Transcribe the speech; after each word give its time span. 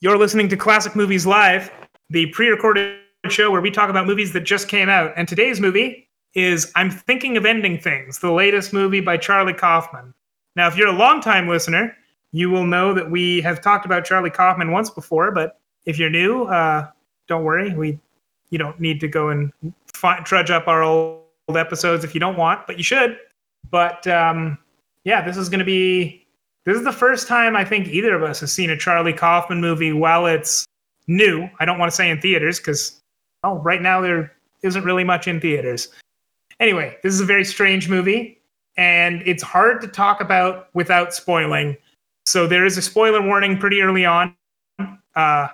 You're 0.00 0.16
listening 0.16 0.48
to 0.50 0.56
Classic 0.56 0.94
Movies 0.94 1.26
Live, 1.26 1.72
the 2.08 2.26
pre 2.26 2.46
recorded 2.46 3.00
show 3.28 3.50
where 3.50 3.60
we 3.60 3.68
talk 3.68 3.90
about 3.90 4.06
movies 4.06 4.32
that 4.32 4.42
just 4.42 4.68
came 4.68 4.88
out. 4.88 5.12
And 5.16 5.26
today's 5.26 5.60
movie 5.60 6.08
is 6.34 6.70
I'm 6.76 6.88
Thinking 6.88 7.36
of 7.36 7.44
Ending 7.44 7.80
Things, 7.80 8.20
the 8.20 8.30
latest 8.30 8.72
movie 8.72 9.00
by 9.00 9.16
Charlie 9.16 9.54
Kaufman. 9.54 10.14
Now, 10.54 10.68
if 10.68 10.76
you're 10.76 10.86
a 10.86 10.92
longtime 10.92 11.48
listener, 11.48 11.96
you 12.30 12.48
will 12.48 12.64
know 12.64 12.94
that 12.94 13.10
we 13.10 13.40
have 13.40 13.60
talked 13.60 13.86
about 13.86 14.04
Charlie 14.04 14.30
Kaufman 14.30 14.70
once 14.70 14.88
before, 14.88 15.32
but 15.32 15.58
if 15.84 15.98
you're 15.98 16.10
new, 16.10 16.44
uh, 16.44 16.88
don't 17.26 17.42
worry. 17.42 17.74
We 17.74 17.98
you 18.50 18.58
don't 18.58 18.78
need 18.78 19.00
to 19.00 19.08
go 19.08 19.30
and 19.30 19.52
fi- 19.92 20.20
trudge 20.20 20.52
up 20.52 20.68
our 20.68 20.84
old 20.84 21.24
episodes 21.48 22.04
if 22.04 22.14
you 22.14 22.20
don't 22.20 22.36
want, 22.36 22.68
but 22.68 22.78
you 22.78 22.84
should. 22.84 23.18
But 23.68 24.06
um, 24.06 24.58
yeah, 25.02 25.22
this 25.22 25.36
is 25.36 25.48
going 25.48 25.58
to 25.58 25.64
be 25.64 26.27
this 26.64 26.76
is 26.76 26.84
the 26.84 26.92
first 26.92 27.26
time 27.28 27.56
I 27.56 27.64
think 27.64 27.88
either 27.88 28.14
of 28.14 28.22
us 28.22 28.40
has 28.40 28.52
seen 28.52 28.70
a 28.70 28.76
Charlie 28.76 29.12
Kaufman 29.12 29.60
movie 29.60 29.92
while 29.92 30.26
it's 30.26 30.66
new. 31.06 31.48
I 31.58 31.64
don't 31.64 31.78
want 31.78 31.90
to 31.90 31.96
say 31.96 32.10
in 32.10 32.20
theaters 32.20 32.58
because 32.58 33.00
oh, 33.44 33.58
right 33.58 33.82
now 33.82 34.00
there 34.00 34.32
isn't 34.62 34.84
really 34.84 35.04
much 35.04 35.28
in 35.28 35.40
theaters. 35.40 35.88
Anyway, 36.60 36.96
this 37.02 37.14
is 37.14 37.20
a 37.20 37.24
very 37.24 37.44
strange 37.44 37.88
movie, 37.88 38.40
and 38.76 39.22
it's 39.24 39.42
hard 39.42 39.80
to 39.80 39.88
talk 39.88 40.20
about 40.20 40.68
without 40.74 41.14
spoiling. 41.14 41.76
So 42.26 42.46
there 42.46 42.66
is 42.66 42.76
a 42.76 42.82
spoiler 42.82 43.22
warning 43.22 43.58
pretty 43.58 43.80
early 43.80 44.04
on. 44.04 44.34
Uh, 45.14 45.48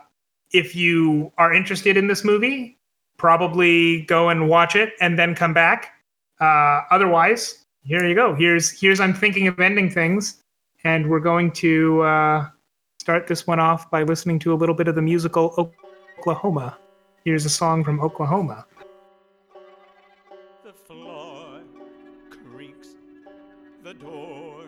if 0.53 0.75
you 0.75 1.33
are 1.39 1.53
interested 1.53 1.97
in 1.97 2.07
this 2.07 2.25
movie, 2.25 2.79
probably 3.17 4.03
go 4.03 4.29
and 4.31 4.49
watch 4.49 4.77
it 4.77 4.95
and 5.01 5.19
then 5.19 5.35
come 5.35 5.53
back. 5.53 5.93
Uh, 6.41 6.83
otherwise, 6.91 7.65
here 7.85 8.05
you 8.07 8.15
go. 8.15 8.35
Here's 8.35 8.71
here's 8.71 9.01
I'm 9.01 9.15
thinking 9.15 9.47
of 9.47 9.61
ending 9.61 9.91
things, 9.91 10.43
and 10.85 11.09
we're 11.09 11.21
going 11.21 11.51
to 11.51 12.03
uh, 12.03 12.49
start 13.01 13.27
this 13.27 13.47
one 13.47 13.59
off 13.59 13.91
by 13.91 14.03
listening 14.03 14.39
to 14.41 14.53
a 14.53 14.57
little 14.57 14.75
bit 14.75 14.87
of 14.87 14.95
the 14.95 15.03
musical 15.03 15.73
Oklahoma. 16.19 16.79
Here's 17.25 17.47
a 17.47 17.51
song 17.51 17.83
from 17.83 18.01
Oklahoma. 18.01 18.67
The 20.63 20.73
floor 20.73 21.61
creaks, 22.31 22.97
the 23.83 23.95
door 23.95 24.67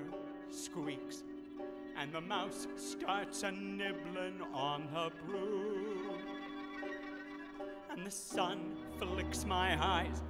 squeaks, 0.50 1.22
and 1.98 2.12
the 2.12 2.20
mouse 2.20 2.66
starts 2.76 3.42
a 3.42 3.52
nibbling 3.52 4.40
on 4.54 4.88
the 4.94 5.10
broom. 5.26 6.18
And 7.90 8.06
the 8.06 8.10
sun 8.10 8.76
flicks 8.98 9.44
my 9.44 9.82
eyes. 9.82 10.22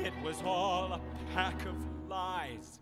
It 0.00 0.12
was 0.24 0.42
all 0.44 0.92
a 0.92 1.00
pack 1.34 1.64
of 1.66 1.76
lies. 2.08 2.80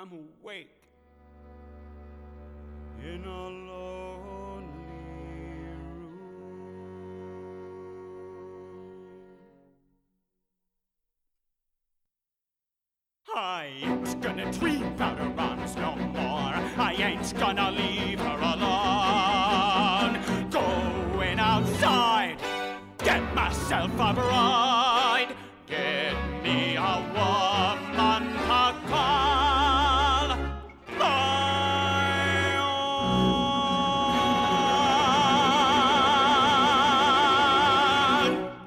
I'm 0.00 0.10
awake 0.42 0.70
in 3.00 3.24
a 3.24 3.28
lonely 3.28 4.66
room. 5.60 6.18
I 13.36 13.66
ain't 13.82 14.20
gonna 14.20 14.52
dream 14.52 14.82
about 14.82 15.18
her 15.18 15.32
arms 15.38 15.76
no 15.76 15.94
more. 15.94 16.54
I 16.76 16.94
ain't 16.98 17.38
gonna 17.38 17.70
leave 17.70 18.18
her 18.18 18.38
alone. 18.54 20.18
Going 20.50 21.38
outside, 21.38 22.38
get 22.98 23.22
myself 23.34 23.92
a 23.92 24.12
bride. 24.12 24.63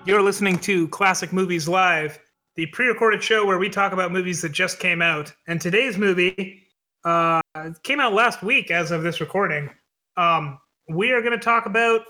You're 0.08 0.22
listening 0.22 0.58
to 0.60 0.88
Classic 0.88 1.34
Movies 1.34 1.68
Live, 1.68 2.18
the 2.56 2.66
pre-recorded 2.68 3.22
show 3.22 3.46
where 3.46 3.58
we 3.58 3.68
talk 3.68 3.92
about 3.92 4.10
movies 4.10 4.42
that 4.42 4.54
just 4.54 4.80
came 4.80 5.02
out. 5.02 5.34
And 5.48 5.60
today's 5.60 5.98
movie 5.98 6.64
uh, 7.04 7.42
came 7.84 8.00
out 8.00 8.14
last 8.14 8.42
week, 8.42 8.72
as 8.72 8.92
of 8.92 9.04
this 9.04 9.20
recording. 9.20 9.70
Um, 10.16 10.60
we 10.88 11.12
are 11.12 11.20
going 11.20 11.34
to 11.34 11.38
talk 11.38 11.66
about 11.66 12.06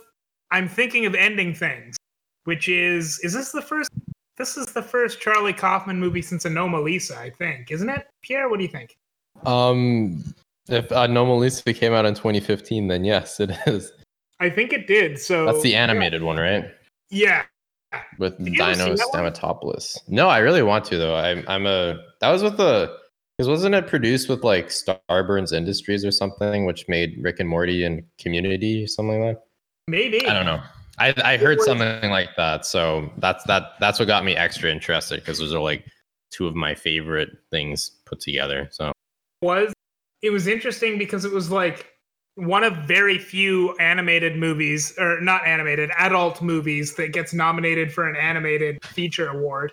"I'm 0.52 0.70
Thinking 0.70 1.08
of 1.08 1.16
Ending 1.16 1.56
Things," 1.56 1.96
which 2.44 2.70
is 2.70 3.20
is 3.22 3.34
this 3.34 3.52
the 3.52 3.64
first? 3.64 3.90
This 4.38 4.58
is 4.58 4.68
the 4.68 4.84
first 4.84 5.20
Charlie 5.20 5.52
Kaufman 5.52 6.00
movie 6.00 6.22
since 6.22 6.44
Anomalisa, 6.44 7.18
I 7.18 7.32
think, 7.32 7.72
isn't 7.72 7.90
it? 7.90 8.06
Pierre, 8.22 8.48
what 8.48 8.58
do 8.58 8.64
you 8.64 8.70
think? 8.70 8.96
Um, 9.48 10.24
if 10.70 10.90
Anomalisa 10.90 11.76
came 11.76 11.94
out 11.94 12.06
in 12.06 12.14
2015, 12.14 12.90
then 12.90 13.04
yes, 13.04 13.40
it 13.40 13.58
is. 13.66 13.92
I 14.40 14.52
think 14.52 14.72
it 14.72 14.86
did. 14.86 15.18
So 15.18 15.48
That's 15.48 15.64
the 15.64 15.74
animated 15.74 16.22
one, 16.22 16.38
right? 16.38 16.72
Yeah, 17.10 17.46
With 18.20 18.38
Did 18.44 18.56
you 18.56 18.64
ever 18.64 18.76
see 18.76 18.82
Dinos? 18.82 19.00
Stamatopoulos. 19.14 19.98
No, 20.08 20.30
I 20.30 20.40
really 20.40 20.64
want 20.64 20.86
to 20.86 20.98
though. 20.98 21.16
I'm 21.16 21.44
I'm 21.48 21.66
a 21.66 22.00
that 22.22 22.30
was 22.30 22.44
with 22.44 22.58
the 22.58 22.96
because 23.38 23.50
wasn't 23.50 23.76
it 23.76 23.88
produced 23.88 24.30
with 24.30 24.44
like 24.44 24.70
Starburns 24.70 25.54
Industries 25.54 26.04
or 26.04 26.12
something, 26.12 26.66
which 26.66 26.88
made 26.88 27.18
Rick 27.22 27.40
and 27.40 27.48
Morty 27.48 27.84
and 27.84 28.04
Community 28.18 28.84
or 28.84 28.88
something 28.88 29.22
like 29.22 29.36
that? 29.36 29.44
maybe. 29.88 30.26
I 30.28 30.34
don't 30.34 30.46
know. 30.46 30.62
I 31.00 31.14
I 31.24 31.38
heard 31.38 31.62
something 31.62 32.10
like 32.10 32.36
that, 32.38 32.66
so 32.66 33.12
that's 33.18 33.44
that 33.46 33.74
that's 33.80 34.00
what 34.00 34.08
got 34.08 34.26
me 34.26 34.36
extra 34.36 34.72
interested 34.72 35.20
because 35.20 35.40
those 35.40 35.54
are 35.54 35.60
like 35.60 35.86
two 36.32 36.48
of 36.48 36.56
my 36.56 36.76
favorite 36.76 37.30
things 37.52 37.92
put 38.06 38.20
together. 38.20 38.68
So 38.72 38.92
was 39.42 39.74
it 40.22 40.32
was 40.32 40.48
interesting 40.48 40.98
because 40.98 41.26
it 41.26 41.32
was 41.32 41.52
like 41.52 41.94
one 42.38 42.64
of 42.64 42.76
very 42.88 43.18
few 43.18 43.76
animated 43.78 44.38
movies 44.38 44.94
or 45.00 45.20
not 45.22 45.44
animated 45.48 45.90
adult 45.98 46.40
movies 46.42 46.94
that 46.96 47.12
gets 47.12 47.34
nominated 47.34 47.92
for 47.92 48.08
an 48.08 48.16
animated 48.16 48.78
feature 48.86 49.30
award 49.30 49.72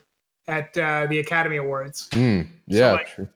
at 0.49 0.77
uh, 0.79 1.07
the 1.11 1.19
academy 1.19 1.57
awards 1.59 2.09
Mm, 2.13 2.49
yeah, 2.67 2.93
like- 2.93 3.15
true. 3.15 3.29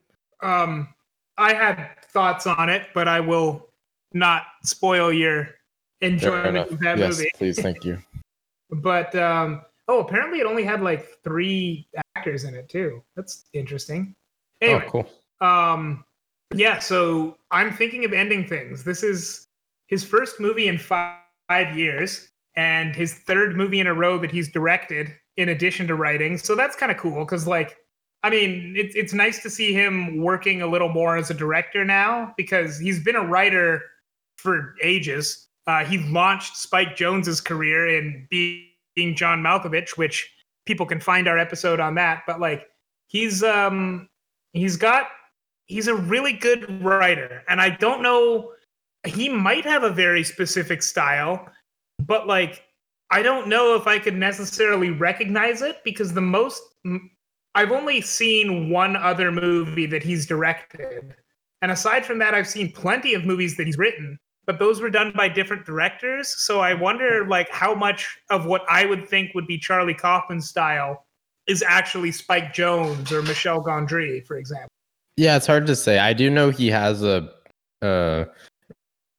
um 0.43 0.89
i 1.37 1.53
had 1.53 1.91
thoughts 2.11 2.47
on 2.47 2.69
it 2.71 2.87
but 2.95 3.07
i 3.07 3.21
will 3.21 3.69
not 4.15 4.45
spoil 4.65 5.13
your 5.13 5.49
enjoyment 6.01 6.57
of 6.57 6.79
that 6.81 6.97
yes, 6.97 7.19
movie 7.19 7.31
please, 7.35 7.61
thank 7.61 7.85
you. 7.85 7.99
but 8.71 9.15
um 9.15 9.61
oh 9.89 10.01
apparently 10.01 10.39
it 10.41 10.47
only 10.47 10.65
had 10.65 10.81
like 10.83 11.07
three 11.23 11.87
actors 12.17 12.45
in 12.45 12.55
it 12.55 12.69
too 12.71 13.03
that's 13.15 13.45
interesting 13.53 14.15
anyway 14.63 14.85
Oh, 14.87 14.91
cool. 14.91 15.11
um, 15.47 16.03
yeah, 16.55 16.79
so 16.79 17.37
I'm 17.51 17.73
thinking 17.73 18.05
of 18.05 18.13
ending 18.13 18.47
things. 18.47 18.85
This 18.85 19.03
is 19.03 19.47
his 19.87 20.05
first 20.05 20.41
movie 20.41 20.69
in 20.69 20.79
five, 20.79 21.17
years, 21.75 22.29
and 22.57 22.95
his 22.95 23.15
third 23.15 23.57
movie 23.57 23.81
in 23.81 23.87
a 23.87 23.95
row 23.95 24.19
that 24.19 24.31
he's 24.31 24.51
directed 24.51 25.15
in 25.37 25.49
addition 25.49 25.87
to 25.87 25.95
writing. 25.95 26.37
So 26.37 26.55
that's 26.55 26.77
kind 26.77 26.93
of 26.93 26.99
cool 26.99 27.25
because, 27.25 27.47
like, 27.47 27.77
I 28.23 28.31
mean, 28.31 28.75
it's 28.77 28.95
it's 28.97 29.13
nice 29.15 29.43
to 29.43 29.51
see 29.51 29.73
him 29.73 30.23
working 30.23 30.61
a 30.63 30.67
little 30.67 30.89
more 30.89 31.17
as 31.17 31.31
a 31.31 31.35
director 31.35 31.85
now 31.85 32.35
because 32.37 32.79
he's 32.79 33.03
been 33.03 33.17
a 33.17 33.25
writer 33.25 33.83
for 34.37 34.75
ages. 34.83 35.49
Uh, 35.67 35.85
he 35.85 35.99
launched 35.99 36.57
Spike 36.57 36.97
Jonze's 36.97 37.41
career 37.41 37.89
in 37.89 38.27
being 38.31 39.15
John 39.15 39.43
Malkovich, 39.43 39.97
which 39.97 40.31
people 40.67 40.87
can 40.87 41.01
find 41.01 41.29
our 41.29 41.39
episode 41.39 41.79
on 41.79 41.95
that. 41.95 42.25
But 42.27 42.41
like, 42.41 42.67
he's 43.07 43.43
um 43.43 44.09
he's 44.53 44.77
got 44.77 45.09
he's 45.69 45.87
a 45.87 45.95
really 45.95 46.33
good 46.33 46.83
writer 46.83 47.45
and 47.49 47.61
i 47.61 47.71
don't 47.71 48.03
know 48.03 48.51
he 49.07 49.29
might 49.29 49.65
have 49.65 49.85
a 49.85 49.91
very 49.91 50.25
specific 50.25 50.83
style 50.83 51.49
but 52.01 52.27
like 52.27 52.65
i 53.11 53.23
don't 53.23 53.49
know 53.49 53.77
if 53.77 53.87
i 53.87 53.99
could 53.99 54.17
necessarily 54.17 54.91
recognize 54.91 55.63
it 55.63 55.77
because 55.85 56.13
the 56.13 56.21
most 56.21 56.63
I've 57.55 57.73
only 57.73 58.01
seen 58.03 58.71
one 58.71 58.95
other 58.95 59.33
movie 59.33 59.87
that 59.87 60.03
he's 60.03 60.27
directed 60.27 61.17
and 61.63 61.73
aside 61.73 62.05
from 62.05 62.19
that 62.19 62.35
i've 62.35 62.49
seen 62.49 62.73
plenty 62.73 63.15
of 63.15 63.25
movies 63.25 63.57
that 63.57 63.67
he's 63.67 63.79
written 63.79 64.19
but 64.47 64.59
those 64.59 64.81
were 64.81 64.91
done 64.91 65.13
by 65.17 65.29
different 65.29 65.67
directors 65.67 66.29
so 66.29 66.61
i 66.61 66.73
wonder 66.73 67.27
like 67.27 67.49
how 67.51 67.75
much 67.75 68.19
of 68.31 68.47
what 68.47 68.63
i 68.69 68.85
would 68.85 69.09
think 69.09 69.35
would 69.35 69.47
be 69.47 69.59
charlie 69.59 69.95
kaufman's 69.95 70.49
style 70.49 71.05
is 71.47 71.63
actually 71.67 72.13
spike 72.13 72.55
jonze 72.55 73.11
or 73.11 73.23
michel 73.23 73.63
gondry 73.63 74.25
for 74.27 74.37
example 74.37 74.69
Yeah, 75.19 75.37
it's 75.37 75.49
hard 75.49 75.67
to 75.67 75.75
say. 75.75 75.99
I 75.99 76.13
do 76.13 76.31
know 76.31 76.51
he 76.51 76.69
has 76.69 77.03
a, 77.03 77.29
uh, 77.83 78.25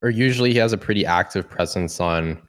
or 0.01 0.09
usually 0.09 0.53
he 0.53 0.57
has 0.57 0.71
a 0.71 0.77
pretty 0.77 1.05
active 1.05 1.49
presence 1.49 1.99
on, 1.99 2.41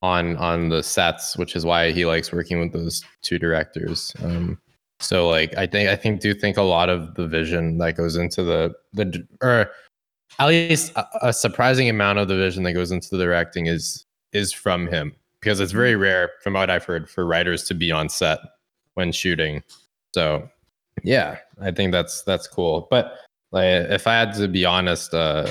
on 0.00 0.36
on 0.36 0.68
the 0.68 0.84
sets, 0.84 1.36
which 1.36 1.56
is 1.56 1.64
why 1.64 1.90
he 1.90 2.06
likes 2.06 2.32
working 2.32 2.60
with 2.60 2.72
those 2.72 3.04
two 3.20 3.36
directors. 3.36 4.14
Um, 4.22 4.60
so 5.00 5.28
like 5.28 5.56
I 5.56 5.66
think 5.66 5.90
I 5.90 5.96
think 5.96 6.20
do 6.20 6.32
think 6.32 6.56
a 6.56 6.62
lot 6.62 6.88
of 6.88 7.16
the 7.16 7.26
vision 7.26 7.78
that 7.78 7.96
goes 7.96 8.14
into 8.14 8.44
the 8.44 8.72
the 8.92 9.26
or 9.42 9.72
at 10.38 10.46
least 10.46 10.92
a, 10.94 11.04
a 11.22 11.32
surprising 11.32 11.88
amount 11.88 12.20
of 12.20 12.28
the 12.28 12.36
vision 12.36 12.62
that 12.62 12.74
goes 12.74 12.92
into 12.92 13.08
the 13.10 13.18
directing 13.18 13.66
is 13.66 14.06
is 14.32 14.52
from 14.52 14.86
him 14.86 15.12
because 15.40 15.58
it's 15.58 15.72
very 15.72 15.96
rare, 15.96 16.30
from 16.44 16.52
what 16.52 16.70
I've 16.70 16.84
heard, 16.84 17.10
for 17.10 17.26
writers 17.26 17.64
to 17.64 17.74
be 17.74 17.90
on 17.90 18.08
set 18.08 18.38
when 18.94 19.10
shooting. 19.10 19.64
So 20.14 20.48
yeah, 21.02 21.38
I 21.60 21.70
think 21.70 21.92
that's 21.92 22.22
that's 22.22 22.46
cool. 22.46 22.86
But 22.90 23.14
Like 23.52 23.64
if 23.64 24.06
I 24.06 24.14
had 24.14 24.34
to 24.34 24.48
be 24.48 24.64
honest, 24.64 25.14
uh, 25.14 25.50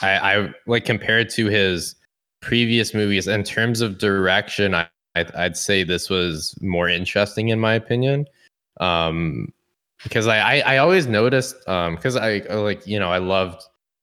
I, 0.00 0.36
I 0.36 0.54
like 0.66 0.84
compared 0.84 1.30
to 1.30 1.46
his 1.46 1.94
previous 2.42 2.94
movies 2.94 3.26
in 3.26 3.44
terms 3.44 3.80
of 3.80 3.98
direction, 3.98 4.74
I 4.74 4.88
I'd, 5.14 5.34
I'd 5.34 5.56
say 5.56 5.82
this 5.82 6.10
was 6.10 6.54
more 6.60 6.88
interesting 6.88 7.48
in 7.48 7.58
my 7.58 7.74
opinion. 7.74 8.26
Um, 8.80 9.52
because 10.02 10.26
I, 10.26 10.38
I, 10.38 10.74
I 10.74 10.78
always 10.78 11.06
noticed 11.06 11.56
um 11.68 11.96
because 11.96 12.16
I 12.16 12.38
like 12.50 12.86
you 12.86 12.98
know 12.98 13.10
I 13.10 13.18
loved 13.18 13.62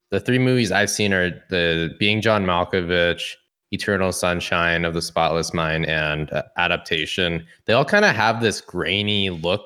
the 0.10 0.20
three 0.20 0.40
movies 0.40 0.72
I've 0.72 0.90
seen 0.90 1.14
are 1.14 1.32
the 1.50 1.96
Being 2.00 2.22
John 2.22 2.46
Malkovich, 2.46 3.34
Eternal 3.72 4.12
Sunshine 4.12 4.86
of 4.86 4.94
the 4.94 5.02
Spotless 5.02 5.54
Mind, 5.54 5.86
and 5.88 6.32
uh, 6.32 6.44
Adaptation. 6.58 7.46
They 7.66 7.74
all 7.74 7.86
kind 7.86 8.06
of 8.06 8.16
have 8.16 8.42
this 8.42 8.62
grainy 8.62 9.32
look, 9.32 9.62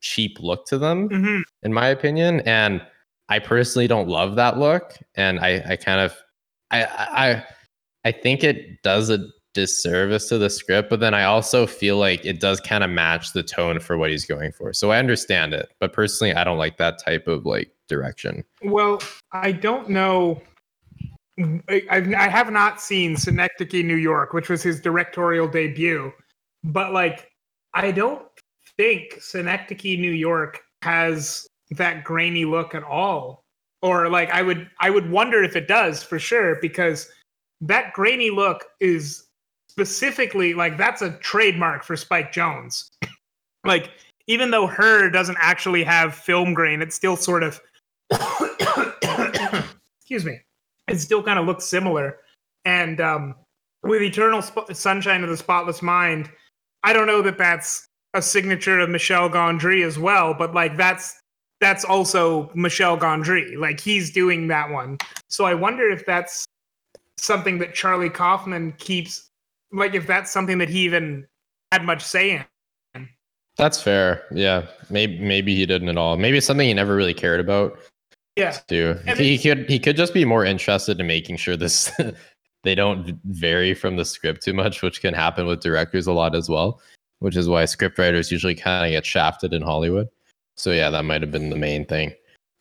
cheap 0.00 0.38
look 0.40 0.66
to 0.66 0.78
them, 0.78 1.08
Mhm. 1.08 1.42
in 1.62 1.72
my 1.72 1.88
opinion. 1.88 2.40
And 2.40 2.80
I 3.28 3.38
personally 3.38 3.86
don't 3.86 4.08
love 4.08 4.36
that 4.36 4.58
look, 4.58 4.94
and 5.14 5.38
I 5.40 5.62
I 5.68 5.76
kind 5.76 6.00
of 6.00 6.16
I 6.70 6.84
I 6.84 7.44
I 8.04 8.12
think 8.12 8.44
it 8.44 8.82
does 8.82 9.10
a 9.10 9.18
disservice 9.54 10.28
to 10.28 10.38
the 10.38 10.48
script, 10.50 10.88
but 10.88 11.00
then 11.00 11.14
I 11.14 11.24
also 11.24 11.66
feel 11.66 11.96
like 11.96 12.24
it 12.24 12.40
does 12.40 12.60
kind 12.60 12.84
of 12.84 12.90
match 12.90 13.32
the 13.32 13.42
tone 13.42 13.80
for 13.80 13.98
what 13.98 14.10
he's 14.10 14.24
going 14.24 14.52
for. 14.52 14.72
So 14.72 14.92
I 14.92 14.98
understand 14.98 15.52
it, 15.52 15.70
but 15.80 15.92
personally, 15.92 16.32
I 16.32 16.44
don't 16.44 16.58
like 16.58 16.76
that 16.76 17.02
type 17.04 17.26
of 17.26 17.44
like 17.44 17.72
direction. 17.88 18.44
Well, 18.62 19.00
I 19.32 19.52
don't 19.52 19.88
know. 19.88 20.40
I, 21.68 21.82
I 21.90 22.28
have 22.28 22.50
not 22.50 22.80
seen 22.80 23.16
Synecdoche, 23.16 23.84
New 23.84 23.96
York, 23.96 24.32
which 24.32 24.48
was 24.48 24.62
his 24.62 24.80
directorial 24.80 25.48
debut, 25.48 26.12
but 26.64 26.92
like, 26.92 27.30
I 27.74 27.90
don't 27.90 28.22
think 28.78 29.20
Synecdoche, 29.20 29.98
New 29.98 30.12
York 30.12 30.60
has 30.82 31.46
that 31.72 32.04
grainy 32.04 32.44
look 32.46 32.74
at 32.74 32.82
all. 32.82 33.42
Or 33.82 34.08
like, 34.08 34.30
I 34.30 34.42
would, 34.42 34.68
I 34.80 34.90
would 34.90 35.10
wonder 35.10 35.42
if 35.42 35.54
it 35.54 35.68
does 35.68 36.02
for 36.02 36.18
sure, 36.18 36.58
because 36.60 37.10
that 37.60 37.92
grainy 37.92 38.30
look 38.30 38.64
is 38.80 39.24
specifically 39.68 40.54
like 40.54 40.78
that's 40.78 41.02
a 41.02 41.12
trademark 41.18 41.84
for 41.84 41.96
Spike 41.96 42.32
Jonze. 42.32 42.88
like, 43.64 43.90
even 44.26 44.50
though 44.50 44.66
her 44.66 45.10
doesn't 45.10 45.38
actually 45.40 45.84
have 45.84 46.14
film 46.14 46.54
grain, 46.54 46.80
it 46.80 46.92
still 46.92 47.16
sort 47.16 47.42
of 47.42 47.60
excuse 50.00 50.24
me 50.24 50.40
it 50.88 50.98
still 50.98 51.22
kind 51.22 51.38
of 51.38 51.46
looks 51.46 51.66
similar 51.66 52.18
and 52.64 53.00
um, 53.00 53.34
with 53.82 54.02
eternal 54.02 54.40
Sp- 54.40 54.72
sunshine 54.72 55.22
of 55.22 55.28
the 55.28 55.36
spotless 55.36 55.82
mind 55.82 56.30
i 56.82 56.92
don't 56.92 57.06
know 57.06 57.20
that 57.20 57.36
that's 57.36 57.87
a 58.14 58.22
signature 58.22 58.78
of 58.80 58.88
michel 58.88 59.28
gondry 59.28 59.84
as 59.84 59.98
well 59.98 60.34
but 60.34 60.54
like 60.54 60.76
that's 60.76 61.20
that's 61.60 61.84
also 61.84 62.50
michel 62.54 62.96
gondry 62.96 63.56
like 63.58 63.80
he's 63.80 64.10
doing 64.10 64.48
that 64.48 64.70
one 64.70 64.96
so 65.28 65.44
i 65.44 65.54
wonder 65.54 65.90
if 65.90 66.04
that's 66.06 66.46
something 67.16 67.58
that 67.58 67.74
charlie 67.74 68.10
kaufman 68.10 68.72
keeps 68.78 69.28
like 69.72 69.94
if 69.94 70.06
that's 70.06 70.30
something 70.30 70.58
that 70.58 70.68
he 70.68 70.80
even 70.80 71.26
had 71.72 71.84
much 71.84 72.02
say 72.02 72.44
in 72.94 73.08
That's 73.56 73.80
fair. 73.80 74.24
Yeah, 74.30 74.66
maybe 74.90 75.18
maybe 75.18 75.54
he 75.54 75.66
didn't 75.66 75.88
at 75.88 75.96
all. 75.96 76.16
Maybe 76.16 76.38
it's 76.38 76.46
something 76.46 76.66
he 76.66 76.74
never 76.74 76.94
really 76.94 77.14
cared 77.14 77.40
about. 77.40 77.78
yeah 78.36 78.52
too. 78.68 78.94
He 79.16 79.38
could 79.38 79.68
he 79.68 79.78
could 79.78 79.96
just 79.96 80.14
be 80.14 80.24
more 80.24 80.44
interested 80.44 81.00
in 81.00 81.06
making 81.06 81.36
sure 81.36 81.56
this 81.56 81.90
they 82.64 82.74
don't 82.74 83.18
vary 83.24 83.74
from 83.74 83.96
the 83.96 84.04
script 84.04 84.42
too 84.42 84.54
much, 84.54 84.82
which 84.82 85.00
can 85.00 85.14
happen 85.14 85.46
with 85.46 85.60
directors 85.60 86.06
a 86.06 86.12
lot 86.12 86.34
as 86.34 86.48
well. 86.48 86.80
Which 87.20 87.36
is 87.36 87.48
why 87.48 87.64
scriptwriters 87.64 88.30
usually 88.30 88.54
kind 88.54 88.86
of 88.86 88.90
get 88.90 89.04
shafted 89.04 89.52
in 89.52 89.62
Hollywood. 89.62 90.08
So 90.56 90.70
yeah, 90.70 90.90
that 90.90 91.04
might 91.04 91.22
have 91.22 91.32
been 91.32 91.50
the 91.50 91.56
main 91.56 91.84
thing. 91.84 92.12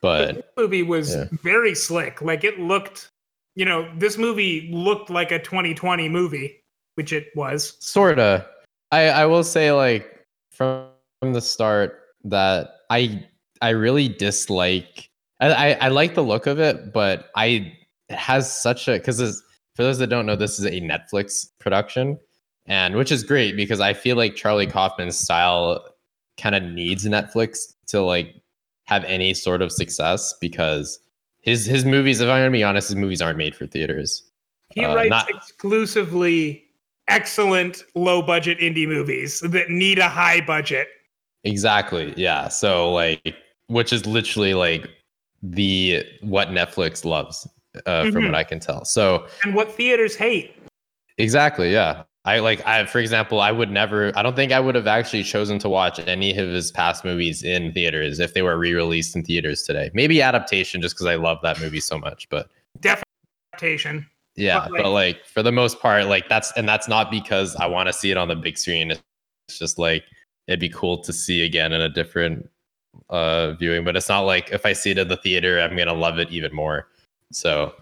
But 0.01 0.35
this 0.35 0.43
movie 0.57 0.83
was 0.83 1.15
yeah. 1.15 1.25
very 1.43 1.75
slick. 1.75 2.21
Like 2.21 2.43
it 2.43 2.59
looked, 2.59 3.09
you 3.55 3.65
know, 3.65 3.91
this 3.97 4.17
movie 4.17 4.69
looked 4.71 5.09
like 5.09 5.31
a 5.31 5.39
2020 5.39 6.09
movie, 6.09 6.63
which 6.95 7.13
it 7.13 7.27
was. 7.35 7.77
sorta, 7.79 8.45
I 8.91 9.09
I 9.09 9.25
will 9.25 9.43
say 9.43 9.71
like 9.71 10.25
from 10.51 10.89
from 11.19 11.33
the 11.33 11.41
start 11.41 12.01
that 12.25 12.69
I 12.89 13.23
I 13.61 13.69
really 13.69 14.07
dislike. 14.07 15.09
I 15.39 15.51
I, 15.51 15.71
I 15.85 15.87
like 15.89 16.15
the 16.15 16.23
look 16.23 16.47
of 16.47 16.59
it, 16.59 16.93
but 16.93 17.29
I 17.35 17.73
it 18.09 18.15
has 18.15 18.51
such 18.51 18.87
a 18.87 18.93
because 18.93 19.19
for 19.75 19.83
those 19.83 19.97
that 19.99 20.07
don't 20.07 20.25
know, 20.25 20.35
this 20.35 20.59
is 20.59 20.65
a 20.65 20.81
Netflix 20.81 21.47
production, 21.59 22.19
and 22.67 22.95
which 22.95 23.11
is 23.11 23.23
great 23.23 23.55
because 23.55 23.79
I 23.79 23.93
feel 23.93 24.15
like 24.17 24.35
Charlie 24.35 24.67
Kaufman's 24.67 25.17
style 25.17 25.83
kind 26.37 26.55
of 26.55 26.63
needs 26.63 27.05
Netflix 27.05 27.73
to 27.87 28.01
like 28.01 28.35
have 28.85 29.03
any 29.05 29.33
sort 29.33 29.61
of 29.61 29.71
success 29.71 30.33
because 30.39 30.99
his 31.41 31.65
his 31.65 31.85
movies, 31.85 32.19
if 32.21 32.29
I'm 32.29 32.39
gonna 32.41 32.51
be 32.51 32.63
honest, 32.63 32.89
his 32.89 32.95
movies 32.95 33.21
aren't 33.21 33.37
made 33.37 33.55
for 33.55 33.65
theaters. 33.65 34.23
He 34.73 34.83
Uh, 34.83 34.95
writes 34.95 35.09
not- 35.09 35.29
exclusively 35.29 36.63
excellent 37.07 37.83
low 37.95 38.21
budget 38.21 38.57
indie 38.59 38.87
movies 38.87 39.39
that 39.39 39.69
need 39.69 39.97
a 39.97 40.09
high 40.09 40.41
budget. 40.41 40.89
Exactly. 41.45 42.13
Yeah. 42.17 42.49
So 42.49 42.91
like, 42.91 43.33
which 43.67 43.93
is 43.93 44.05
literally 44.05 44.53
like 44.53 44.89
the 45.41 46.03
what 46.21 46.49
Netflix 46.49 47.05
loves, 47.05 47.47
uh, 47.85 48.03
from 48.11 48.23
Mhm. 48.23 48.25
what 48.25 48.35
I 48.35 48.43
can 48.43 48.59
tell. 48.59 48.83
So 48.83 49.25
And 49.43 49.53
what 49.55 49.71
theaters 49.71 50.15
hate. 50.17 50.53
exactly. 51.17 51.71
Yeah. 51.71 52.03
I 52.27 52.39
like. 52.39 52.65
I 52.67 52.85
for 52.85 52.99
example, 52.99 53.39
I 53.39 53.51
would 53.53 53.71
never. 53.71 54.11
I 54.17 54.21
don't 54.21 54.35
think 54.35 54.51
I 54.51 54.59
would 54.59 54.75
have 54.75 54.85
actually 54.85 55.23
chosen 55.23 55.59
to 55.59 55.69
watch 55.69 55.97
any 55.99 56.37
of 56.37 56.49
his 56.49 56.71
past 56.71 57.05
movies 57.05 57.41
in 57.41 57.71
theaters 57.71 58.19
if 58.19 58.33
they 58.33 58.41
were 58.41 58.57
re-released 58.57 59.15
in 59.15 59.23
theaters 59.23 59.63
today. 59.63 59.89
Maybe 59.93 60.21
adaptation, 60.21 60.81
just 60.81 60.95
because 60.95 61.07
I 61.07 61.15
love 61.15 61.37
that 61.43 61.59
movie 61.61 61.79
so 61.79 61.97
much. 61.97 62.27
But 62.29 62.49
definitely 62.81 63.03
Adaptation. 63.53 64.05
yeah, 64.35 64.59
But, 64.59 64.71
but 64.83 64.89
like- 64.91 65.15
like, 65.17 65.25
for 65.25 65.41
the 65.41 65.53
most 65.53 65.79
part, 65.79 66.05
like 66.07 66.27
that's 66.27 66.51
and 66.57 66.67
that's 66.67 66.89
not 66.89 67.09
because 67.09 67.55
I 67.55 67.65
want 67.65 67.87
to 67.87 67.93
see 67.93 68.11
it 68.11 68.17
on 68.17 68.27
the 68.27 68.35
big 68.35 68.57
screen. 68.57 68.91
It's 68.91 69.01
just 69.57 69.79
like 69.79 70.03
it'd 70.47 70.59
be 70.59 70.69
cool 70.69 70.97
to 71.03 71.13
see 71.13 71.45
again 71.45 71.71
in 71.71 71.79
a 71.81 71.89
different 71.89 72.49
uh 73.09 73.53
viewing. 73.53 73.85
But 73.85 73.95
it's 73.95 74.09
not 74.09 74.21
like 74.21 74.51
if 74.51 74.65
I 74.65 74.73
see 74.73 74.91
it 74.91 74.97
in 74.97 75.07
the 75.07 75.15
theater, 75.17 75.61
I'm 75.61 75.77
gonna 75.77 75.93
love 75.93 76.19
it 76.19 76.29
even 76.29 76.53
more. 76.53 76.89
So 77.31 77.73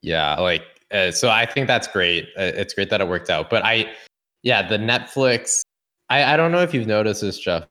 yeah, 0.00 0.34
like 0.40 0.62
uh, 0.92 1.10
so 1.10 1.30
I 1.30 1.46
think 1.46 1.66
that's 1.66 1.88
great. 1.88 2.24
Uh, 2.36 2.52
it's 2.54 2.74
great 2.74 2.90
that 2.90 3.00
it 3.00 3.08
worked 3.08 3.30
out. 3.30 3.50
But 3.50 3.64
I 3.64 3.90
yeah, 4.42 4.66
the 4.66 4.78
Netflix. 4.78 5.62
I 6.10 6.34
I 6.34 6.36
don't 6.36 6.52
know 6.52 6.62
if 6.62 6.74
you've 6.74 6.86
noticed 6.86 7.22
this, 7.22 7.38
Jeff, 7.38 7.64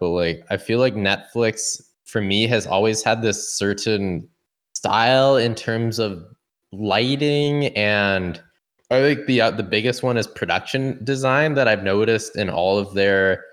but 0.00 0.08
like 0.08 0.44
I 0.50 0.56
feel 0.56 0.78
like 0.78 0.94
Netflix 0.94 1.80
for 2.04 2.20
me 2.20 2.46
has 2.46 2.66
always 2.66 3.02
had 3.02 3.22
this 3.22 3.56
certain 3.56 4.28
style 4.74 5.36
in 5.36 5.54
terms 5.54 5.98
of 5.98 6.24
lighting 6.72 7.66
and 7.76 8.42
I 8.90 9.00
think 9.00 9.26
the 9.26 9.40
uh, 9.40 9.50
the 9.50 9.62
biggest 9.62 10.02
one 10.02 10.18
is 10.18 10.26
production 10.26 11.02
design 11.02 11.54
that 11.54 11.66
I've 11.66 11.82
noticed 11.82 12.36
in 12.36 12.50
all 12.50 12.78
of 12.78 12.92
their 12.92 13.44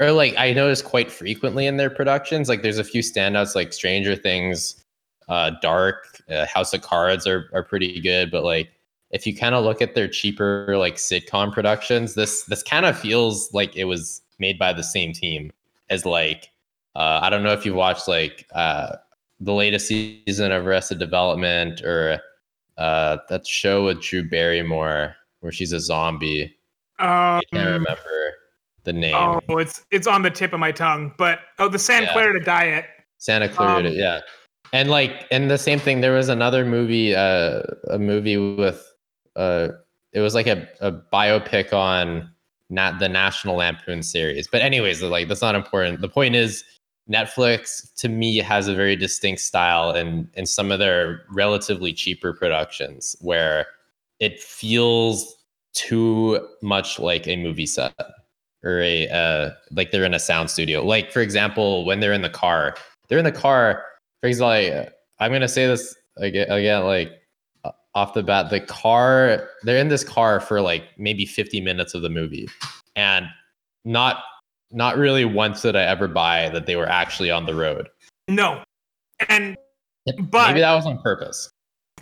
or 0.00 0.12
like 0.12 0.34
I 0.36 0.52
notice 0.52 0.82
quite 0.82 1.10
frequently 1.10 1.66
in 1.66 1.78
their 1.78 1.88
productions. 1.88 2.48
Like 2.48 2.62
there's 2.62 2.78
a 2.78 2.84
few 2.84 3.00
standouts 3.00 3.54
like 3.54 3.72
Stranger 3.72 4.16
Things, 4.16 4.81
uh, 5.28 5.52
Dark, 5.60 6.22
uh, 6.30 6.46
House 6.46 6.74
of 6.74 6.82
Cards 6.82 7.26
are 7.26 7.50
are 7.52 7.62
pretty 7.62 8.00
good, 8.00 8.30
but 8.30 8.44
like 8.44 8.70
if 9.10 9.26
you 9.26 9.36
kind 9.36 9.54
of 9.54 9.64
look 9.64 9.82
at 9.82 9.94
their 9.94 10.08
cheaper 10.08 10.76
like 10.76 10.96
sitcom 10.96 11.52
productions, 11.52 12.14
this 12.14 12.44
this 12.44 12.62
kind 12.62 12.86
of 12.86 12.98
feels 12.98 13.52
like 13.52 13.76
it 13.76 13.84
was 13.84 14.22
made 14.38 14.58
by 14.58 14.72
the 14.72 14.82
same 14.82 15.12
team 15.12 15.52
as 15.90 16.04
like 16.04 16.50
uh, 16.96 17.20
I 17.22 17.30
don't 17.30 17.42
know 17.42 17.52
if 17.52 17.64
you've 17.64 17.76
watched 17.76 18.08
like 18.08 18.46
uh, 18.54 18.96
the 19.40 19.52
latest 19.52 19.86
season 19.86 20.52
of 20.52 20.66
Arrested 20.66 20.98
Development 20.98 21.80
or 21.82 22.20
uh, 22.78 23.18
that 23.28 23.46
show 23.46 23.84
with 23.86 24.02
Drew 24.02 24.28
Barrymore 24.28 25.16
where 25.40 25.52
she's 25.52 25.72
a 25.72 25.80
zombie. 25.80 26.56
Um, 26.98 27.08
I 27.08 27.42
can't 27.52 27.66
remember 27.66 28.34
the 28.84 28.92
name. 28.92 29.14
Oh, 29.14 29.58
it's 29.58 29.84
it's 29.90 30.06
on 30.06 30.22
the 30.22 30.30
tip 30.30 30.52
of 30.52 30.60
my 30.60 30.72
tongue. 30.72 31.14
But 31.18 31.40
oh, 31.58 31.68
the 31.68 31.78
San 31.78 32.04
Yeah. 32.04 32.12
Clarita 32.12 32.40
Diet. 32.40 32.84
Santa 33.18 33.48
Clarita, 33.48 33.88
um, 33.90 33.94
yeah. 33.94 34.20
And 34.72 34.90
like, 34.90 35.26
and 35.30 35.50
the 35.50 35.58
same 35.58 35.78
thing. 35.78 36.00
There 36.00 36.12
was 36.12 36.28
another 36.28 36.64
movie, 36.64 37.14
uh, 37.14 37.62
a 37.90 37.98
movie 37.98 38.36
with, 38.36 38.90
uh, 39.36 39.68
it 40.12 40.20
was 40.20 40.34
like 40.34 40.46
a, 40.46 40.68
a 40.80 40.92
biopic 40.92 41.72
on 41.72 42.30
not 42.70 42.98
the 42.98 43.08
National 43.08 43.56
Lampoon 43.56 44.02
series. 44.02 44.48
But 44.48 44.62
anyways, 44.62 45.02
like 45.02 45.28
that's 45.28 45.42
not 45.42 45.54
important. 45.54 46.00
The 46.00 46.08
point 46.08 46.34
is, 46.34 46.64
Netflix 47.10 47.92
to 47.96 48.08
me 48.08 48.38
has 48.38 48.68
a 48.68 48.74
very 48.74 48.96
distinct 48.96 49.42
style 49.42 49.92
in 49.92 50.28
in 50.34 50.46
some 50.46 50.70
of 50.70 50.78
their 50.78 51.24
relatively 51.30 51.92
cheaper 51.92 52.32
productions 52.32 53.16
where 53.20 53.66
it 54.20 54.40
feels 54.40 55.36
too 55.74 56.48
much 56.62 56.98
like 56.98 57.26
a 57.26 57.36
movie 57.36 57.66
set 57.66 57.92
or 58.62 58.80
a 58.80 59.08
uh, 59.08 59.50
like 59.72 59.90
they're 59.90 60.04
in 60.04 60.14
a 60.14 60.18
sound 60.18 60.48
studio. 60.48 60.84
Like 60.84 61.10
for 61.10 61.20
example, 61.20 61.84
when 61.84 62.00
they're 62.00 62.12
in 62.12 62.22
the 62.22 62.30
car, 62.30 62.76
they're 63.08 63.18
in 63.18 63.24
the 63.24 63.32
car. 63.32 63.84
For 64.22 64.28
example, 64.28 64.78
like, 64.78 64.92
I'm 65.18 65.32
gonna 65.32 65.48
say 65.48 65.66
this 65.66 65.94
again, 66.16 66.50
again, 66.50 66.84
like 66.84 67.12
off 67.94 68.14
the 68.14 68.22
bat, 68.22 68.50
the 68.50 68.60
car. 68.60 69.48
They're 69.62 69.78
in 69.78 69.88
this 69.88 70.04
car 70.04 70.40
for 70.40 70.60
like 70.60 70.84
maybe 70.98 71.26
50 71.26 71.60
minutes 71.60 71.94
of 71.94 72.02
the 72.02 72.08
movie, 72.08 72.48
and 72.96 73.26
not 73.84 74.22
not 74.70 74.96
really 74.96 75.24
once 75.24 75.62
did 75.62 75.76
I 75.76 75.82
ever 75.82 76.08
buy 76.08 76.48
that 76.50 76.66
they 76.66 76.76
were 76.76 76.88
actually 76.88 77.30
on 77.30 77.46
the 77.46 77.54
road. 77.54 77.88
No. 78.28 78.62
And 79.28 79.56
but 80.30 80.48
maybe 80.48 80.60
that 80.60 80.74
was 80.74 80.86
on 80.86 80.98
purpose. 81.02 81.50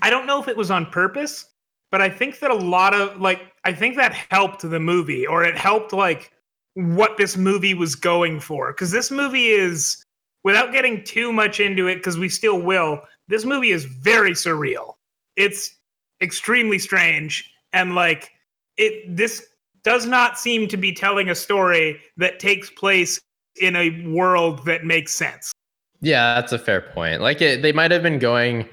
I 0.02 0.10
don't 0.10 0.26
know 0.26 0.40
if 0.40 0.48
it 0.48 0.56
was 0.56 0.70
on 0.70 0.86
purpose, 0.86 1.46
but 1.90 2.00
I 2.00 2.08
think 2.08 2.38
that 2.40 2.50
a 2.50 2.54
lot 2.54 2.94
of 2.94 3.20
like 3.20 3.52
I 3.64 3.72
think 3.72 3.96
that 3.96 4.14
helped 4.30 4.62
the 4.62 4.80
movie 4.80 5.26
or 5.26 5.44
it 5.44 5.56
helped 5.56 5.92
like 5.92 6.32
what 6.74 7.16
this 7.16 7.36
movie 7.36 7.74
was 7.74 7.94
going 7.96 8.40
for 8.40 8.72
cuz 8.72 8.90
this 8.92 9.10
movie 9.10 9.48
is 9.48 10.02
without 10.44 10.72
getting 10.72 11.02
too 11.04 11.32
much 11.32 11.60
into 11.60 11.86
it 11.86 12.02
cuz 12.02 12.18
we 12.18 12.28
still 12.28 12.60
will. 12.60 13.02
This 13.28 13.44
movie 13.44 13.70
is 13.70 13.84
very 13.84 14.32
surreal. 14.32 14.94
It's 15.36 15.76
extremely 16.20 16.78
strange 16.78 17.50
and 17.72 17.94
like 17.94 18.30
it 18.76 19.16
this 19.16 19.46
does 19.82 20.06
not 20.06 20.38
seem 20.38 20.68
to 20.68 20.76
be 20.76 20.92
telling 20.92 21.30
a 21.30 21.34
story 21.34 22.00
that 22.16 22.38
takes 22.38 22.70
place 22.70 23.18
in 23.60 23.76
a 23.76 24.06
world 24.08 24.64
that 24.66 24.84
makes 24.84 25.14
sense. 25.14 25.52
Yeah, 26.00 26.34
that's 26.34 26.52
a 26.52 26.58
fair 26.58 26.80
point. 26.80 27.20
Like 27.20 27.40
it, 27.40 27.62
they 27.62 27.72
might 27.72 27.90
have 27.90 28.02
been 28.02 28.18
going 28.18 28.68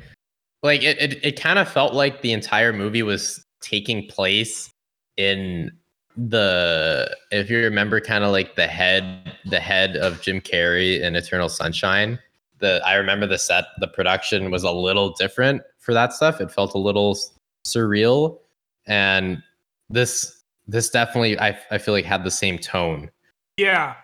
like 0.63 0.83
it 0.83 0.99
it, 1.01 1.25
it 1.25 1.39
kind 1.39 1.59
of 1.59 1.69
felt 1.69 1.93
like 1.93 2.21
the 2.21 2.33
entire 2.33 2.73
movie 2.73 3.03
was 3.03 3.43
taking 3.61 4.07
place 4.07 4.69
in 5.17 5.71
the 6.17 7.15
if 7.31 7.49
you 7.49 7.59
remember 7.59 7.99
kind 8.01 8.23
of 8.23 8.31
like 8.31 8.55
the 8.55 8.67
head 8.67 9.33
the 9.45 9.59
head 9.59 9.95
of 9.97 10.21
Jim 10.21 10.41
Carrey 10.41 11.01
in 11.01 11.15
Eternal 11.15 11.49
Sunshine. 11.49 12.19
The 12.59 12.81
I 12.83 12.95
remember 12.95 13.27
the 13.27 13.37
set 13.37 13.65
the 13.79 13.87
production 13.87 14.49
was 14.49 14.63
a 14.63 14.71
little 14.71 15.11
different 15.11 15.61
for 15.79 15.93
that 15.93 16.13
stuff. 16.13 16.41
It 16.41 16.51
felt 16.51 16.73
a 16.73 16.79
little 16.79 17.17
surreal 17.65 18.39
and 18.87 19.41
this 19.89 20.41
this 20.67 20.89
definitely 20.89 21.39
I 21.39 21.57
I 21.69 21.77
feel 21.77 21.93
like 21.93 22.05
had 22.05 22.23
the 22.23 22.31
same 22.31 22.57
tone 22.57 23.11
Yeah. 23.57 23.95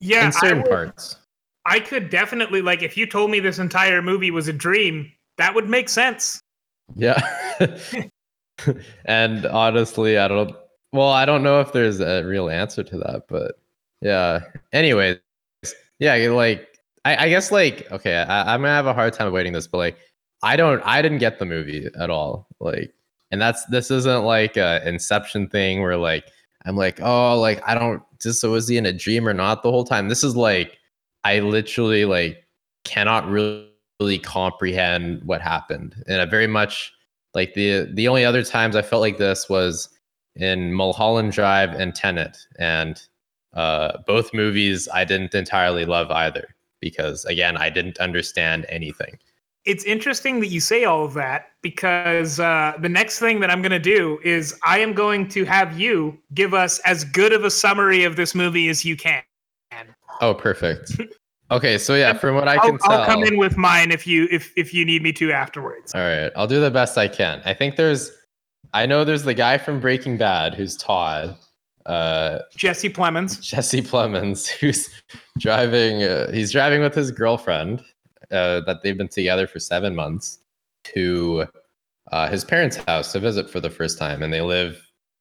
Yeah, 0.00 0.26
in 0.26 0.32
certain 0.32 0.58
I 0.58 0.62
would- 0.62 0.70
parts. 0.70 1.16
I 1.66 1.80
could 1.80 2.08
definitely 2.08 2.62
like 2.62 2.82
if 2.82 2.96
you 2.96 3.06
told 3.06 3.30
me 3.30 3.40
this 3.40 3.58
entire 3.58 4.00
movie 4.00 4.30
was 4.30 4.48
a 4.48 4.54
dream, 4.54 5.12
that 5.36 5.54
would 5.54 5.68
make 5.68 5.90
sense. 5.90 6.40
Yeah. 6.96 7.20
and 9.04 9.44
honestly, 9.46 10.16
I 10.16 10.28
don't 10.28 10.56
well, 10.92 11.10
I 11.10 11.24
don't 11.24 11.42
know 11.42 11.60
if 11.60 11.72
there's 11.72 12.00
a 12.00 12.24
real 12.24 12.48
answer 12.48 12.82
to 12.82 12.98
that, 12.98 13.24
but 13.28 13.58
yeah. 14.00 14.40
Anyways, 14.72 15.18
yeah, 15.98 16.14
like 16.30 16.78
I, 17.04 17.26
I 17.26 17.28
guess 17.28 17.50
like 17.52 17.90
okay, 17.92 18.16
I, 18.16 18.54
I'm 18.54 18.60
gonna 18.60 18.72
have 18.72 18.86
a 18.86 18.94
hard 18.94 19.12
time 19.12 19.28
avoiding 19.28 19.52
this, 19.52 19.66
but 19.66 19.78
like 19.78 19.98
I 20.42 20.56
don't 20.56 20.82
I 20.84 21.02
didn't 21.02 21.18
get 21.18 21.38
the 21.38 21.46
movie 21.46 21.88
at 21.98 22.10
all. 22.10 22.46
Like 22.60 22.92
and 23.30 23.40
that's 23.40 23.64
this 23.66 23.90
isn't 23.90 24.24
like 24.24 24.56
a 24.56 24.86
inception 24.88 25.48
thing 25.48 25.82
where 25.82 25.96
like 25.96 26.24
I'm 26.64 26.76
like, 26.76 27.00
oh 27.00 27.38
like 27.38 27.60
I 27.66 27.74
don't 27.74 28.02
just 28.20 28.40
so 28.40 28.52
was 28.52 28.68
he 28.68 28.76
in 28.76 28.86
a 28.86 28.92
dream 28.92 29.28
or 29.28 29.34
not 29.34 29.62
the 29.62 29.70
whole 29.70 29.84
time. 29.84 30.08
This 30.08 30.24
is 30.24 30.36
like 30.36 30.78
I 31.24 31.40
literally 31.40 32.04
like 32.04 32.44
cannot 32.84 33.28
really 33.28 33.68
really 34.00 34.18
comprehend 34.18 35.22
what 35.24 35.40
happened 35.40 35.94
and 36.06 36.20
i 36.20 36.24
very 36.24 36.46
much 36.46 36.92
like 37.34 37.54
the 37.54 37.88
the 37.94 38.06
only 38.06 38.24
other 38.24 38.44
times 38.44 38.76
i 38.76 38.82
felt 38.82 39.00
like 39.00 39.18
this 39.18 39.48
was 39.48 39.88
in 40.38 40.72
mulholland 40.72 41.32
drive 41.32 41.70
and 41.74 41.94
tenet 41.94 42.38
and 42.58 43.02
uh 43.54 43.98
both 44.06 44.32
movies 44.32 44.88
i 44.94 45.04
didn't 45.04 45.34
entirely 45.34 45.84
love 45.84 46.10
either 46.10 46.48
because 46.80 47.24
again 47.26 47.56
i 47.56 47.68
didn't 47.70 47.98
understand 47.98 48.64
anything 48.68 49.18
It's 49.64 49.84
interesting 49.84 50.40
that 50.40 50.46
you 50.48 50.60
say 50.60 50.84
all 50.84 51.04
of 51.04 51.12
that 51.14 51.46
because 51.60 52.40
uh, 52.40 52.72
the 52.80 52.88
next 52.88 53.18
thing 53.18 53.40
that 53.40 53.50
I'm 53.50 53.60
going 53.60 53.72
to 53.82 53.90
do 53.96 54.18
is 54.24 54.54
I 54.62 54.78
am 54.78 54.94
going 54.94 55.28
to 55.36 55.44
have 55.44 55.78
you 55.78 56.16
give 56.32 56.54
us 56.54 56.78
as 56.86 57.04
good 57.04 57.32
of 57.34 57.44
a 57.44 57.50
summary 57.50 58.04
of 58.04 58.16
this 58.16 58.34
movie 58.34 58.68
as 58.70 58.84
you 58.84 58.96
can. 58.96 59.22
oh 60.22 60.32
perfect 60.32 60.92
okay 61.50 61.76
so 61.78 61.94
yeah 61.94 62.12
from 62.14 62.34
what 62.34 62.48
i 62.48 62.54
I'll, 62.54 62.60
can 62.60 62.78
tell 62.78 62.92
I'll 62.92 63.06
come 63.06 63.22
in 63.24 63.36
with 63.36 63.56
mine 63.58 63.90
if 63.90 64.06
you 64.06 64.28
if 64.30 64.52
if 64.56 64.72
you 64.72 64.84
need 64.84 65.02
me 65.02 65.12
to 65.14 65.32
afterwards. 65.32 65.94
all 65.94 66.00
right 66.00 66.30
i'll 66.36 66.46
do 66.46 66.60
the 66.60 66.70
best 66.70 66.96
i 66.96 67.08
can 67.08 67.42
i 67.44 67.52
think 67.52 67.76
there's 67.76 68.10
i 68.72 68.86
know 68.86 69.04
there's 69.04 69.24
the 69.24 69.34
guy 69.34 69.58
from 69.58 69.80
breaking 69.80 70.16
bad 70.16 70.54
who's 70.54 70.76
todd 70.76 71.36
uh 71.86 72.40
Jesse 72.54 72.90
Plemons. 72.90 73.40
Jesse 73.40 73.80
Plemons, 73.80 74.46
who's 74.60 74.90
driving. 75.38 76.02
Uh, 76.02 76.30
he's 76.30 76.52
driving 76.52 76.82
with 76.82 76.94
his 76.94 77.10
girlfriend 77.10 77.80
uh, 78.30 78.60
that 78.60 78.82
they've 78.82 78.98
been 78.98 79.08
together 79.08 79.46
for 79.46 79.58
seven 79.58 79.94
months 79.94 80.38
to 80.84 81.46
uh, 82.12 82.28
his 82.28 82.44
parents' 82.44 82.76
house 82.76 83.12
to 83.12 83.20
visit 83.20 83.50
for 83.50 83.60
the 83.60 83.70
first 83.70 83.98
time, 83.98 84.22
and 84.22 84.32
they 84.32 84.40
live 84.40 84.80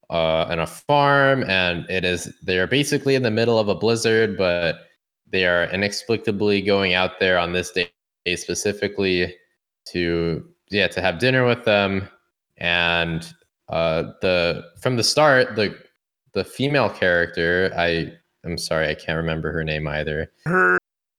uh, 0.10 0.46
on 0.50 0.60
a 0.60 0.68
farm. 0.68 1.44
And 1.48 1.90
it 1.90 2.06
is 2.06 2.34
they 2.44 2.60
are 2.60 2.68
basically 2.68 3.16
in 3.16 3.24
the 3.24 3.32
middle 3.32 3.60
of 3.60 3.68
a 3.70 3.76
blizzard, 3.76 4.38
but 4.38 4.88
they 5.30 5.46
are 5.46 5.66
inexplicably 5.72 6.62
going 6.62 6.94
out 6.94 7.20
there 7.20 7.38
on 7.38 7.54
this 7.54 7.72
day 7.72 7.90
specifically 8.36 9.36
to 9.86 10.46
yeah 10.70 10.88
to 10.88 11.02
have 11.02 11.20
dinner 11.20 11.46
with 11.46 11.66
them. 11.66 12.08
And 12.58 13.34
uh, 13.70 14.04
the 14.22 14.64
from 14.82 14.96
the 14.96 15.04
start 15.04 15.56
the 15.56 15.76
the 16.34 16.44
female 16.44 16.90
character 16.90 17.72
i 17.78 18.12
i'm 18.46 18.58
sorry 18.58 18.88
i 18.90 18.94
can't 18.96 19.18
remember 19.18 19.52
her 19.52 19.64
name 19.64 19.88
either 19.88 20.32
Her 20.46 20.78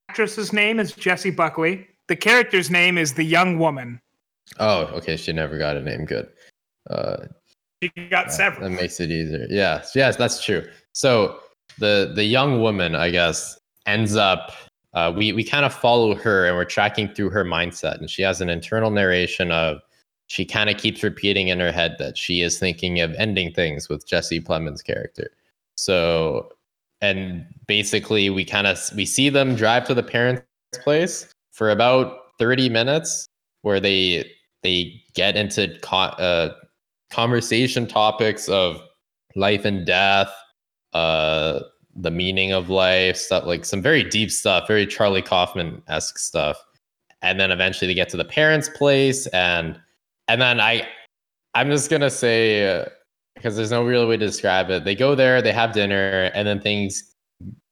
actress's 0.08 0.52
name 0.52 0.80
is 0.80 0.92
Jessie 0.92 1.30
Buckley. 1.30 1.86
The 2.08 2.16
character's 2.16 2.70
name 2.70 2.96
is 2.96 3.14
the 3.14 3.24
young 3.24 3.58
woman. 3.58 4.00
oh 4.58 4.84
okay 4.96 5.16
she 5.16 5.32
never 5.32 5.58
got 5.58 5.76
a 5.76 5.82
name 5.82 6.04
good 6.06 6.28
uh 6.90 7.26
She 7.82 7.90
got 8.08 8.26
that, 8.26 8.32
several. 8.32 8.68
that 8.70 8.74
makes 8.80 8.98
it 9.00 9.10
easier 9.10 9.46
yes 9.50 9.92
yes 9.94 10.16
that's 10.16 10.42
true 10.44 10.64
so 10.92 11.40
the 11.78 12.12
the 12.14 12.24
young 12.24 12.60
woman 12.60 12.94
i 12.94 13.10
guess 13.10 13.58
ends 13.86 14.16
up 14.16 14.52
uh, 14.94 15.12
we 15.14 15.32
we 15.34 15.44
kind 15.44 15.66
of 15.66 15.72
follow 15.74 16.14
her 16.14 16.46
and 16.46 16.56
we're 16.56 16.64
tracking 16.64 17.08
through 17.08 17.28
her 17.30 17.44
mindset 17.44 17.98
and 18.00 18.08
she 18.08 18.22
has 18.22 18.40
an 18.40 18.48
internal 18.48 18.90
narration 18.90 19.50
of 19.52 19.78
she 20.28 20.44
kind 20.44 20.70
of 20.70 20.76
keeps 20.76 21.02
repeating 21.02 21.48
in 21.48 21.58
her 21.58 21.72
head 21.72 21.96
that 21.98 22.16
she 22.16 22.42
is 22.42 22.58
thinking 22.58 23.00
of 23.00 23.12
ending 23.14 23.52
things 23.52 23.88
with 23.88 24.06
jesse 24.06 24.40
plemons 24.40 24.84
character. 24.84 25.30
So 25.76 26.52
and 27.00 27.44
basically 27.66 28.30
we 28.30 28.44
kind 28.44 28.66
of 28.66 28.78
we 28.94 29.06
see 29.06 29.28
them 29.28 29.54
drive 29.54 29.86
to 29.86 29.94
the 29.94 30.02
parents 30.02 30.42
place 30.74 31.32
for 31.52 31.70
about 31.70 32.18
30 32.38 32.68
minutes 32.68 33.26
where 33.62 33.80
they 33.80 34.30
they 34.62 35.02
get 35.14 35.36
into 35.36 35.76
co- 35.82 35.96
uh, 35.96 36.54
conversation 37.10 37.86
topics 37.86 38.48
of 38.48 38.80
life 39.34 39.64
and 39.64 39.86
death 39.86 40.30
uh 40.92 41.60
the 41.96 42.10
meaning 42.10 42.52
of 42.52 42.68
life 42.70 43.16
stuff 43.16 43.44
like 43.44 43.64
some 43.64 43.82
very 43.82 44.02
deep 44.02 44.30
stuff 44.30 44.66
very 44.68 44.86
charlie 44.86 45.22
kaufman-esque 45.22 46.18
stuff. 46.18 46.62
And 47.20 47.40
then 47.40 47.50
eventually 47.50 47.88
they 47.88 47.94
get 47.94 48.08
to 48.10 48.16
the 48.16 48.24
parents 48.24 48.68
place 48.68 49.26
and 49.28 49.80
and 50.28 50.40
then 50.40 50.60
i 50.60 50.86
i'm 51.54 51.68
just 51.68 51.90
gonna 51.90 52.10
say 52.10 52.86
because 53.34 53.56
there's 53.56 53.70
no 53.70 53.84
real 53.84 54.06
way 54.08 54.16
to 54.16 54.26
describe 54.26 54.70
it 54.70 54.84
they 54.84 54.94
go 54.94 55.14
there 55.14 55.42
they 55.42 55.52
have 55.52 55.72
dinner 55.72 56.30
and 56.34 56.46
then 56.46 56.60
things 56.60 57.14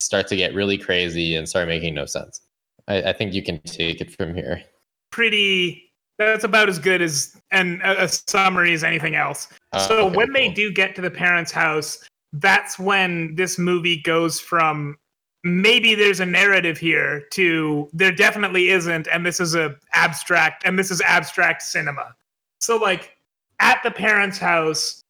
start 0.01 0.27
to 0.27 0.37
get 0.37 0.55
really 0.55 0.79
crazy 0.79 1.37
and 1.37 1.49
start 1.49 1.69
making 1.69 1.95
no 1.95 2.07
sense 2.07 2.41
i, 2.89 3.03
I 3.03 3.13
think 3.13 3.35
you 3.35 3.43
can 3.43 3.61
take 3.61 4.01
it 4.01 4.15
from 4.17 4.35
here 4.35 4.63
Pretty. 5.11 5.93
That's 6.19 6.45
about 6.45 6.69
as 6.69 6.79
good 6.79 7.03
as 7.03 7.37
and 7.51 7.81
a, 7.83 8.09
summary 8.09 8.73
as 8.73 8.85
anything 8.85 9.15
else. 9.15 9.49
Uh, 9.73 9.87
so 9.87 10.07
okay, 10.07 10.17
when 10.17 10.33
they 10.33 10.49
do 10.49 10.73
get 10.73 10.95
to 10.97 11.03
the 11.03 11.11
parents' 11.11 11.53
house, 11.53 12.07
that's 12.35 12.79
when 12.79 13.35
this 13.35 13.59
movie 13.59 14.01
goes 14.03 14.41
from 14.41 14.97
maybe 15.45 15.95
there's 15.95 16.21
a 16.21 16.27
narrative 16.27 16.77
here 16.79 17.25
to 17.33 17.89
there 17.93 18.13
definitely 18.13 18.69
isn't, 18.69 19.09
and 19.09 19.25
this 19.25 19.41
is 19.41 19.55
a 19.55 19.77
abstract 19.93 20.65
and 20.67 20.79
this 20.79 20.91
is 20.91 21.01
abstract 21.03 21.63
cinema. 21.63 22.15
So 22.59 22.77
like 22.77 23.17
at 23.61 23.83
the 23.83 23.91
parents' 23.91 24.39
house, 24.39 25.03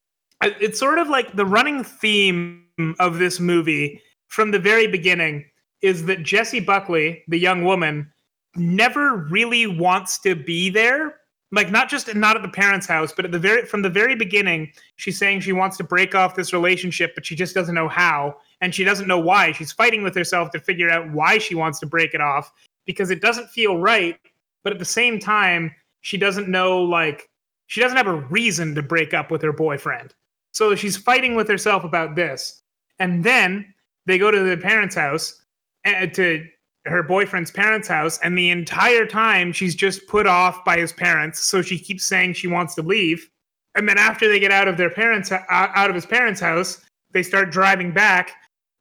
it's 0.42 0.78
sort 0.78 0.98
of 0.98 1.08
like 1.08 1.34
the 1.34 1.46
running 1.46 1.84
theme 1.84 2.64
of 3.00 3.18
this 3.18 3.40
movie 3.40 4.02
from 4.28 4.50
the 4.50 4.58
very 4.58 4.86
beginning 4.86 5.44
is 5.82 6.04
that 6.06 6.22
Jessie 6.22 6.60
Buckley, 6.60 7.22
the 7.28 7.38
young 7.38 7.64
woman, 7.64 8.10
never 8.54 9.16
really 9.30 9.66
wants 9.66 10.18
to 10.18 10.34
be 10.34 10.70
there. 10.70 11.20
Like 11.52 11.70
not 11.70 11.88
just 11.88 12.12
not 12.14 12.36
at 12.36 12.42
the 12.42 12.48
parents 12.48 12.86
house 12.86 13.12
but 13.14 13.24
at 13.24 13.30
the 13.30 13.38
very 13.38 13.64
from 13.66 13.82
the 13.82 13.88
very 13.88 14.16
beginning 14.16 14.72
she's 14.96 15.16
saying 15.16 15.40
she 15.40 15.52
wants 15.52 15.76
to 15.76 15.84
break 15.84 16.12
off 16.12 16.34
this 16.34 16.52
relationship 16.52 17.14
but 17.14 17.24
she 17.24 17.36
just 17.36 17.54
doesn't 17.54 17.74
know 17.74 17.88
how. 17.88 18.36
And 18.60 18.74
she 18.74 18.84
doesn't 18.84 19.06
know 19.06 19.20
why. 19.20 19.52
She's 19.52 19.72
fighting 19.72 20.02
with 20.02 20.14
herself 20.14 20.50
to 20.50 20.58
figure 20.58 20.90
out 20.90 21.10
why 21.12 21.38
she 21.38 21.54
wants 21.54 21.78
to 21.80 21.86
break 21.86 22.14
it 22.14 22.20
off 22.20 22.52
because 22.84 23.10
it 23.10 23.20
doesn't 23.20 23.48
feel 23.48 23.78
right 23.78 24.18
but 24.64 24.72
at 24.72 24.80
the 24.80 24.84
same 24.84 25.20
time 25.20 25.72
she 26.00 26.16
doesn't 26.16 26.48
know 26.48 26.82
like 26.82 27.30
she 27.66 27.80
doesn't 27.80 27.96
have 27.96 28.06
a 28.06 28.14
reason 28.14 28.74
to 28.74 28.82
break 28.82 29.14
up 29.14 29.30
with 29.30 29.42
her 29.42 29.52
boyfriend 29.52 30.14
so 30.52 30.74
she's 30.74 30.96
fighting 30.96 31.34
with 31.34 31.48
herself 31.48 31.84
about 31.84 32.16
this 32.16 32.62
and 32.98 33.22
then 33.22 33.72
they 34.06 34.18
go 34.18 34.30
to 34.30 34.40
the 34.40 34.56
parents 34.56 34.94
house 34.94 35.42
uh, 35.84 36.06
to 36.06 36.46
her 36.86 37.02
boyfriend's 37.02 37.50
parents' 37.50 37.88
house, 37.88 38.18
and 38.22 38.36
the 38.36 38.50
entire 38.50 39.06
time 39.06 39.52
she's 39.52 39.74
just 39.74 40.06
put 40.06 40.26
off 40.26 40.64
by 40.64 40.78
his 40.78 40.92
parents. 40.92 41.40
So 41.40 41.62
she 41.62 41.78
keeps 41.78 42.06
saying 42.06 42.34
she 42.34 42.46
wants 42.46 42.74
to 42.76 42.82
leave, 42.82 43.28
and 43.74 43.88
then 43.88 43.98
after 43.98 44.28
they 44.28 44.38
get 44.38 44.52
out 44.52 44.68
of 44.68 44.76
their 44.76 44.90
parents' 44.90 45.32
uh, 45.32 45.42
out 45.48 45.90
of 45.90 45.94
his 45.94 46.06
parents' 46.06 46.40
house, 46.40 46.84
they 47.12 47.22
start 47.22 47.50
driving 47.50 47.92
back. 47.92 48.32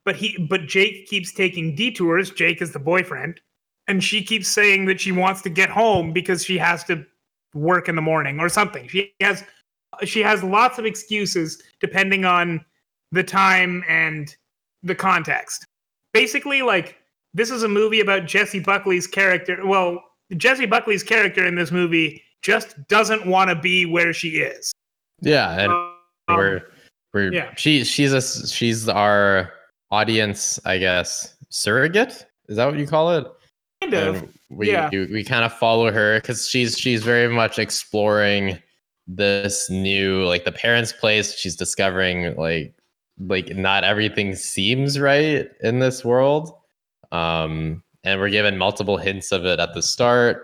But 0.06 0.16
he, 0.16 0.38
but 0.50 0.68
Jake 0.68 1.08
keeps 1.08 1.34
taking 1.34 1.76
detours. 1.76 2.30
Jake 2.30 2.62
is 2.62 2.72
the 2.72 2.80
boyfriend, 2.80 3.42
and 3.88 4.04
she 4.04 4.24
keeps 4.24 4.48
saying 4.48 4.86
that 4.86 5.02
she 5.02 5.12
wants 5.12 5.42
to 5.44 5.50
get 5.50 5.70
home 5.70 6.14
because 6.14 6.44
she 6.44 6.58
has 6.60 6.84
to 6.86 7.06
work 7.56 7.90
in 7.90 7.96
the 7.96 8.02
morning 8.02 8.40
or 8.40 8.50
something. 8.50 8.88
She 8.88 9.14
has 9.22 9.44
she 10.04 10.22
has 10.22 10.44
lots 10.44 10.78
of 10.78 10.86
excuses 10.86 11.64
depending 11.80 12.26
on 12.26 12.64
the 13.12 13.24
time 13.24 13.84
and 13.88 14.36
the 14.84 14.94
context. 14.94 15.66
Basically, 16.14 16.62
like 16.62 16.98
this 17.34 17.50
is 17.50 17.64
a 17.64 17.68
movie 17.68 18.02
about 18.02 18.26
Jessie 18.26 18.60
Buckley's 18.60 19.08
character. 19.08 19.66
Well, 19.66 20.04
Jessie 20.38 20.66
Buckley's 20.66 21.04
character 21.04 21.46
in 21.46 21.56
this 21.56 21.72
movie 21.72 22.22
just 22.42 22.76
doesn't 22.88 23.26
want 23.26 23.50
to 23.50 23.56
be 23.56 23.86
where 23.86 24.14
she 24.14 24.38
is. 24.38 24.72
Yeah, 25.22 25.60
and 25.60 25.72
Um, 25.72 26.38
we're 26.38 26.62
we're 27.14 27.34
yeah. 27.34 27.54
she 27.56 27.84
she's 27.84 28.14
a 28.14 28.22
she's 28.22 28.90
our 28.90 29.52
audience, 29.92 30.60
I 30.66 30.78
guess, 30.78 31.36
surrogate. 31.50 32.26
Is 32.48 32.58
that 32.58 32.66
what 32.66 32.78
you 32.78 32.88
call 32.88 33.18
it? 33.18 33.26
Kind 33.92 34.08
of. 34.08 34.16
And 34.16 34.34
we 34.50 34.72
yeah. 34.72 34.90
we, 34.92 35.06
we 35.08 35.24
kind 35.24 35.44
of 35.44 35.54
follow 35.54 35.92
her 35.92 36.20
because 36.20 36.48
she's 36.48 36.78
she's 36.78 37.04
very 37.04 37.34
much 37.34 37.60
exploring 37.60 38.62
this 39.08 39.70
new 39.70 40.24
like 40.26 40.46
the 40.46 40.52
parents' 40.52 40.94
place. 40.94 41.36
She's 41.38 41.56
discovering 41.56 42.36
like 42.36 42.74
like 43.20 43.56
not 43.56 43.84
everything 43.84 44.36
seems 44.36 45.00
right 45.00 45.48
in 45.62 45.80
this 45.80 46.04
world. 46.04 46.54
Um, 47.12 47.84
and 48.04 48.20
we're 48.20 48.30
given 48.30 48.58
multiple 48.58 48.98
hints 48.98 49.32
of 49.32 49.46
it 49.46 49.60
at 49.60 49.74
the 49.74 49.82
start, 49.82 50.44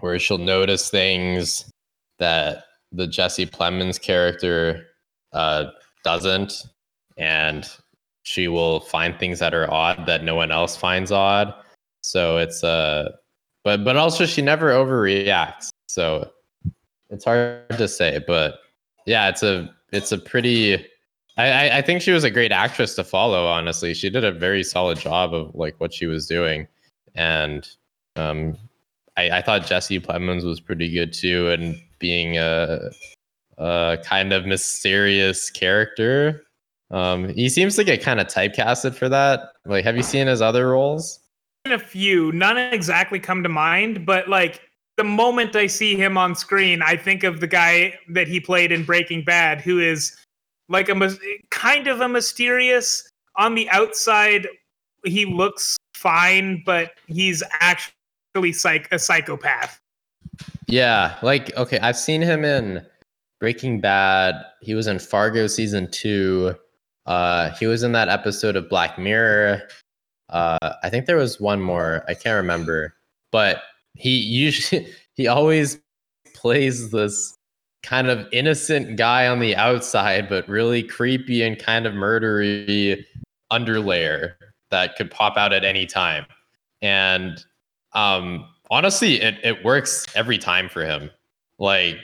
where 0.00 0.18
she'll 0.18 0.38
notice 0.38 0.90
things 0.90 1.70
that 2.18 2.64
the 2.92 3.06
Jesse 3.06 3.46
Plemons 3.46 4.00
character 4.00 4.86
uh, 5.32 5.66
doesn't, 6.04 6.64
and 7.16 7.68
she 8.22 8.48
will 8.48 8.80
find 8.80 9.18
things 9.18 9.38
that 9.38 9.54
are 9.54 9.70
odd 9.70 10.06
that 10.06 10.24
no 10.24 10.34
one 10.34 10.50
else 10.50 10.76
finds 10.76 11.12
odd. 11.12 11.54
So 12.06 12.36
it's 12.38 12.62
uh 12.62 13.10
but 13.64 13.84
but 13.84 13.96
also 13.96 14.26
she 14.26 14.40
never 14.42 14.70
overreacts. 14.70 15.70
So 15.88 16.30
it's 17.10 17.24
hard 17.24 17.68
to 17.70 17.88
say, 17.88 18.22
but 18.26 18.60
yeah, 19.06 19.28
it's 19.28 19.42
a 19.42 19.68
it's 19.92 20.12
a 20.12 20.18
pretty 20.18 20.74
I, 21.36 21.78
I- 21.78 21.82
think 21.82 22.00
she 22.00 22.12
was 22.12 22.24
a 22.24 22.30
great 22.30 22.50
actress 22.52 22.94
to 22.94 23.04
follow, 23.04 23.46
honestly. 23.46 23.92
She 23.92 24.08
did 24.08 24.24
a 24.24 24.32
very 24.32 24.62
solid 24.62 24.98
job 24.98 25.34
of 25.34 25.54
like 25.54 25.74
what 25.80 25.92
she 25.92 26.06
was 26.06 26.26
doing. 26.26 26.68
And 27.14 27.68
um 28.14 28.56
I, 29.16 29.30
I 29.38 29.42
thought 29.42 29.66
Jesse 29.66 29.98
Plemons 29.98 30.44
was 30.44 30.60
pretty 30.60 30.90
good 30.92 31.12
too, 31.12 31.48
and 31.50 31.80
being 31.98 32.36
a, 32.38 32.90
a 33.58 33.98
kind 34.04 34.32
of 34.32 34.46
mysterious 34.46 35.50
character. 35.50 36.42
Um, 36.90 37.30
he 37.30 37.48
seems 37.48 37.74
to 37.76 37.84
get 37.84 38.02
kind 38.02 38.20
of 38.20 38.26
typecasted 38.28 38.94
for 38.94 39.08
that. 39.08 39.52
Like, 39.64 39.84
have 39.84 39.96
you 39.96 40.02
seen 40.02 40.26
his 40.26 40.42
other 40.42 40.68
roles? 40.68 41.18
A 41.72 41.78
few, 41.78 42.32
none 42.32 42.58
exactly 42.58 43.18
come 43.18 43.42
to 43.42 43.48
mind, 43.48 44.06
but 44.06 44.28
like 44.28 44.60
the 44.96 45.04
moment 45.04 45.54
I 45.54 45.66
see 45.66 45.94
him 45.96 46.16
on 46.16 46.34
screen, 46.34 46.82
I 46.82 46.96
think 46.96 47.22
of 47.24 47.40
the 47.40 47.46
guy 47.46 47.98
that 48.10 48.28
he 48.28 48.40
played 48.40 48.72
in 48.72 48.84
Breaking 48.84 49.24
Bad, 49.24 49.60
who 49.60 49.78
is 49.78 50.16
like 50.68 50.88
a 50.88 51.16
kind 51.50 51.86
of 51.86 52.00
a 52.00 52.08
mysterious 52.08 53.08
on 53.36 53.54
the 53.54 53.68
outside. 53.70 54.48
He 55.04 55.26
looks 55.26 55.76
fine, 55.94 56.62
but 56.64 56.92
he's 57.06 57.42
actually 57.60 58.52
psych 58.52 58.88
a 58.90 58.98
psychopath. 58.98 59.80
Yeah, 60.66 61.16
like 61.22 61.54
okay, 61.56 61.78
I've 61.78 61.96
seen 61.96 62.22
him 62.22 62.44
in 62.44 62.84
Breaking 63.38 63.80
Bad. 63.80 64.34
He 64.62 64.74
was 64.74 64.86
in 64.86 64.98
Fargo 64.98 65.46
season 65.46 65.90
two. 65.90 66.54
Uh, 67.04 67.50
he 67.50 67.66
was 67.66 67.82
in 67.82 67.92
that 67.92 68.08
episode 68.08 68.56
of 68.56 68.68
Black 68.68 68.98
Mirror. 68.98 69.68
Uh, 70.28 70.74
I 70.82 70.90
think 70.90 71.06
there 71.06 71.16
was 71.16 71.40
one 71.40 71.60
more. 71.60 72.04
I 72.08 72.14
can't 72.14 72.36
remember, 72.36 72.94
but 73.30 73.62
he 73.94 74.10
usually 74.10 74.86
he 75.14 75.26
always 75.26 75.78
plays 76.34 76.90
this 76.90 77.36
kind 77.82 78.08
of 78.08 78.26
innocent 78.32 78.96
guy 78.96 79.28
on 79.28 79.38
the 79.38 79.54
outside, 79.56 80.28
but 80.28 80.48
really 80.48 80.82
creepy 80.82 81.42
and 81.42 81.58
kind 81.58 81.86
of 81.86 81.94
murdery 81.94 83.04
underlayer 83.52 84.34
that 84.70 84.96
could 84.96 85.10
pop 85.10 85.36
out 85.36 85.52
at 85.52 85.64
any 85.64 85.86
time. 85.86 86.26
And 86.82 87.44
um, 87.92 88.44
honestly, 88.70 89.20
it, 89.22 89.38
it 89.44 89.64
works 89.64 90.04
every 90.16 90.38
time 90.38 90.68
for 90.68 90.84
him. 90.84 91.10
Like, 91.58 91.98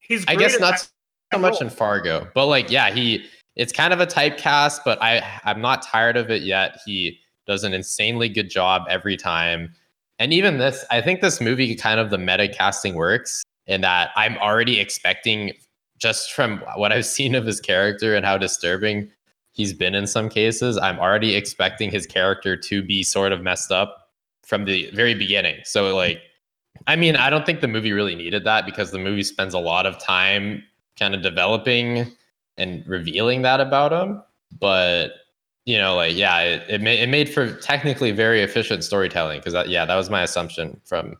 He's 0.00 0.24
I 0.26 0.36
guess 0.36 0.58
not 0.58 0.88
so 1.32 1.38
much 1.38 1.60
in 1.60 1.68
Fargo, 1.68 2.28
but 2.34 2.46
like, 2.46 2.70
yeah, 2.70 2.90
he 2.90 3.26
it's 3.56 3.72
kind 3.72 3.92
of 3.92 4.00
a 4.00 4.06
typecast, 4.06 4.80
but 4.84 5.00
I 5.02 5.22
I'm 5.44 5.60
not 5.60 5.82
tired 5.82 6.16
of 6.16 6.30
it 6.30 6.42
yet. 6.42 6.78
He 6.86 7.20
does 7.48 7.64
an 7.64 7.74
insanely 7.74 8.28
good 8.28 8.50
job 8.50 8.82
every 8.88 9.16
time. 9.16 9.74
And 10.20 10.32
even 10.32 10.58
this, 10.58 10.84
I 10.90 11.00
think 11.00 11.20
this 11.20 11.40
movie 11.40 11.74
kind 11.74 11.98
of 11.98 12.10
the 12.10 12.18
meta 12.18 12.46
casting 12.46 12.94
works 12.94 13.42
in 13.66 13.80
that 13.80 14.10
I'm 14.14 14.36
already 14.38 14.78
expecting 14.78 15.52
just 15.98 16.32
from 16.32 16.62
what 16.76 16.92
I've 16.92 17.06
seen 17.16 17.34
of 17.34 17.46
his 17.46 17.60
character 17.60 18.14
and 18.14 18.24
how 18.24 18.38
disturbing 18.38 19.10
he's 19.52 19.72
been 19.72 19.94
in 19.94 20.06
some 20.06 20.28
cases, 20.28 20.78
I'm 20.78 21.00
already 21.00 21.34
expecting 21.34 21.90
his 21.90 22.06
character 22.06 22.56
to 22.56 22.82
be 22.82 23.02
sort 23.02 23.32
of 23.32 23.42
messed 23.42 23.72
up 23.72 24.10
from 24.44 24.64
the 24.64 24.88
very 24.92 25.14
beginning. 25.14 25.56
So 25.64 25.96
like 25.96 26.20
I 26.86 26.94
mean, 26.94 27.16
I 27.16 27.28
don't 27.28 27.44
think 27.44 27.60
the 27.60 27.68
movie 27.68 27.92
really 27.92 28.14
needed 28.14 28.44
that 28.44 28.64
because 28.64 28.92
the 28.92 28.98
movie 28.98 29.24
spends 29.24 29.52
a 29.52 29.58
lot 29.58 29.84
of 29.84 29.98
time 29.98 30.62
kind 30.98 31.14
of 31.14 31.22
developing 31.22 32.12
and 32.56 32.86
revealing 32.86 33.42
that 33.42 33.60
about 33.60 33.92
him. 33.92 34.22
But 34.58 35.12
you 35.68 35.76
know, 35.76 35.96
like 35.96 36.16
yeah, 36.16 36.40
it 36.40 36.62
it, 36.66 36.80
ma- 36.80 36.88
it 36.88 37.10
made 37.10 37.28
for 37.28 37.52
technically 37.52 38.10
very 38.10 38.40
efficient 38.40 38.82
storytelling 38.82 39.40
because 39.40 39.52
that 39.52 39.68
yeah, 39.68 39.84
that 39.84 39.96
was 39.96 40.08
my 40.08 40.22
assumption 40.22 40.80
from 40.86 41.14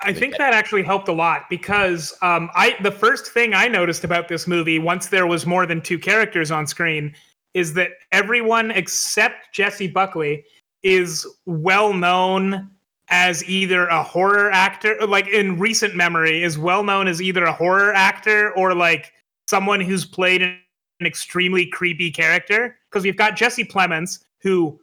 I 0.00 0.12
think 0.12 0.36
that 0.38 0.52
actually 0.52 0.82
helped 0.82 1.06
a 1.06 1.12
lot 1.12 1.42
because 1.48 2.12
um, 2.20 2.50
I 2.56 2.74
the 2.82 2.90
first 2.90 3.26
thing 3.28 3.54
I 3.54 3.68
noticed 3.68 4.02
about 4.02 4.26
this 4.26 4.48
movie 4.48 4.80
once 4.80 5.06
there 5.06 5.28
was 5.28 5.46
more 5.46 5.66
than 5.66 5.80
two 5.80 6.00
characters 6.00 6.50
on 6.50 6.66
screen 6.66 7.14
is 7.54 7.74
that 7.74 7.90
everyone 8.10 8.72
except 8.72 9.54
Jessie 9.54 9.86
Buckley 9.86 10.44
is 10.82 11.24
well 11.46 11.94
known 11.94 12.68
as 13.08 13.44
either 13.48 13.86
a 13.86 14.02
horror 14.02 14.50
actor 14.50 14.96
like 15.06 15.28
in 15.28 15.60
recent 15.60 15.94
memory 15.94 16.42
is 16.42 16.58
well 16.58 16.82
known 16.82 17.06
as 17.06 17.22
either 17.22 17.44
a 17.44 17.52
horror 17.52 17.94
actor 17.94 18.52
or 18.56 18.74
like 18.74 19.12
someone 19.46 19.80
who's 19.80 20.04
played 20.04 20.42
an 20.42 20.58
extremely 21.06 21.66
creepy 21.66 22.10
character 22.10 22.76
because 22.92 23.04
we've 23.04 23.16
got 23.16 23.36
Jesse 23.36 23.64
Plemons 23.64 24.20
who 24.42 24.78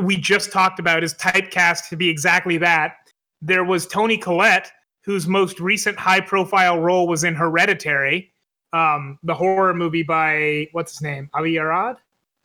we 0.00 0.16
just 0.16 0.52
talked 0.52 0.78
about 0.78 1.02
is 1.02 1.14
typecast 1.14 1.88
to 1.88 1.96
be 1.96 2.08
exactly 2.08 2.58
that 2.58 2.96
there 3.40 3.64
was 3.64 3.86
Toni 3.86 4.18
Collette, 4.18 4.70
whose 5.02 5.26
most 5.26 5.60
recent 5.60 5.98
high 5.98 6.20
profile 6.20 6.80
role 6.80 7.06
was 7.06 7.24
in 7.24 7.34
Hereditary, 7.34 8.32
um, 8.72 9.18
the 9.22 9.34
horror 9.34 9.74
movie 9.74 10.02
by 10.02 10.68
what's 10.72 10.92
his 10.92 11.02
name? 11.02 11.30
Avi 11.34 11.58
Arad? 11.58 11.96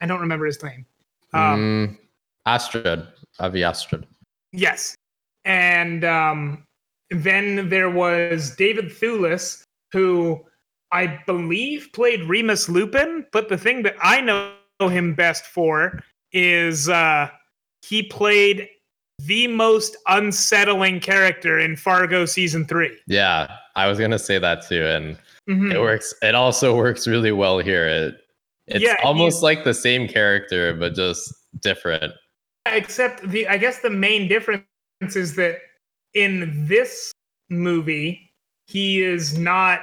I 0.01 0.05
don't 0.05 0.21
remember 0.21 0.45
his 0.45 0.61
name. 0.61 0.85
Um, 1.33 1.59
mm, 1.59 1.97
Astrid, 2.45 3.07
Avi 3.39 3.63
Astrid. 3.63 4.05
Yes. 4.51 4.95
And 5.45 6.03
um, 6.03 6.65
then 7.09 7.69
there 7.69 7.89
was 7.89 8.55
David 8.55 8.89
Thewlis, 8.89 9.63
who 9.91 10.39
I 10.91 11.19
believe 11.25 11.89
played 11.93 12.23
Remus 12.23 12.69
Lupin. 12.69 13.25
But 13.31 13.49
the 13.49 13.57
thing 13.57 13.83
that 13.83 13.95
I 14.01 14.21
know 14.21 14.53
him 14.87 15.13
best 15.13 15.45
for 15.45 15.99
is 16.31 16.87
uh, 16.87 17.29
he 17.81 18.03
played 18.03 18.69
the 19.25 19.47
most 19.47 19.97
unsettling 20.07 21.01
character 21.01 21.59
in 21.59 21.75
Fargo 21.75 22.25
season 22.25 22.65
three. 22.65 22.97
Yeah, 23.07 23.53
I 23.75 23.87
was 23.87 23.99
gonna 23.99 24.19
say 24.19 24.39
that 24.39 24.65
too, 24.65 24.85
and 24.85 25.17
Mhm. 25.49 25.73
it 25.73 25.79
works. 25.81 26.13
It 26.21 26.35
also 26.35 26.75
works 26.83 27.07
really 27.07 27.33
well 27.33 27.59
here. 27.59 27.85
It 27.87 28.15
it's 28.67 28.83
Yeah, 28.83 28.95
almost 29.03 29.41
like 29.43 29.63
the 29.63 29.73
same 29.73 30.07
character, 30.07 30.73
but 30.73 30.95
just 30.95 31.33
different. 31.61 32.13
except 32.67 33.27
the 33.29 33.47
i 33.47 33.57
guess 33.57 33.79
the 33.79 33.89
main 33.89 34.27
difference 34.27 34.61
is 35.15 35.33
that 35.35 35.57
in 36.13 36.67
this 36.67 37.11
movie 37.49 38.29
he 38.67 39.01
is 39.01 39.39
not 39.39 39.79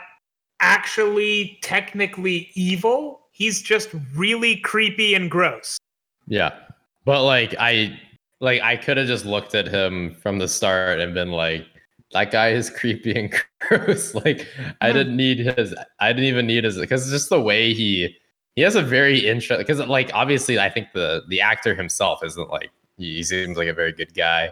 actually 0.61 1.59
technically 1.63 2.51
evil 2.55 3.26
he's 3.37 3.61
just 3.61 3.91
really 4.15 4.57
creepy 4.57 5.15
and 5.15 5.31
gross 5.31 5.79
Yeah. 6.27 6.59
But 7.05 7.23
like 7.25 7.55
I 7.59 8.01
like 8.41 8.63
I 8.63 8.77
could 8.77 8.97
have 8.97 9.07
just 9.07 9.27
looked 9.27 9.55
at 9.55 9.69
him 9.69 10.15
from 10.15 10.39
the 10.39 10.49
start 10.49 11.01
and 11.01 11.15
been 11.15 11.31
like, 11.31 11.67
that 12.13 12.31
guy 12.31 12.49
is 12.49 12.71
creepy 12.79 13.15
and 13.15 13.35
gross. 13.61 14.15
like 14.25 14.47
I 14.81 14.91
didn't 14.93 15.17
need 15.17 15.39
his 15.39 15.75
I 16.01 16.13
didn't 16.13 16.25
even 16.25 16.47
need 16.47 16.65
his 16.65 16.79
because 16.79 17.11
just 17.11 17.29
the 17.29 17.41
way 17.41 17.75
he 17.75 18.17
he 18.57 18.63
has 18.63 18.75
a 18.75 18.83
very 18.83 19.19
interesting 19.19 19.59
because 19.59 19.87
like 19.87 20.11
obviously 20.15 20.59
I 20.59 20.71
think 20.71 20.89
the 20.95 21.23
the 21.29 21.41
actor 21.41 21.75
himself 21.75 22.25
isn't 22.25 22.51
like 22.51 22.71
he 22.97 23.23
seems 23.23 23.59
like 23.59 23.69
a 23.69 23.75
very 23.75 23.93
good 23.93 24.15
guy, 24.15 24.51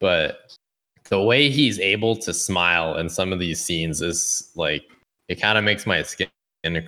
but 0.00 0.56
the 1.04 1.22
way 1.22 1.48
he's 1.50 1.78
able 1.78 2.16
to 2.16 2.34
smile 2.34 2.96
in 2.96 3.08
some 3.08 3.32
of 3.32 3.38
these 3.38 3.60
scenes 3.64 4.02
is 4.02 4.50
like 4.56 4.82
it 5.28 5.40
kind 5.40 5.56
of 5.56 5.64
makes 5.64 5.86
my 5.86 6.02
skin 6.02 6.28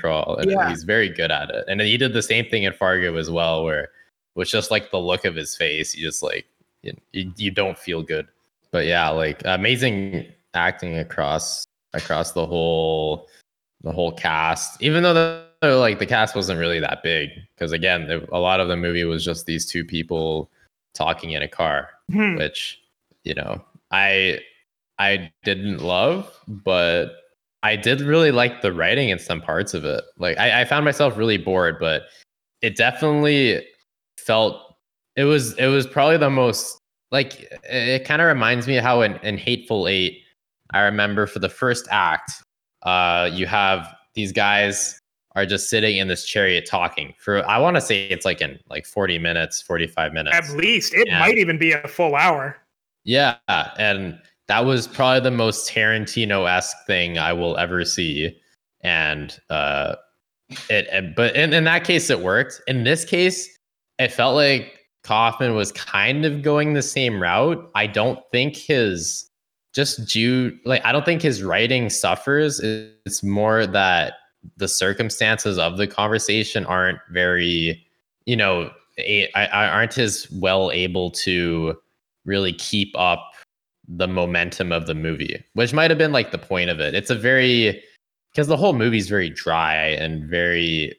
crawl 0.00 0.36
and 0.36 0.50
Yeah. 0.50 0.68
he's 0.68 0.84
very 0.84 1.08
good 1.08 1.30
at 1.30 1.50
it. 1.50 1.64
And 1.68 1.80
he 1.80 1.96
did 1.96 2.12
the 2.12 2.22
same 2.22 2.46
thing 2.46 2.62
in 2.64 2.72
Fargo 2.72 3.16
as 3.16 3.30
well 3.30 3.64
where 3.64 3.88
with 4.34 4.48
just 4.48 4.70
like 4.70 4.90
the 4.90 4.98
look 5.00 5.24
of 5.24 5.34
his 5.34 5.56
face, 5.56 5.94
you 5.94 6.04
just 6.06 6.22
like 6.22 6.46
you, 6.82 7.32
you, 7.36 7.50
don't 7.50 7.78
feel 7.78 8.02
good. 8.02 8.28
but 8.70 8.86
yeah, 8.86 9.08
like 9.08 9.40
amazing 9.44 10.26
acting 10.54 10.98
across 10.98 11.64
across 11.94 12.32
the 12.32 12.46
whole 12.46 13.28
the 13.82 13.92
whole 13.92 14.12
cast. 14.12 14.80
Even 14.82 15.02
though 15.02 15.14
the, 15.62 15.74
like 15.76 15.98
the 15.98 16.06
cast 16.06 16.34
wasn't 16.36 16.58
really 16.58 16.80
that 16.80 17.02
big, 17.02 17.30
because 17.54 17.72
again, 17.72 18.08
a 18.32 18.38
lot 18.38 18.60
of 18.60 18.68
the 18.68 18.76
movie 18.76 19.04
was 19.04 19.24
just 19.24 19.46
these 19.46 19.66
two 19.66 19.84
people 19.84 20.50
talking 20.94 21.32
in 21.32 21.42
a 21.42 21.48
car, 21.48 21.90
Hmm. 22.10 22.36
which 22.36 22.80
you 23.24 23.34
know 23.34 23.64
I 23.90 24.40
I 24.98 25.32
didn't 25.44 25.78
love, 25.82 26.30
but 26.46 27.25
I 27.62 27.76
did 27.76 28.00
really 28.00 28.30
like 28.30 28.62
the 28.62 28.72
writing 28.72 29.08
in 29.08 29.18
some 29.18 29.40
parts 29.40 29.74
of 29.74 29.84
it. 29.84 30.04
Like 30.18 30.38
I, 30.38 30.62
I 30.62 30.64
found 30.64 30.84
myself 30.84 31.16
really 31.16 31.38
bored, 31.38 31.78
but 31.80 32.02
it 32.62 32.76
definitely 32.76 33.64
felt 34.18 34.74
it 35.16 35.24
was 35.24 35.52
it 35.58 35.66
was 35.66 35.86
probably 35.86 36.16
the 36.16 36.30
most 36.30 36.78
like 37.10 37.40
it, 37.42 37.60
it 37.70 38.04
kind 38.04 38.20
of 38.20 38.28
reminds 38.28 38.66
me 38.66 38.76
of 38.76 38.84
how 38.84 39.02
in, 39.02 39.16
in 39.22 39.38
Hateful 39.38 39.88
Eight, 39.88 40.22
I 40.72 40.80
remember 40.80 41.26
for 41.26 41.38
the 41.38 41.48
first 41.48 41.86
act, 41.90 42.32
uh, 42.82 43.30
you 43.32 43.46
have 43.46 43.94
these 44.14 44.32
guys 44.32 44.98
are 45.34 45.44
just 45.44 45.68
sitting 45.68 45.98
in 45.98 46.08
this 46.08 46.24
chariot 46.24 46.66
talking 46.66 47.12
for 47.18 47.46
I 47.48 47.58
want 47.58 47.76
to 47.76 47.80
say 47.80 48.06
it's 48.08 48.24
like 48.24 48.40
in 48.40 48.58
like 48.70 48.86
40 48.86 49.18
minutes, 49.18 49.60
45 49.60 50.12
minutes. 50.12 50.36
At 50.36 50.56
least 50.56 50.94
it 50.94 51.08
Yeah. 51.08 51.18
might 51.20 51.36
even 51.36 51.58
be 51.58 51.72
a 51.72 51.86
full 51.88 52.16
hour. 52.16 52.56
Yeah, 53.04 53.36
and 53.78 54.18
that 54.48 54.64
was 54.64 54.86
probably 54.86 55.20
the 55.20 55.36
most 55.36 55.68
Tarantino 55.70 56.48
esque 56.48 56.76
thing 56.86 57.18
I 57.18 57.32
will 57.32 57.56
ever 57.56 57.84
see. 57.84 58.36
And 58.82 59.38
uh, 59.50 59.96
it, 60.70 60.86
and- 60.92 61.14
but 61.14 61.34
in, 61.34 61.52
in 61.52 61.64
that 61.64 61.84
case, 61.84 62.10
it 62.10 62.20
worked. 62.20 62.60
In 62.66 62.84
this 62.84 63.04
case, 63.04 63.48
it 63.98 64.12
felt 64.12 64.36
like 64.36 64.80
Kaufman 65.02 65.54
was 65.54 65.72
kind 65.72 66.24
of 66.24 66.42
going 66.42 66.74
the 66.74 66.82
same 66.82 67.20
route. 67.22 67.70
I 67.74 67.86
don't 67.86 68.20
think 68.32 68.56
his 68.56 69.30
just 69.72 70.06
due 70.08 70.56
like 70.64 70.84
I 70.84 70.92
don't 70.92 71.04
think 71.04 71.22
his 71.22 71.42
writing 71.42 71.90
suffers. 71.90 72.60
It's 72.60 73.22
more 73.22 73.66
that 73.66 74.14
the 74.56 74.68
circumstances 74.68 75.58
of 75.58 75.76
the 75.76 75.86
conversation 75.86 76.64
aren't 76.66 76.98
very, 77.10 77.84
you 78.24 78.36
know, 78.36 78.70
I, 78.98 79.28
I 79.34 79.68
aren't 79.68 79.98
as 79.98 80.28
well 80.30 80.70
able 80.70 81.10
to 81.12 81.76
really 82.24 82.52
keep 82.52 82.92
up 82.96 83.32
the 83.88 84.08
momentum 84.08 84.72
of 84.72 84.86
the 84.86 84.94
movie, 84.94 85.42
which 85.54 85.72
might 85.72 85.90
have 85.90 85.98
been 85.98 86.12
like 86.12 86.32
the 86.32 86.38
point 86.38 86.70
of 86.70 86.80
it. 86.80 86.94
It's 86.94 87.10
a 87.10 87.14
very 87.14 87.82
because 88.32 88.48
the 88.48 88.56
whole 88.56 88.74
movie's 88.74 89.08
very 89.08 89.30
dry 89.30 89.76
and 89.76 90.28
very 90.28 90.94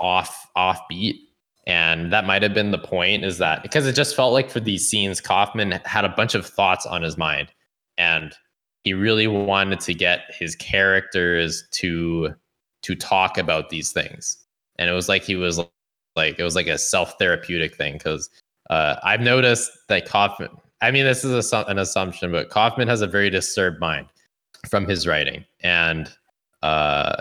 off 0.00 0.48
offbeat. 0.56 1.16
And 1.64 2.12
that 2.12 2.24
might 2.24 2.42
have 2.42 2.54
been 2.54 2.72
the 2.72 2.78
point 2.78 3.24
is 3.24 3.38
that 3.38 3.62
because 3.62 3.86
it 3.86 3.92
just 3.92 4.16
felt 4.16 4.32
like 4.32 4.50
for 4.50 4.58
these 4.58 4.88
scenes, 4.88 5.20
Kaufman 5.20 5.72
had 5.84 6.04
a 6.04 6.08
bunch 6.08 6.34
of 6.34 6.44
thoughts 6.44 6.86
on 6.86 7.02
his 7.02 7.16
mind 7.16 7.52
and 7.98 8.34
he 8.82 8.94
really 8.94 9.28
wanted 9.28 9.78
to 9.80 9.94
get 9.94 10.22
his 10.30 10.56
characters 10.56 11.64
to 11.72 12.34
to 12.82 12.94
talk 12.96 13.38
about 13.38 13.70
these 13.70 13.92
things. 13.92 14.36
And 14.76 14.90
it 14.90 14.92
was 14.92 15.08
like 15.08 15.22
he 15.22 15.36
was 15.36 15.60
like 16.16 16.38
it 16.38 16.42
was 16.42 16.56
like 16.56 16.66
a 16.66 16.78
self-therapeutic 16.78 17.76
thing 17.76 17.94
because 17.94 18.28
uh, 18.70 18.96
I've 19.02 19.20
noticed 19.20 19.70
that 19.88 20.08
Kaufman. 20.08 20.50
I 20.82 20.90
mean, 20.90 21.04
this 21.04 21.24
is 21.24 21.52
a, 21.52 21.64
an 21.68 21.78
assumption, 21.78 22.32
but 22.32 22.50
Kaufman 22.50 22.88
has 22.88 23.00
a 23.00 23.06
very 23.06 23.30
disturbed 23.30 23.80
mind 23.80 24.08
from 24.68 24.86
his 24.86 25.06
writing, 25.06 25.44
and 25.60 26.12
uh, 26.62 27.16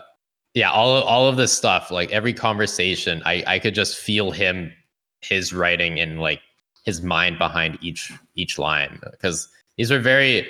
yeah, 0.55 0.71
all 0.71 1.01
all 1.03 1.27
of 1.27 1.37
this 1.37 1.53
stuff, 1.53 1.91
like 1.91 2.11
every 2.11 2.33
conversation, 2.33 3.21
I 3.23 3.43
I 3.45 3.59
could 3.59 3.75
just 3.75 3.97
feel 3.97 4.31
him, 4.31 4.73
his 5.21 5.53
writing, 5.53 5.99
and 5.99 6.19
like 6.19 6.41
his 6.83 7.03
mind 7.03 7.37
behind 7.37 7.77
each 7.81 8.11
each 8.35 8.57
line 8.57 8.99
because 9.11 9.47
these 9.77 9.91
were 9.91 9.99
very. 9.99 10.47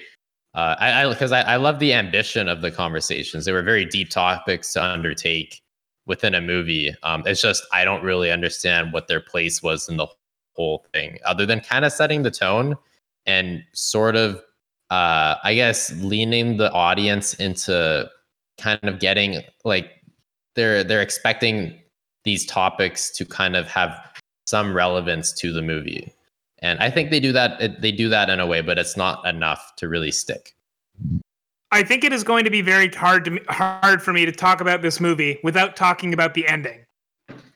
Uh, 0.54 0.76
I 0.80 1.08
because 1.08 1.32
I, 1.32 1.42
I, 1.42 1.54
I 1.54 1.56
love 1.58 1.80
the 1.80 1.94
ambition 1.94 2.48
of 2.48 2.62
the 2.62 2.72
conversations. 2.72 3.46
They 3.46 3.54
were 3.54 3.62
very 3.62 3.86
deep 3.86 4.10
topics 4.10 4.74
to 4.74 4.84
undertake 4.84 5.62
within 6.06 6.34
a 6.36 6.42
movie. 6.42 6.94
Um, 7.04 7.24
it's 7.26 7.42
just 7.42 7.64
I 7.74 7.86
don't 7.86 8.04
really 8.04 8.32
understand 8.32 8.92
what 8.94 9.08
their 9.08 9.22
place 9.22 9.62
was 9.62 9.88
in 9.88 9.98
the 9.98 10.08
whole 10.54 10.86
thing, 10.94 11.20
other 11.26 11.46
than 11.46 11.60
kind 11.60 11.86
of 11.86 11.92
setting 11.92 12.24
the 12.24 12.32
tone 12.32 12.76
and 13.26 13.64
sort 13.74 14.16
of, 14.16 14.36
uh, 14.90 15.36
I 15.44 15.54
guess, 15.56 15.92
leaning 16.02 16.58
the 16.58 16.72
audience 16.72 17.34
into 17.36 18.10
kind 18.60 18.80
of 18.84 19.00
getting 19.00 19.42
like 19.64 19.92
they're 20.56 20.84
they're 20.84 21.02
expecting 21.02 21.80
these 22.24 22.46
topics 22.46 23.10
to 23.12 23.26
kind 23.26 23.56
of 23.56 23.68
have 23.68 23.92
some 24.46 24.76
relevance 24.76 25.32
to 25.34 25.54
the 25.54 25.62
movie. 25.62 26.14
And 26.60 26.80
I 26.80 26.92
think 26.92 27.10
they 27.10 27.20
do 27.20 27.32
that. 27.32 27.82
They 27.82 27.92
do 27.92 28.10
that 28.10 28.30
in 28.30 28.40
a 28.40 28.46
way, 28.46 28.62
but 28.62 28.78
it's 28.78 28.96
not 28.96 29.26
enough 29.26 29.74
to 29.78 29.88
really 29.88 30.12
stick. 30.12 30.56
I 31.72 31.84
think 31.84 32.04
it 32.04 32.12
is 32.12 32.24
going 32.24 32.44
to 32.44 32.52
be 32.52 32.62
very 32.62 32.90
hard 32.90 33.26
to 33.26 33.40
hard 33.48 34.02
for 34.02 34.14
me 34.14 34.26
to 34.26 34.32
talk 34.32 34.62
about 34.62 34.82
this 34.82 35.00
movie 35.00 35.40
without 35.44 35.76
talking 35.76 36.14
about 36.14 36.34
the 36.34 36.48
ending. 36.48 36.86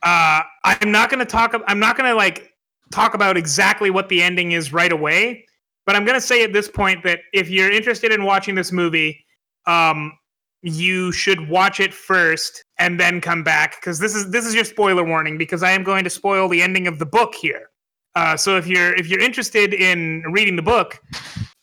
Uh, 0.01 0.41
I'm 0.63 0.91
not 0.91 1.09
going 1.09 1.19
to 1.19 1.25
talk. 1.25 1.53
I'm 1.67 1.79
not 1.79 1.97
going 1.97 2.09
to 2.09 2.15
like 2.15 2.53
talk 2.91 3.13
about 3.13 3.37
exactly 3.37 3.89
what 3.89 4.09
the 4.09 4.23
ending 4.23 4.53
is 4.53 4.71
right 4.71 4.91
away. 4.91 5.45
But 5.85 5.95
I'm 5.95 6.05
going 6.05 6.19
to 6.19 6.25
say 6.25 6.43
at 6.43 6.53
this 6.53 6.67
point 6.67 7.03
that 7.03 7.19
if 7.33 7.49
you're 7.49 7.71
interested 7.71 8.11
in 8.11 8.23
watching 8.23 8.55
this 8.55 8.71
movie, 8.71 9.25
um, 9.67 10.17
you 10.61 11.11
should 11.11 11.47
watch 11.47 11.79
it 11.79 11.93
first 11.93 12.63
and 12.79 12.99
then 12.99 13.21
come 13.21 13.43
back 13.43 13.75
because 13.79 13.99
this 13.99 14.15
is 14.15 14.31
this 14.31 14.45
is 14.45 14.55
your 14.55 14.63
spoiler 14.63 15.03
warning 15.03 15.37
because 15.37 15.61
I 15.61 15.71
am 15.71 15.83
going 15.83 16.03
to 16.03 16.09
spoil 16.09 16.49
the 16.49 16.61
ending 16.61 16.87
of 16.87 16.97
the 16.97 17.05
book 17.05 17.35
here. 17.35 17.69
Uh, 18.15 18.35
so 18.35 18.57
if 18.57 18.65
you're 18.65 18.95
if 18.95 19.07
you're 19.07 19.19
interested 19.19 19.73
in 19.73 20.23
reading 20.31 20.55
the 20.55 20.63
book 20.63 20.99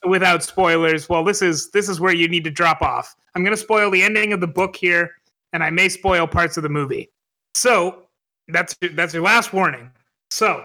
without 0.07 0.41
spoilers, 0.41 1.09
well, 1.09 1.23
this 1.23 1.41
is 1.41 1.69
this 1.71 1.89
is 1.89 1.99
where 1.99 2.13
you 2.13 2.29
need 2.29 2.45
to 2.45 2.51
drop 2.51 2.81
off. 2.81 3.13
I'm 3.35 3.43
going 3.43 3.55
to 3.55 3.61
spoil 3.61 3.91
the 3.91 4.03
ending 4.03 4.31
of 4.31 4.39
the 4.39 4.47
book 4.47 4.75
here, 4.75 5.11
and 5.51 5.63
I 5.63 5.69
may 5.69 5.89
spoil 5.89 6.25
parts 6.25 6.55
of 6.55 6.63
the 6.63 6.69
movie. 6.69 7.11
So 7.55 8.03
that's 8.47 8.75
that's 8.93 9.13
your 9.13 9.23
last 9.23 9.51
warning. 9.51 9.91
So 10.29 10.63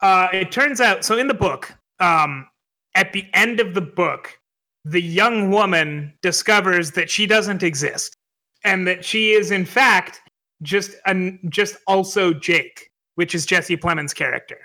uh, 0.00 0.28
it 0.32 0.52
turns 0.52 0.80
out, 0.80 1.04
so 1.04 1.18
in 1.18 1.28
the 1.28 1.34
book, 1.34 1.72
um, 2.00 2.46
at 2.94 3.12
the 3.12 3.26
end 3.34 3.60
of 3.60 3.74
the 3.74 3.80
book, 3.80 4.38
the 4.84 5.02
young 5.02 5.50
woman 5.50 6.12
discovers 6.22 6.90
that 6.92 7.10
she 7.10 7.26
doesn't 7.26 7.62
exist, 7.62 8.14
and 8.64 8.86
that 8.86 9.04
she 9.04 9.32
is 9.32 9.50
in 9.50 9.64
fact 9.64 10.20
just 10.62 10.92
an 11.06 11.38
just 11.48 11.76
also 11.86 12.32
Jake, 12.32 12.90
which 13.14 13.34
is 13.34 13.46
Jesse 13.46 13.76
Plemons' 13.76 14.14
character. 14.14 14.58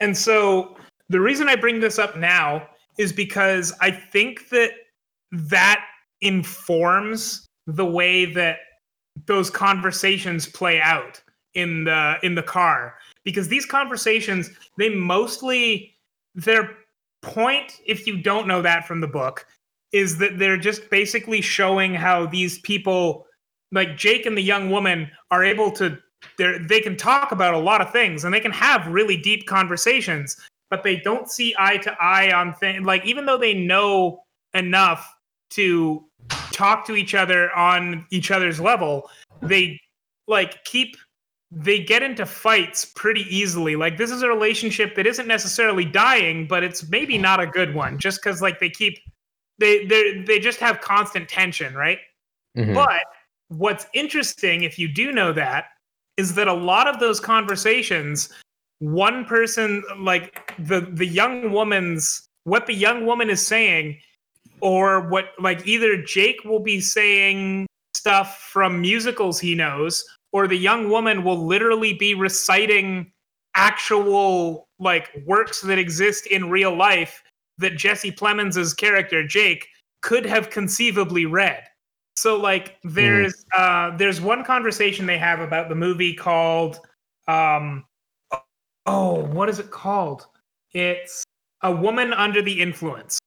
And 0.00 0.16
so 0.16 0.76
the 1.08 1.20
reason 1.20 1.48
I 1.48 1.56
bring 1.56 1.80
this 1.80 1.98
up 1.98 2.16
now 2.16 2.66
is 2.98 3.12
because 3.12 3.72
I 3.80 3.90
think 3.90 4.48
that 4.50 4.72
that 5.32 5.84
informs 6.20 7.46
the 7.66 7.86
way 7.86 8.24
that 8.24 8.58
those 9.26 9.50
conversations 9.50 10.46
play 10.46 10.80
out 10.80 11.20
in 11.54 11.84
the 11.84 12.16
in 12.22 12.34
the 12.34 12.42
car 12.42 12.94
because 13.24 13.48
these 13.48 13.66
conversations 13.66 14.50
they 14.78 14.88
mostly 14.88 15.96
their 16.34 16.76
point 17.22 17.80
if 17.86 18.06
you 18.06 18.20
don't 18.20 18.46
know 18.46 18.62
that 18.62 18.86
from 18.86 19.00
the 19.00 19.06
book 19.06 19.46
is 19.92 20.18
that 20.18 20.38
they're 20.38 20.56
just 20.56 20.88
basically 20.90 21.40
showing 21.40 21.94
how 21.94 22.26
these 22.26 22.58
people 22.60 23.26
like 23.72 23.96
Jake 23.96 24.26
and 24.26 24.36
the 24.36 24.42
young 24.42 24.70
woman 24.70 25.10
are 25.30 25.44
able 25.44 25.70
to 25.72 25.98
they 26.38 26.58
they 26.58 26.80
can 26.80 26.96
talk 26.96 27.32
about 27.32 27.54
a 27.54 27.58
lot 27.58 27.80
of 27.80 27.90
things 27.90 28.24
and 28.24 28.32
they 28.32 28.40
can 28.40 28.52
have 28.52 28.86
really 28.86 29.16
deep 29.16 29.46
conversations 29.46 30.36
but 30.70 30.82
they 30.82 30.96
don't 30.96 31.30
see 31.30 31.54
eye 31.58 31.76
to 31.78 31.94
eye 32.00 32.32
on 32.32 32.54
things 32.54 32.84
like 32.84 33.04
even 33.04 33.26
though 33.26 33.38
they 33.38 33.54
know 33.54 34.22
enough 34.54 35.14
to 35.50 36.04
talk 36.52 36.86
to 36.86 36.94
each 36.94 37.14
other 37.14 37.54
on 37.56 38.06
each 38.10 38.30
other's 38.30 38.60
level 38.60 39.08
they 39.42 39.78
like 40.28 40.62
keep 40.64 40.96
they 41.50 41.82
get 41.82 42.02
into 42.02 42.24
fights 42.24 42.84
pretty 42.84 43.22
easily 43.34 43.74
like 43.74 43.96
this 43.96 44.10
is 44.10 44.22
a 44.22 44.28
relationship 44.28 44.94
that 44.94 45.06
isn't 45.06 45.26
necessarily 45.26 45.84
dying 45.84 46.46
but 46.46 46.62
it's 46.62 46.88
maybe 46.90 47.18
not 47.18 47.40
a 47.40 47.46
good 47.46 47.74
one 47.74 47.98
just 47.98 48.22
because 48.22 48.40
like 48.40 48.60
they 48.60 48.70
keep 48.70 48.98
they 49.58 49.84
they 49.86 50.22
they 50.22 50.38
just 50.38 50.60
have 50.60 50.80
constant 50.80 51.28
tension 51.28 51.74
right 51.74 51.98
Mhm. 52.56 52.74
but 52.74 53.02
what's 53.48 53.86
interesting, 53.94 54.62
if 54.62 54.78
you 54.78 54.88
do 54.88 55.12
know 55.12 55.32
that, 55.32 55.66
is 56.16 56.34
that 56.34 56.48
a 56.48 56.52
lot 56.52 56.86
of 56.88 57.00
those 57.00 57.20
conversations, 57.20 58.32
one 58.78 59.24
person, 59.24 59.82
like 59.98 60.54
the 60.58 60.80
the 60.80 61.06
young 61.06 61.52
woman's, 61.52 62.26
what 62.44 62.66
the 62.66 62.74
young 62.74 63.06
woman 63.06 63.28
is 63.30 63.44
saying, 63.44 63.98
or 64.60 65.08
what 65.08 65.32
like 65.38 65.66
either 65.66 66.00
Jake 66.02 66.44
will 66.44 66.60
be 66.60 66.80
saying 66.80 67.66
stuff 67.94 68.48
from 68.50 68.80
musicals 68.80 69.38
he 69.40 69.54
knows, 69.54 70.04
or 70.32 70.46
the 70.46 70.56
young 70.56 70.88
woman 70.88 71.24
will 71.24 71.46
literally 71.46 71.94
be 71.94 72.14
reciting 72.14 73.12
actual 73.54 74.68
like 74.78 75.10
works 75.26 75.60
that 75.60 75.78
exist 75.78 76.26
in 76.26 76.50
real 76.50 76.74
life 76.74 77.22
that 77.58 77.76
Jesse 77.76 78.12
Plemons' 78.12 78.76
character 78.76 79.26
Jake 79.26 79.68
could 80.02 80.24
have 80.24 80.50
conceivably 80.50 81.26
read. 81.26 81.62
So 82.16 82.36
like 82.36 82.76
there's 82.84 83.44
uh 83.56 83.96
there's 83.96 84.20
one 84.20 84.44
conversation 84.44 85.06
they 85.06 85.18
have 85.18 85.40
about 85.40 85.68
the 85.68 85.74
movie 85.74 86.14
called 86.14 86.80
um 87.28 87.84
oh 88.86 89.24
what 89.24 89.48
is 89.48 89.58
it 89.58 89.70
called? 89.70 90.26
It's 90.72 91.24
A 91.62 91.72
Woman 91.74 92.12
Under 92.12 92.42
the 92.42 92.60
Influence. 92.60 93.18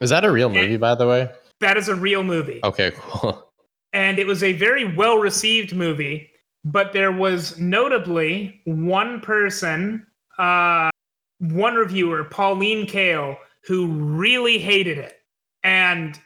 Is 0.00 0.10
that 0.10 0.24
a 0.24 0.30
real 0.30 0.48
movie, 0.48 0.76
by 0.76 0.94
the 0.94 1.06
way? 1.06 1.30
That 1.60 1.76
is 1.76 1.88
a 1.88 1.94
real 1.94 2.22
movie. 2.22 2.60
Okay, 2.62 2.92
cool. 2.96 3.50
and 3.92 4.18
it 4.18 4.26
was 4.26 4.42
a 4.42 4.52
very 4.52 4.94
well 4.96 5.18
received 5.18 5.74
movie 5.74 6.30
but 6.72 6.92
there 6.92 7.12
was 7.12 7.58
notably 7.58 8.60
one 8.64 9.20
person 9.20 10.06
uh, 10.38 10.90
one 11.38 11.74
reviewer 11.74 12.24
pauline 12.24 12.86
kael 12.86 13.36
who 13.64 13.86
really 13.86 14.58
hated 14.58 14.98
it. 14.98 15.20
And 15.62 16.18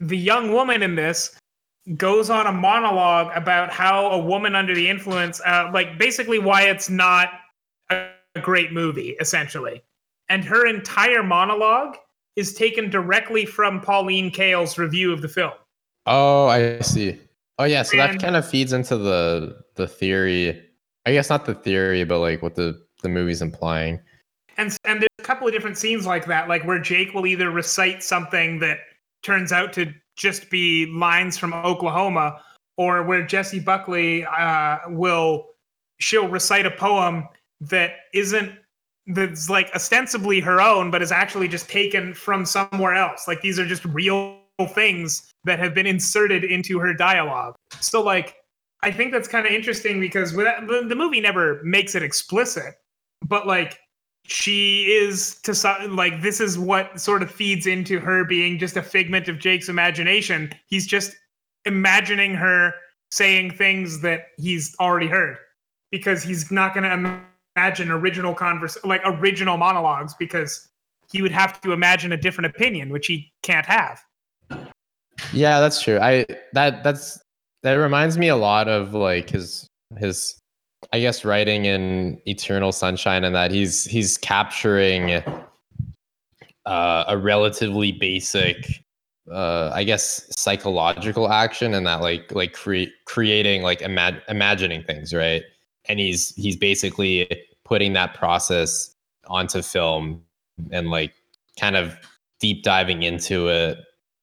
the 0.00 0.16
young 0.16 0.52
woman 0.52 0.82
in 0.82 0.94
this 0.94 1.36
goes 1.96 2.30
on 2.30 2.46
a 2.46 2.52
monologue 2.52 3.30
about 3.34 3.70
how 3.70 4.10
a 4.10 4.18
woman 4.18 4.54
under 4.54 4.74
the 4.74 4.88
influence 4.88 5.40
uh, 5.46 5.70
like 5.72 5.98
basically 5.98 6.38
why 6.38 6.62
it's 6.62 6.90
not 6.90 7.28
a 7.90 8.08
great 8.40 8.72
movie 8.72 9.16
essentially. 9.20 9.82
And 10.28 10.44
her 10.44 10.66
entire 10.66 11.22
monologue 11.22 11.96
is 12.36 12.54
taken 12.54 12.90
directly 12.90 13.44
from 13.44 13.80
pauline 13.80 14.30
kael's 14.30 14.78
review 14.78 15.12
of 15.12 15.20
the 15.22 15.28
film. 15.28 15.52
Oh, 16.06 16.46
I 16.46 16.80
see. 16.80 17.18
Oh 17.58 17.64
yeah, 17.64 17.82
so 17.82 17.96
that 17.98 18.18
kind 18.20 18.36
of 18.36 18.48
feeds 18.48 18.72
into 18.72 18.96
the 18.96 19.62
the 19.80 19.88
theory. 19.88 20.62
I 21.06 21.12
guess 21.12 21.30
not 21.30 21.46
the 21.46 21.54
theory, 21.54 22.04
but 22.04 22.20
like 22.20 22.42
what 22.42 22.54
the 22.54 22.80
the 23.02 23.08
movie's 23.08 23.42
implying. 23.42 24.00
and 24.60 24.76
and 24.84 25.00
there's 25.00 25.08
a 25.18 25.22
couple 25.22 25.46
of 25.46 25.52
different 25.52 25.78
scenes 25.78 26.06
like 26.06 26.26
that 26.26 26.48
like 26.48 26.64
where 26.64 26.78
jake 26.78 27.14
will 27.14 27.26
either 27.26 27.50
recite 27.50 28.02
something 28.02 28.58
that 28.60 28.78
turns 29.22 29.52
out 29.52 29.72
to 29.72 29.92
just 30.16 30.50
be 30.50 30.86
lines 30.86 31.38
from 31.38 31.52
oklahoma 31.54 32.40
or 32.76 33.02
where 33.02 33.26
jessie 33.26 33.60
buckley 33.60 34.24
uh, 34.26 34.78
will 34.88 35.46
she'll 35.98 36.28
recite 36.28 36.66
a 36.66 36.70
poem 36.70 37.26
that 37.60 37.92
isn't 38.14 38.52
that's 39.08 39.48
like 39.48 39.70
ostensibly 39.74 40.40
her 40.40 40.60
own 40.60 40.90
but 40.90 41.02
is 41.02 41.12
actually 41.12 41.48
just 41.48 41.68
taken 41.68 42.14
from 42.14 42.44
somewhere 42.44 42.94
else 42.94 43.26
like 43.26 43.40
these 43.40 43.58
are 43.58 43.66
just 43.66 43.84
real 43.86 44.38
things 44.74 45.32
that 45.44 45.58
have 45.58 45.74
been 45.74 45.86
inserted 45.86 46.44
into 46.44 46.78
her 46.78 46.92
dialogue 46.92 47.54
so 47.80 48.02
like 48.02 48.36
i 48.82 48.90
think 48.90 49.12
that's 49.12 49.28
kind 49.28 49.46
of 49.46 49.52
interesting 49.52 50.00
because 50.00 50.32
without, 50.32 50.66
the, 50.66 50.94
movie 50.96 51.20
never 51.20 51.60
makes 51.62 51.94
it 51.94 52.02
explicit 52.02 52.74
but 53.26 53.46
like 53.46 53.78
she 54.24 54.84
is 54.84 55.40
to 55.42 55.54
some 55.54 55.96
like 55.96 56.22
this 56.22 56.40
is 56.40 56.58
what 56.58 57.00
sort 57.00 57.22
of 57.22 57.30
feeds 57.30 57.66
into 57.66 57.98
her 57.98 58.24
being 58.24 58.58
just 58.58 58.76
a 58.76 58.82
figment 58.82 59.28
of 59.28 59.38
Jake's 59.38 59.68
imagination. 59.68 60.52
He's 60.66 60.86
just 60.86 61.16
imagining 61.64 62.34
her 62.34 62.72
saying 63.10 63.52
things 63.52 64.00
that 64.02 64.26
he's 64.38 64.76
already 64.78 65.08
heard 65.08 65.36
because 65.90 66.22
he's 66.22 66.50
not 66.50 66.74
going 66.74 66.84
to 66.84 67.20
imagine 67.56 67.90
original 67.90 68.34
converse 68.34 68.78
like 68.84 69.02
original 69.04 69.56
monologues 69.56 70.14
because 70.18 70.68
he 71.10 71.22
would 71.22 71.32
have 71.32 71.60
to 71.62 71.72
imagine 71.72 72.12
a 72.12 72.16
different 72.16 72.54
opinion 72.54 72.90
which 72.90 73.08
he 73.08 73.32
can't 73.42 73.66
have. 73.66 74.00
Yeah, 75.32 75.60
that's 75.60 75.82
true. 75.82 75.98
I 75.98 76.24
that 76.52 76.84
that's 76.84 77.18
that 77.62 77.74
reminds 77.74 78.18
me 78.18 78.28
a 78.28 78.36
lot 78.36 78.68
of 78.68 78.94
like 78.94 79.30
his 79.30 79.66
his 79.98 80.38
I 80.92 81.00
guess 81.00 81.24
writing 81.24 81.66
in 81.66 82.20
Eternal 82.26 82.72
Sunshine 82.72 83.24
and 83.24 83.34
that 83.34 83.50
he's 83.50 83.84
he's 83.84 84.16
capturing 84.16 85.22
uh, 86.66 87.04
a 87.06 87.18
relatively 87.18 87.92
basic 87.92 88.82
uh 89.30 89.70
I 89.72 89.84
guess 89.84 90.26
psychological 90.36 91.30
action 91.30 91.74
and 91.74 91.86
that 91.86 92.00
like 92.00 92.32
like 92.34 92.52
cre- 92.54 92.92
creating 93.04 93.62
like 93.62 93.82
ima- 93.82 94.20
imagining 94.28 94.82
things, 94.82 95.12
right? 95.12 95.42
And 95.88 95.98
he's 95.98 96.34
he's 96.36 96.56
basically 96.56 97.28
putting 97.64 97.92
that 97.92 98.14
process 98.14 98.94
onto 99.26 99.62
film 99.62 100.22
and 100.72 100.90
like 100.90 101.14
kind 101.58 101.76
of 101.76 101.96
deep 102.40 102.62
diving 102.62 103.02
into 103.02 103.48
it 103.48 103.78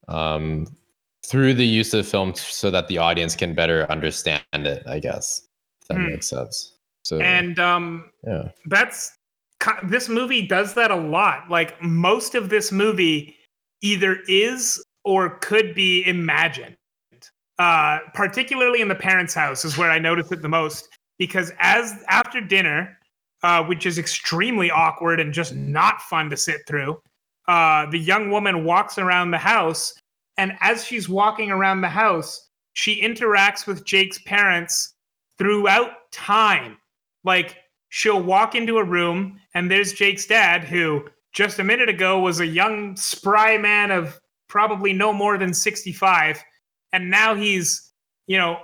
um 0.08 0.65
through 1.28 1.54
the 1.54 1.66
use 1.66 1.94
of 1.94 2.08
film 2.08 2.34
so 2.36 2.72
that 2.72 2.88
the 2.88 2.98
audience 2.98 3.36
can 3.36 3.54
better 3.54 3.90
understand 3.92 4.42
it 4.54 4.84
i 4.88 5.00
guess 5.00 5.48
that 5.90 5.98
Hmm. 5.98 6.08
makes 6.08 6.28
sense 6.30 6.74
so 7.04 7.20
And 7.20 7.60
um 7.60 8.10
yeah 8.24 8.50
that's 8.66 9.18
this 9.84 10.10
movie 10.10 10.46
does 10.46 10.74
that 10.76 10.92
a 10.92 10.96
lot. 10.96 11.50
Like 11.50 11.82
most 11.82 12.36
of 12.36 12.50
this 12.50 12.72
movie 12.72 13.36
either 13.82 14.20
is 14.28 14.84
or 15.04 15.38
could 15.40 15.74
be 15.74 16.06
imagined. 16.06 16.76
Uh, 17.60 18.00
particularly 18.13 18.82
in 18.82 18.88
the 18.88 18.96
parents' 18.96 19.34
house 19.34 19.66
is 19.66 19.78
where 19.80 19.90
I 19.90 19.98
noticed 19.98 20.32
it 20.32 20.44
the 20.44 20.50
most 20.50 20.90
because 21.18 21.52
as 21.60 22.04
after 22.08 22.40
dinner, 22.40 23.00
uh, 23.42 23.63
which 23.63 23.88
is 23.88 23.98
extremely 23.98 24.70
awkward 24.70 25.20
and 25.20 25.34
just 25.34 25.56
not 25.56 26.02
fun 26.02 26.30
to 26.30 26.38
sit 26.38 26.62
through, 26.68 27.02
uh, 27.48 27.90
the 27.90 27.98
young 27.98 28.30
woman 28.30 28.63
walks 28.63 29.00
around 29.00 29.32
the 29.32 29.40
house, 29.40 29.96
and 30.38 30.54
as 30.62 30.86
she's 30.86 31.10
walking 31.10 31.52
around 31.52 31.82
the 31.82 31.89
house, 31.89 32.50
she 32.73 33.02
interacts 33.02 33.65
with 33.65 33.86
Jake's 33.86 34.19
parents 34.19 34.93
throughout 35.38 36.12
time. 36.12 36.78
Like 37.23 37.58
she'll 37.89 38.21
walk 38.21 38.56
into 38.56 38.78
a 38.78 38.84
room 38.84 39.39
and 39.54 39.69
there's 39.69 39.93
Jake's 39.93 40.28
dad, 40.28 40.63
who 40.63 41.06
just 41.34 41.60
a 41.60 41.63
minute 41.63 41.89
ago 41.89 42.19
was 42.19 42.39
a 42.39 42.45
young, 42.45 42.95
spry 42.95 43.58
man 43.58 43.91
of 43.91 44.19
probably 44.47 44.93
no 44.93 45.12
more 45.12 45.38
than 45.38 45.54
65. 45.54 46.43
And 46.93 47.10
now 47.10 47.36
he's, 47.36 47.91
you 48.28 48.38
know, 48.38 48.60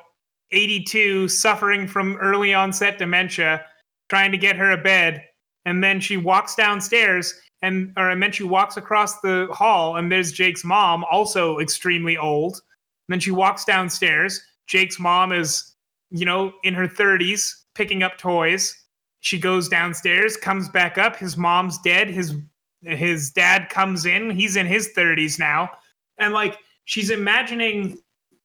82, 0.51 1.27
suffering 1.27 1.87
from 1.87 2.15
early 2.17 2.53
onset 2.53 2.97
dementia, 2.99 3.65
trying 4.09 4.31
to 4.31 4.37
get 4.37 4.55
her 4.55 4.71
a 4.71 4.77
bed. 4.77 5.23
And 5.65 5.83
then 5.83 5.99
she 5.99 6.17
walks 6.17 6.55
downstairs 6.55 7.33
and, 7.61 7.93
or 7.95 8.09
and 8.09 8.21
then 8.21 8.31
she 8.31 8.43
walks 8.43 8.75
across 8.77 9.21
the 9.21 9.47
hall 9.51 9.95
and 9.95 10.11
there's 10.11 10.31
Jake's 10.31 10.63
mom, 10.65 11.05
also 11.09 11.59
extremely 11.59 12.17
old. 12.17 12.55
And 12.55 13.13
then 13.13 13.19
she 13.19 13.31
walks 13.31 13.63
downstairs. 13.63 14.41
Jake's 14.67 14.99
mom 14.99 15.31
is, 15.31 15.75
you 16.09 16.25
know, 16.25 16.53
in 16.63 16.73
her 16.73 16.87
30s, 16.87 17.53
picking 17.75 18.03
up 18.03 18.17
toys. 18.17 18.75
She 19.21 19.39
goes 19.39 19.69
downstairs 19.69 20.35
comes 20.35 20.67
back 20.67 20.97
up. 20.97 21.15
His 21.15 21.37
mom's 21.37 21.79
dead. 21.79 22.09
His 22.09 22.35
his 22.81 23.31
dad 23.31 23.69
comes 23.69 24.05
in. 24.05 24.29
He's 24.29 24.57
in 24.57 24.67
his 24.67 24.89
30s 24.95 25.39
now. 25.39 25.71
And 26.17 26.33
like 26.33 26.57
she's 26.83 27.09
imagining 27.09 27.97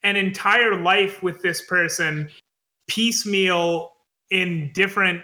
an 0.05 0.15
entire 0.15 0.81
life 0.81 1.23
with 1.23 1.43
this 1.43 1.63
person 1.63 2.31
piecemeal 2.87 3.93
in 4.31 4.71
different 4.73 5.23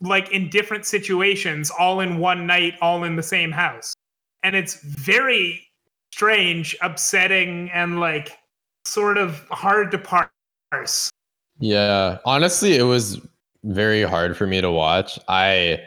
like 0.00 0.30
in 0.30 0.48
different 0.48 0.84
situations 0.86 1.70
all 1.78 2.00
in 2.00 2.18
one 2.18 2.46
night 2.46 2.74
all 2.80 3.04
in 3.04 3.16
the 3.16 3.22
same 3.22 3.52
house. 3.52 3.94
And 4.42 4.56
it's 4.56 4.80
very 4.82 5.66
strange 6.12 6.76
upsetting 6.82 7.70
and 7.72 8.00
like 8.00 8.38
sort 8.84 9.18
of 9.18 9.46
hard 9.50 9.90
to 9.92 9.98
parse. 9.98 11.10
Yeah. 11.58 12.18
Honestly 12.24 12.76
it 12.76 12.82
was 12.82 13.20
very 13.64 14.02
hard 14.02 14.36
for 14.36 14.46
me 14.46 14.60
to 14.60 14.70
watch. 14.70 15.18
I 15.28 15.80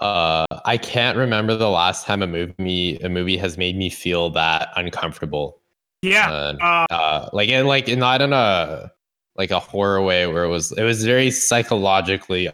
uh 0.00 0.46
i 0.64 0.78
can't 0.78 1.18
remember 1.18 1.54
the 1.54 1.68
last 1.68 2.06
time 2.06 2.22
a 2.22 2.26
movie 2.26 2.96
a 3.02 3.08
movie 3.10 3.36
has 3.36 3.58
made 3.58 3.76
me 3.76 3.90
feel 3.90 4.30
that 4.30 4.70
uncomfortable. 4.76 5.60
Yeah. 6.02 6.50
And, 6.50 6.62
uh, 6.62 6.86
uh 6.90 7.28
like 7.32 7.50
and 7.50 7.68
like 7.68 7.88
not 7.88 8.22
in 8.22 8.32
a 8.32 8.90
like 9.36 9.50
a 9.50 9.60
horror 9.60 10.02
way 10.02 10.26
where 10.26 10.44
it 10.44 10.48
was 10.48 10.72
it 10.72 10.82
was 10.82 11.04
very 11.04 11.30
psychologically 11.30 12.48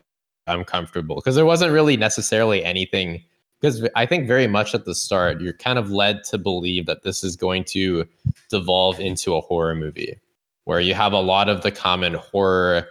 uncomfortable 0.47 1.17
because 1.17 1.35
there 1.35 1.47
wasn't 1.47 1.73
really 1.73 1.97
necessarily 1.97 2.65
anything 2.65 3.23
because 3.61 3.87
i 3.97 4.07
think 4.07 4.27
very 4.27 4.47
much 4.47 4.75
at 4.75 4.85
the 4.85 4.95
start 4.95 5.41
you're 5.41 5.53
kind 5.53 5.79
of 5.79 5.91
led 5.91 6.23
to 6.23 6.39
believe 6.39 6.87
that 6.87 7.03
this 7.03 7.25
is 7.25 7.37
going 7.37 7.65
to 7.65 8.07
devolve 8.51 9.01
into 9.01 9.35
a 9.35 9.41
horror 9.41 9.75
movie 9.75 10.19
where 10.67 10.81
you 10.81 10.95
have 10.95 11.13
a 11.13 11.21
lot 11.21 11.49
of 11.49 11.63
the 11.63 11.71
common 11.71 12.15
horror 12.15 12.87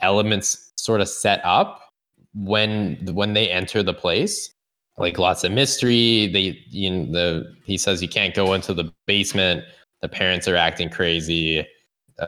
elements 0.00 0.72
sort 0.76 1.00
of 1.00 1.08
set 1.08 1.40
up 1.44 1.90
when 2.34 2.96
when 3.12 3.32
they 3.32 3.50
enter 3.50 3.82
the 3.82 3.94
place. 3.94 4.50
Like 4.96 5.18
lots 5.18 5.42
of 5.42 5.50
mystery 5.50 6.28
they 6.28 6.58
you 6.68 6.90
know 6.90 7.12
the 7.12 7.56
he 7.64 7.76
says 7.76 8.00
you 8.00 8.08
can't 8.08 8.34
go 8.34 8.52
into 8.52 8.72
the 8.72 8.92
basement 9.06 9.64
the 10.02 10.08
parents 10.08 10.46
are 10.46 10.54
acting 10.54 10.88
crazy 10.88 11.66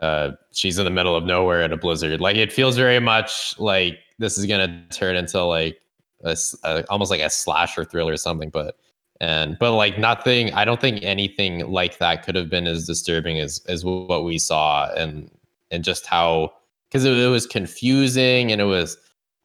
uh 0.01 0.33
she's 0.53 0.77
in 0.77 0.85
the 0.85 0.91
middle 0.91 1.15
of 1.15 1.25
nowhere 1.25 1.63
in 1.63 1.73
a 1.73 1.77
blizzard. 1.77 2.21
Like 2.21 2.37
it 2.37 2.53
feels 2.53 2.77
very 2.77 2.99
much 2.99 3.55
like 3.61 3.99
this 4.19 4.39
is 4.39 4.47
gonna 4.47 4.85
turn 4.91 5.17
into 5.17 5.43
like 5.43 5.81
a, 6.25 6.37
a- 6.65 6.85
almost 6.91 7.11
like 7.11 7.21
a 7.21 7.31
slasher 7.31 7.85
thriller 7.85 8.13
or 8.13 8.17
something 8.17 8.51
but 8.51 8.77
and 9.21 9.57
but 9.59 9.73
like 9.73 9.99
nothing 9.99 10.53
i 10.55 10.65
don't 10.65 10.81
think 10.81 11.03
anything 11.03 11.67
like 11.71 11.99
that 11.99 12.23
could 12.23 12.35
have 12.35 12.51
been 12.51 12.67
as 12.67 12.87
disturbing 12.87 13.41
as 13.41 13.63
as 13.67 13.85
what 13.85 14.25
we 14.25 14.39
saw 14.39 14.93
and 14.95 15.31
and 15.71 15.85
just 15.85 16.07
how 16.07 16.53
because 16.89 17.05
it, 17.05 17.17
it 17.17 17.29
was 17.29 17.47
confusing 17.47 18.53
and 18.53 18.61
it 18.61 18.65
was 18.65 18.97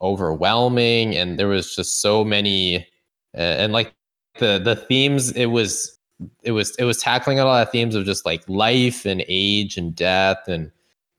overwhelming 0.02 1.16
and 1.16 1.38
there 1.38 1.48
was 1.48 1.74
just 1.74 2.00
so 2.00 2.24
many 2.24 2.86
and 3.34 3.72
like 3.72 3.94
the 4.38 4.60
the 4.62 4.76
themes 4.76 5.32
it 5.32 5.46
was 5.46 5.98
it 6.42 6.52
was 6.52 6.74
it 6.76 6.84
was 6.84 6.98
tackling 6.98 7.38
a 7.38 7.44
lot 7.44 7.66
of 7.66 7.72
themes 7.72 7.94
of 7.94 8.04
just 8.04 8.26
like 8.26 8.46
life 8.48 9.06
and 9.06 9.24
age 9.28 9.76
and 9.76 9.94
death 9.94 10.48
and 10.48 10.70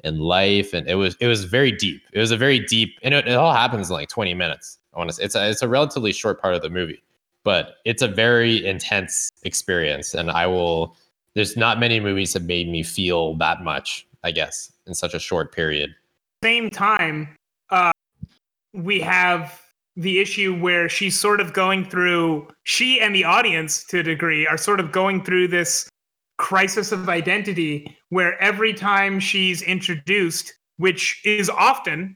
and 0.03 0.19
life 0.19 0.73
and 0.73 0.87
it 0.87 0.95
was 0.95 1.15
it 1.19 1.27
was 1.27 1.45
very 1.45 1.71
deep 1.71 2.01
it 2.11 2.19
was 2.19 2.31
a 2.31 2.37
very 2.37 2.59
deep 2.59 2.97
and 3.03 3.13
it, 3.13 3.27
it 3.27 3.35
all 3.35 3.53
happens 3.53 3.89
in 3.89 3.93
like 3.93 4.09
20 4.09 4.33
minutes 4.33 4.79
i 4.93 4.97
want 4.97 5.09
to 5.09 5.15
say 5.15 5.23
it's 5.23 5.35
a, 5.35 5.49
it's 5.49 5.61
a 5.61 5.67
relatively 5.67 6.11
short 6.11 6.41
part 6.41 6.53
of 6.53 6.61
the 6.61 6.69
movie 6.69 7.01
but 7.43 7.77
it's 7.85 8.01
a 8.01 8.07
very 8.07 8.65
intense 8.65 9.29
experience, 9.43 10.13
and 10.13 10.31
I 10.31 10.47
will. 10.47 10.95
There's 11.35 11.57
not 11.57 11.79
many 11.79 11.99
movies 11.99 12.33
that 12.33 12.43
made 12.43 12.69
me 12.69 12.83
feel 12.83 13.35
that 13.37 13.63
much, 13.63 14.07
I 14.23 14.31
guess, 14.31 14.71
in 14.87 14.93
such 14.93 15.13
a 15.13 15.19
short 15.19 15.53
period. 15.53 15.93
Same 16.43 16.69
time, 16.69 17.35
uh, 17.69 17.91
we 18.73 18.99
have 18.99 19.61
the 19.95 20.19
issue 20.19 20.57
where 20.59 20.87
she's 20.89 21.19
sort 21.19 21.39
of 21.41 21.53
going 21.53 21.89
through. 21.89 22.47
She 22.63 22.99
and 22.99 23.15
the 23.15 23.23
audience, 23.23 23.83
to 23.85 23.99
a 23.99 24.03
degree, 24.03 24.47
are 24.47 24.57
sort 24.57 24.79
of 24.79 24.91
going 24.91 25.23
through 25.23 25.49
this 25.49 25.89
crisis 26.43 26.91
of 26.91 27.07
identity, 27.07 27.95
where 28.09 28.37
every 28.43 28.73
time 28.73 29.17
she's 29.17 29.61
introduced, 29.61 30.53
which 30.75 31.21
is 31.23 31.49
often 31.49 32.13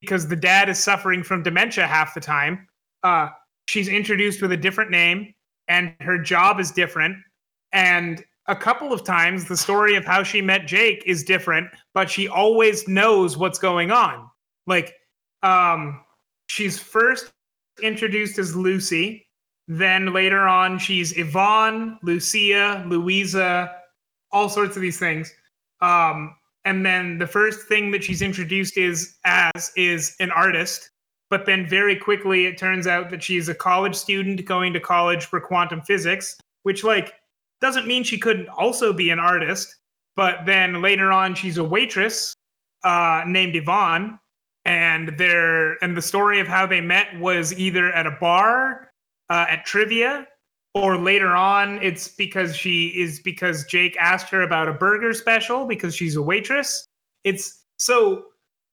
because 0.00 0.28
the 0.28 0.36
dad 0.36 0.68
is 0.68 0.78
suffering 0.78 1.24
from 1.24 1.42
dementia 1.42 1.84
half 1.84 2.14
the 2.14 2.20
time. 2.20 2.68
Uh, 3.02 3.30
she's 3.66 3.88
introduced 3.88 4.40
with 4.40 4.52
a 4.52 4.56
different 4.56 4.92
name, 4.92 5.34
and 5.66 5.92
her 6.00 6.18
job 6.18 6.60
is 6.60 6.70
different. 6.70 7.16
And 7.72 8.24
a 8.46 8.54
couple 8.54 8.92
of 8.92 9.02
times, 9.02 9.46
the 9.46 9.56
story 9.56 9.96
of 9.96 10.04
how 10.04 10.22
she 10.22 10.40
met 10.40 10.68
Jake 10.68 11.02
is 11.04 11.24
different, 11.24 11.68
but 11.94 12.08
she 12.08 12.28
always 12.28 12.86
knows 12.86 13.36
what's 13.36 13.58
going 13.58 13.90
on. 13.90 14.30
Like, 14.68 14.94
um, 15.42 16.04
she's 16.46 16.78
first 16.78 17.32
introduced 17.82 18.38
as 18.38 18.54
Lucy, 18.54 19.23
then 19.66 20.12
later 20.12 20.46
on, 20.46 20.78
she's 20.78 21.16
Yvonne, 21.16 21.98
Lucia, 22.02 22.84
Louisa, 22.86 23.72
all 24.30 24.48
sorts 24.48 24.76
of 24.76 24.82
these 24.82 24.98
things. 24.98 25.32
Um, 25.80 26.34
and 26.64 26.84
then 26.84 27.18
the 27.18 27.26
first 27.26 27.66
thing 27.68 27.90
that 27.90 28.04
she's 28.04 28.22
introduced 28.22 28.76
is 28.76 29.16
as 29.24 29.72
is 29.76 30.16
an 30.20 30.30
artist. 30.30 30.90
But 31.30 31.46
then 31.46 31.66
very 31.66 31.96
quickly 31.96 32.46
it 32.46 32.58
turns 32.58 32.86
out 32.86 33.10
that 33.10 33.22
she's 33.22 33.48
a 33.48 33.54
college 33.54 33.94
student 33.94 34.44
going 34.44 34.72
to 34.72 34.80
college 34.80 35.26
for 35.26 35.40
quantum 35.40 35.80
physics 35.82 36.36
which 36.64 36.82
like 36.82 37.14
doesn't 37.60 37.86
mean 37.86 38.02
she 38.02 38.18
couldn't 38.18 38.48
also 38.48 38.92
be 38.92 39.10
an 39.10 39.20
artist. 39.20 39.76
But 40.16 40.44
then 40.44 40.82
later 40.82 41.12
on 41.12 41.34
she's 41.34 41.56
a 41.56 41.64
waitress 41.64 42.34
uh, 42.82 43.22
named 43.26 43.54
yvonne. 43.54 44.18
And 44.66 45.16
their 45.18 45.74
and 45.84 45.96
the 45.96 46.02
story 46.02 46.40
of 46.40 46.48
how 46.48 46.66
they 46.66 46.80
met 46.80 47.18
was 47.20 47.56
either 47.58 47.92
at 47.92 48.06
a 48.06 48.12
bar 48.12 48.90
uh, 49.30 49.46
at 49.48 49.64
trivia 49.64 50.26
or 50.74 50.98
later 50.98 51.34
on 51.34 51.80
it's 51.82 52.08
because 52.08 52.56
she 52.56 52.88
is 52.88 53.20
because 53.20 53.64
Jake 53.64 53.96
asked 53.98 54.28
her 54.30 54.42
about 54.42 54.68
a 54.68 54.72
burger 54.72 55.12
special 55.12 55.66
because 55.66 55.94
she's 55.94 56.16
a 56.16 56.22
waitress. 56.22 56.86
It's 57.22 57.64
so 57.78 58.24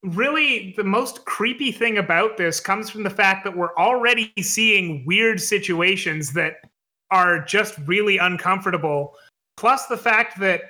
really 0.03 0.73
the 0.77 0.83
most 0.83 1.25
creepy 1.25 1.71
thing 1.71 1.97
about 1.97 2.37
this 2.37 2.59
comes 2.59 2.89
from 2.89 3.03
the 3.03 3.09
fact 3.09 3.43
that 3.43 3.55
we're 3.55 3.75
already 3.75 4.33
seeing 4.41 5.05
weird 5.05 5.39
situations 5.39 6.33
that 6.33 6.55
are 7.11 7.43
just 7.43 7.77
really 7.85 8.17
uncomfortable 8.17 9.13
plus 9.57 9.85
the 9.87 9.97
fact 9.97 10.39
that 10.39 10.61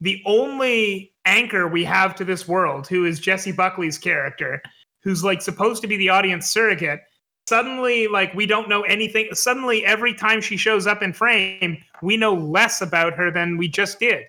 the 0.00 0.20
only 0.26 1.12
anchor 1.26 1.68
we 1.68 1.84
have 1.84 2.14
to 2.16 2.24
this 2.24 2.48
world 2.48 2.88
who 2.88 3.04
is 3.04 3.20
Jessie 3.20 3.52
Buckley's 3.52 3.98
character 3.98 4.60
who's 5.04 5.22
like 5.22 5.42
supposed 5.42 5.80
to 5.82 5.88
be 5.88 5.96
the 5.96 6.08
audience 6.08 6.50
surrogate 6.50 7.02
suddenly 7.48 8.08
like 8.08 8.32
we 8.34 8.46
don't 8.46 8.68
know 8.68 8.82
anything. 8.82 9.28
Suddenly 9.32 9.84
every 9.84 10.14
time 10.14 10.40
she 10.40 10.56
shows 10.56 10.86
up 10.86 11.02
in 11.02 11.12
frame 11.12 11.82
we 12.02 12.16
know 12.16 12.34
less 12.34 12.82
about 12.82 13.14
her 13.14 13.30
than 13.30 13.56
we 13.56 13.68
just 13.68 13.98
did. 14.00 14.24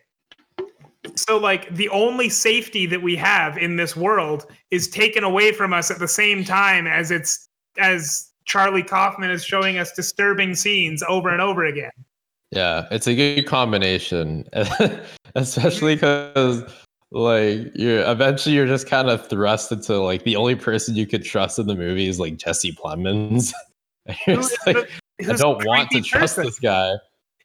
So 1.16 1.38
like 1.38 1.74
the 1.76 1.90
only 1.90 2.30
safety 2.30 2.86
that 2.86 3.02
we 3.02 3.16
have 3.18 3.58
in 3.58 3.76
this 3.76 3.96
world 3.96 4.46
is 4.72 4.88
taken 4.88 5.24
away 5.24 5.52
from 5.52 5.74
us 5.74 5.92
at 5.92 6.00
the 6.00 6.08
same 6.08 6.46
time 6.46 6.88
as 6.88 7.12
it's 7.12 7.50
as 7.78 8.30
charlie 8.46 8.84
kaufman 8.84 9.32
is 9.32 9.44
showing 9.44 9.78
us 9.78 9.94
disturbing 9.94 10.54
scenes 10.54 11.04
over 11.08 11.30
and 11.30 11.42
over 11.42 11.66
again. 11.66 11.92
Yeah 12.52 12.88
it's 12.92 13.08
a 13.08 13.16
good 13.16 13.48
combination 13.48 14.48
especially 15.36 15.96
because 15.96 16.64
like 17.14 17.72
you're 17.76 18.10
eventually 18.10 18.56
you're 18.56 18.66
just 18.66 18.88
kind 18.88 19.10
of 19.10 19.28
thrust 19.28 19.72
into 19.72 20.00
like 20.00 20.24
the 20.24 20.36
only 20.36 20.56
person 20.56 20.96
you 20.96 21.06
could 21.06 21.24
trust 21.24 21.60
in 21.60 21.68
the 21.68 21.76
movie 21.76 22.08
is 22.08 22.20
like 22.20 22.38
Jesse 22.38 22.74
Plemons. 22.74 23.54
like, 24.28 24.90
I 25.22 25.34
don't 25.34 25.64
want 25.66 25.92
to 25.92 26.02
trust 26.02 26.36
person. 26.36 26.46
this 26.46 26.60
guy. 26.60 26.94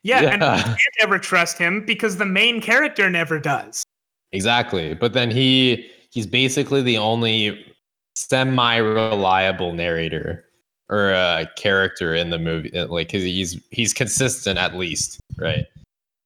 Yeah, 0.03 0.23
yeah, 0.23 0.31
and 0.31 0.45
I 0.45 0.63
can't 0.63 0.81
ever 1.03 1.19
trust 1.19 1.59
him 1.59 1.85
because 1.85 2.17
the 2.17 2.25
main 2.25 2.61
character 2.61 3.11
never 3.11 3.39
does. 3.39 3.85
Exactly, 4.33 4.95
but 4.95 5.13
then 5.13 5.31
he 5.31 5.91
he's 6.11 6.27
basically 6.27 6.83
the 6.83 6.97
only 6.97 7.65
semi-reliable 8.15 9.75
narrator 9.75 10.45
or 10.89 11.11
a 11.11 11.17
uh, 11.17 11.45
character 11.57 12.15
in 12.15 12.31
the 12.31 12.39
movie, 12.39 12.71
like 12.71 13.09
because 13.09 13.23
he's 13.23 13.61
he's 13.71 13.93
consistent 13.93 14.59
at 14.59 14.75
least, 14.75 15.21
right? 15.37 15.67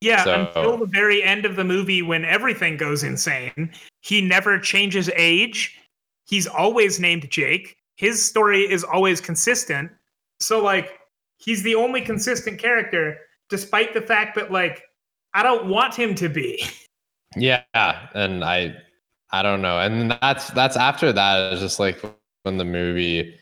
Yeah, 0.02 0.24
so, 0.24 0.40
until 0.40 0.78
the 0.78 0.86
very 0.86 1.22
end 1.22 1.44
of 1.44 1.54
the 1.54 1.62
movie 1.62 2.02
when 2.02 2.24
everything 2.24 2.76
goes 2.76 3.04
insane. 3.04 3.70
He 4.00 4.20
never 4.20 4.58
changes 4.58 5.08
age. 5.14 5.78
He's 6.24 6.48
always 6.48 6.98
named 6.98 7.30
Jake. 7.30 7.76
His 7.94 8.24
story 8.24 8.62
is 8.62 8.82
always 8.82 9.20
consistent. 9.20 9.92
So 10.40 10.60
like 10.60 10.98
he's 11.36 11.62
the 11.62 11.76
only 11.76 12.00
consistent 12.00 12.58
character 12.58 13.16
despite 13.48 13.94
the 13.94 14.02
fact 14.02 14.34
that 14.34 14.50
like 14.50 14.82
I 15.34 15.44
don't 15.44 15.66
want 15.66 15.94
him 15.94 16.14
to 16.16 16.28
be. 16.28 16.64
Yeah, 17.36 17.62
and 18.14 18.44
I 18.44 18.74
I 19.30 19.42
don't 19.42 19.62
know. 19.62 19.78
And 19.78 20.18
that's 20.20 20.50
that's 20.50 20.76
after 20.76 21.12
that 21.12 21.52
it's 21.52 21.62
just 21.62 21.78
like 21.78 22.02
when 22.42 22.58
the 22.58 22.64
movie 22.64 23.38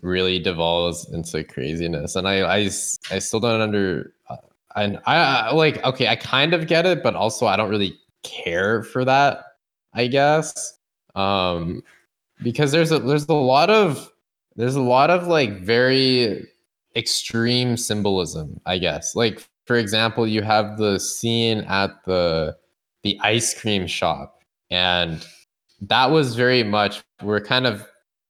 really 0.00 0.38
devolves 0.38 1.12
into 1.12 1.42
craziness. 1.42 2.14
And 2.14 2.28
I 2.28 2.40
I 2.42 2.58
I 3.10 3.18
still 3.18 3.40
don't 3.40 3.60
under 3.60 4.14
and 4.74 4.98
I, 5.06 5.16
I 5.16 5.52
like 5.52 5.82
okay, 5.84 6.08
I 6.08 6.16
kind 6.16 6.54
of 6.54 6.66
get 6.66 6.86
it, 6.86 7.02
but 7.02 7.14
also 7.14 7.46
I 7.46 7.56
don't 7.56 7.70
really 7.70 7.98
care 8.22 8.82
for 8.82 9.04
that. 9.04 9.44
I 9.92 10.08
guess 10.08 10.78
um, 11.14 11.82
because 12.42 12.72
there's 12.72 12.92
a 12.92 12.98
there's 12.98 13.28
a 13.28 13.34
lot 13.34 13.70
of 13.70 14.10
there's 14.56 14.76
a 14.76 14.82
lot 14.82 15.10
of 15.10 15.26
like 15.26 15.60
very 15.60 16.46
extreme 16.96 17.76
symbolism. 17.76 18.60
I 18.66 18.78
guess 18.78 19.14
like 19.14 19.46
for 19.66 19.76
example, 19.76 20.26
you 20.26 20.42
have 20.42 20.76
the 20.78 20.98
scene 20.98 21.60
at 21.60 22.04
the 22.04 22.56
the 23.02 23.18
ice 23.22 23.58
cream 23.58 23.86
shop, 23.86 24.42
and 24.70 25.24
that 25.82 26.10
was 26.10 26.34
very 26.34 26.62
much 26.62 27.02
we're 27.22 27.40
kind 27.40 27.66
of 27.66 27.86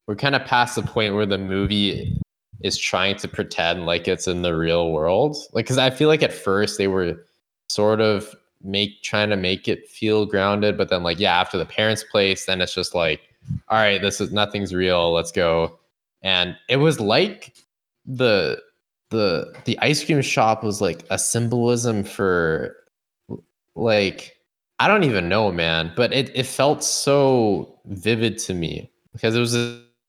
we're 0.07 0.17
kind 0.17 0.35
of 0.35 0.45
past 0.45 0.77
the 0.77 0.83
point 0.83 1.15
where 1.15 1.27
the 1.27 1.39
movie 1.39 2.21
is 2.61 2.79
trying 2.79 3.17
to 3.17 3.29
pretend 3.29 3.87
like 3.87 4.09
it's 4.09 4.27
in 4.27 4.43
the 4.43 4.57
real 4.57 4.93
world. 4.93 5.37
Like, 5.53 5.67
because 5.67 5.79
I 5.79 5.91
feel 5.91 6.09
like 6.09 6.23
at 6.23 6.33
first 6.33 6.79
they 6.79 6.89
were 6.89 7.25
sort 7.69 8.01
of 8.01 8.35
make 8.63 9.03
trying 9.03 9.31
to 9.31 9.37
make 9.37 9.69
it 9.69 9.89
feel 9.89 10.27
grounded, 10.27 10.79
but 10.79 10.89
then 10.89 11.03
like 11.03 11.21
yeah, 11.21 11.39
after 11.39 11.59
the 11.59 11.67
parents' 11.67 12.05
place, 12.05 12.47
then 12.47 12.61
it's 12.61 12.75
just 12.75 12.95
like, 12.95 13.21
all 13.69 13.79
right, 13.79 14.01
this 14.01 14.21
is 14.21 14.33
nothing's 14.33 14.75
real. 14.75 15.13
Let's 15.13 15.33
go. 15.33 15.79
And 16.23 16.57
it 16.69 16.77
was 16.77 17.01
like 17.01 17.55
the 18.07 18.61
the 19.11 19.55
the 19.65 19.79
ice 19.81 20.05
cream 20.05 20.21
shop 20.23 20.65
was 20.65 20.81
like 20.81 21.05
a 21.11 21.19
symbolism 21.19 22.05
for 22.05 22.77
like 23.75 24.37
I 24.79 24.89
don't 24.89 25.05
even 25.05 25.29
know, 25.29 25.53
man, 25.53 25.93
but 25.95 26.13
it, 26.13 26.31
it 26.35 26.47
felt 26.47 26.83
so 26.83 27.79
vivid 27.85 28.39
to 28.39 28.55
me 28.55 28.91
because 29.13 29.37
it 29.37 29.41
was 29.41 29.55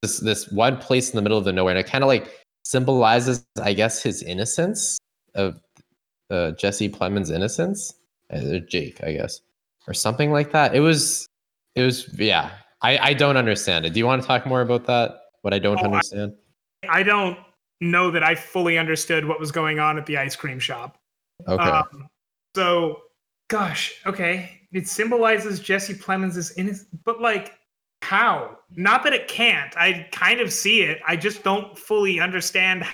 this 0.05 0.19
this 0.19 0.51
one 0.51 0.77
place 0.77 1.09
in 1.09 1.15
the 1.15 1.21
middle 1.21 1.37
of 1.37 1.45
the 1.45 1.53
nowhere, 1.53 1.71
and 1.71 1.79
it 1.79 1.89
kind 1.89 2.03
of 2.03 2.07
like 2.07 2.31
symbolizes, 2.63 3.45
I 3.61 3.73
guess, 3.73 4.01
his 4.01 4.23
innocence 4.23 4.97
of 5.35 5.59
uh, 6.29 6.51
Jesse 6.51 6.89
Plemons' 6.89 7.31
innocence, 7.31 7.93
uh, 8.33 8.59
Jake, 8.67 9.03
I 9.03 9.13
guess, 9.13 9.39
or 9.87 9.93
something 9.93 10.31
like 10.31 10.51
that. 10.51 10.75
It 10.75 10.79
was, 10.79 11.27
it 11.75 11.83
was, 11.83 12.09
yeah. 12.17 12.51
I, 12.81 12.97
I 12.97 13.13
don't 13.13 13.37
understand 13.37 13.85
it. 13.85 13.93
Do 13.93 13.99
you 13.99 14.05
want 14.05 14.21
to 14.21 14.27
talk 14.27 14.45
more 14.45 14.61
about 14.61 14.85
that? 14.87 15.19
What 15.41 15.53
I 15.53 15.59
don't 15.59 15.79
oh, 15.79 15.85
understand? 15.85 16.33
I, 16.83 16.99
I, 16.99 17.03
don't 17.03 17.37
know 17.81 18.11
that 18.11 18.23
I 18.23 18.35
fully 18.35 18.77
understood 18.77 19.25
what 19.25 19.39
was 19.39 19.51
going 19.51 19.79
on 19.79 19.97
at 19.97 20.05
the 20.05 20.17
ice 20.17 20.35
cream 20.35 20.59
shop. 20.59 20.97
Okay. 21.47 21.63
Um, 21.63 22.07
so, 22.55 23.01
gosh, 23.49 23.93
okay. 24.05 24.61
It 24.71 24.87
symbolizes 24.87 25.59
Jesse 25.59 25.93
Plemons' 25.93 26.51
innocence, 26.57 26.89
but 27.05 27.21
like, 27.21 27.53
how? 28.05 28.57
Not 28.75 29.03
that 29.03 29.13
it 29.13 29.27
can't. 29.27 29.75
I 29.75 30.07
kind 30.11 30.39
of 30.39 30.53
see 30.53 30.81
it. 30.81 30.99
I 31.07 31.15
just 31.15 31.43
don't 31.43 31.77
fully 31.77 32.19
understand 32.19 32.85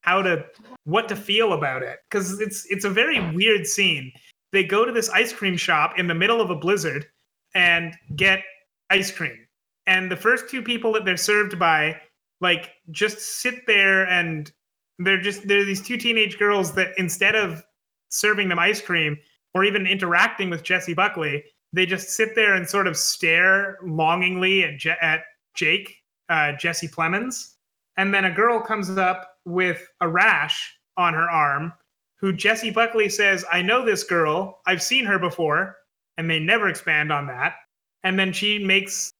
how 0.00 0.22
to 0.22 0.44
what 0.84 1.08
to 1.08 1.16
feel 1.16 1.52
about 1.52 1.82
it 1.82 1.98
because 2.08 2.40
it's 2.40 2.66
it's 2.70 2.84
a 2.84 2.90
very 2.90 3.20
weird 3.34 3.66
scene. 3.66 4.10
They 4.52 4.64
go 4.64 4.84
to 4.84 4.92
this 4.92 5.10
ice 5.10 5.32
cream 5.32 5.56
shop 5.56 5.98
in 5.98 6.06
the 6.06 6.14
middle 6.14 6.40
of 6.40 6.50
a 6.50 6.56
blizzard 6.56 7.06
and 7.54 7.94
get 8.16 8.42
ice 8.90 9.10
cream. 9.10 9.38
And 9.86 10.10
the 10.10 10.16
first 10.16 10.48
two 10.48 10.62
people 10.62 10.92
that 10.94 11.04
they're 11.04 11.16
served 11.16 11.58
by 11.58 12.00
like 12.40 12.70
just 12.90 13.18
sit 13.40 13.66
there 13.66 14.06
and 14.08 14.50
they're 14.98 15.20
just 15.20 15.46
they're 15.46 15.64
these 15.64 15.82
two 15.82 15.96
teenage 15.96 16.38
girls 16.38 16.74
that 16.74 16.92
instead 16.96 17.34
of 17.34 17.62
serving 18.08 18.48
them 18.48 18.58
ice 18.58 18.80
cream 18.80 19.18
or 19.54 19.64
even 19.64 19.86
interacting 19.86 20.50
with 20.50 20.62
Jessie 20.62 20.94
Buckley, 20.94 21.44
they 21.74 21.86
just 21.86 22.10
sit 22.10 22.34
there 22.34 22.54
and 22.54 22.68
sort 22.68 22.86
of 22.86 22.96
stare 22.96 23.78
longingly 23.82 24.64
at, 24.64 24.78
Je- 24.78 24.96
at 25.00 25.24
Jake, 25.54 25.96
uh, 26.28 26.52
Jesse 26.52 26.88
Plemons. 26.88 27.54
And 27.96 28.12
then 28.12 28.24
a 28.24 28.30
girl 28.30 28.60
comes 28.60 28.90
up 28.90 29.36
with 29.44 29.88
a 30.00 30.08
rash 30.08 30.78
on 30.96 31.14
her 31.14 31.28
arm, 31.30 31.72
who 32.20 32.32
Jessie 32.32 32.70
Buckley 32.70 33.08
says, 33.08 33.44
I 33.52 33.60
know 33.60 33.84
this 33.84 34.04
girl. 34.04 34.60
I've 34.66 34.82
seen 34.82 35.04
her 35.04 35.18
before. 35.18 35.76
And 36.16 36.30
they 36.30 36.38
never 36.38 36.68
expand 36.68 37.12
on 37.12 37.26
that. 37.26 37.56
And 38.04 38.18
then 38.18 38.32
she 38.32 38.64
makes 38.64 39.10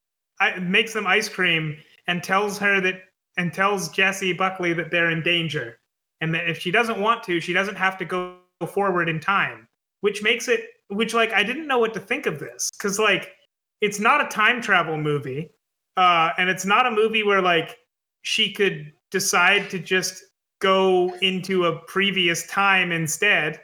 I, 0.41 0.59
makes 0.61 0.93
them 0.93 1.07
ice 1.07 1.29
cream 1.29 1.77
and 2.07 2.23
tells 2.23 2.59
her 2.59 2.81
that 2.81 3.03
and 3.37 3.53
tells 3.53 3.89
Jessie 3.89 4.33
Buckley 4.33 4.73
that 4.75 4.91
they're 4.91 5.11
in 5.11 5.23
danger. 5.23 5.79
And 6.21 6.33
that 6.35 6.49
if 6.49 6.61
she 6.61 6.71
doesn't 6.71 7.01
want 7.01 7.25
to, 7.25 7.41
she 7.41 7.53
doesn't 7.53 7.77
have 7.77 7.99
to 7.99 8.05
go 8.05 8.37
forward 8.67 9.09
in 9.09 9.19
time. 9.19 9.67
Which 10.03 10.23
makes 10.23 10.49
it 10.49 10.74
which 10.95 11.15
like 11.15 11.33
I 11.33 11.43
didn't 11.43 11.67
know 11.67 11.79
what 11.79 11.95
to 11.95 12.01
think 12.01 12.27
of 12.27 12.39
this. 12.39 12.71
Cause 12.81 12.99
like 12.99 13.33
it's 13.81 14.01
not 14.01 14.25
a 14.25 14.29
time 14.29 14.61
travel 14.61 14.97
movie. 14.97 15.51
Uh, 15.97 16.31
and 16.39 16.49
it's 16.51 16.65
not 16.65 16.87
a 16.87 16.91
movie 16.91 17.23
where 17.23 17.43
like 17.43 17.77
she 18.23 18.53
could 18.53 18.93
decide 19.11 19.71
to 19.71 19.79
just 19.79 20.23
go 20.61 21.15
into 21.21 21.67
a 21.67 21.79
previous 21.83 22.47
time 22.47 22.91
instead 22.91 23.61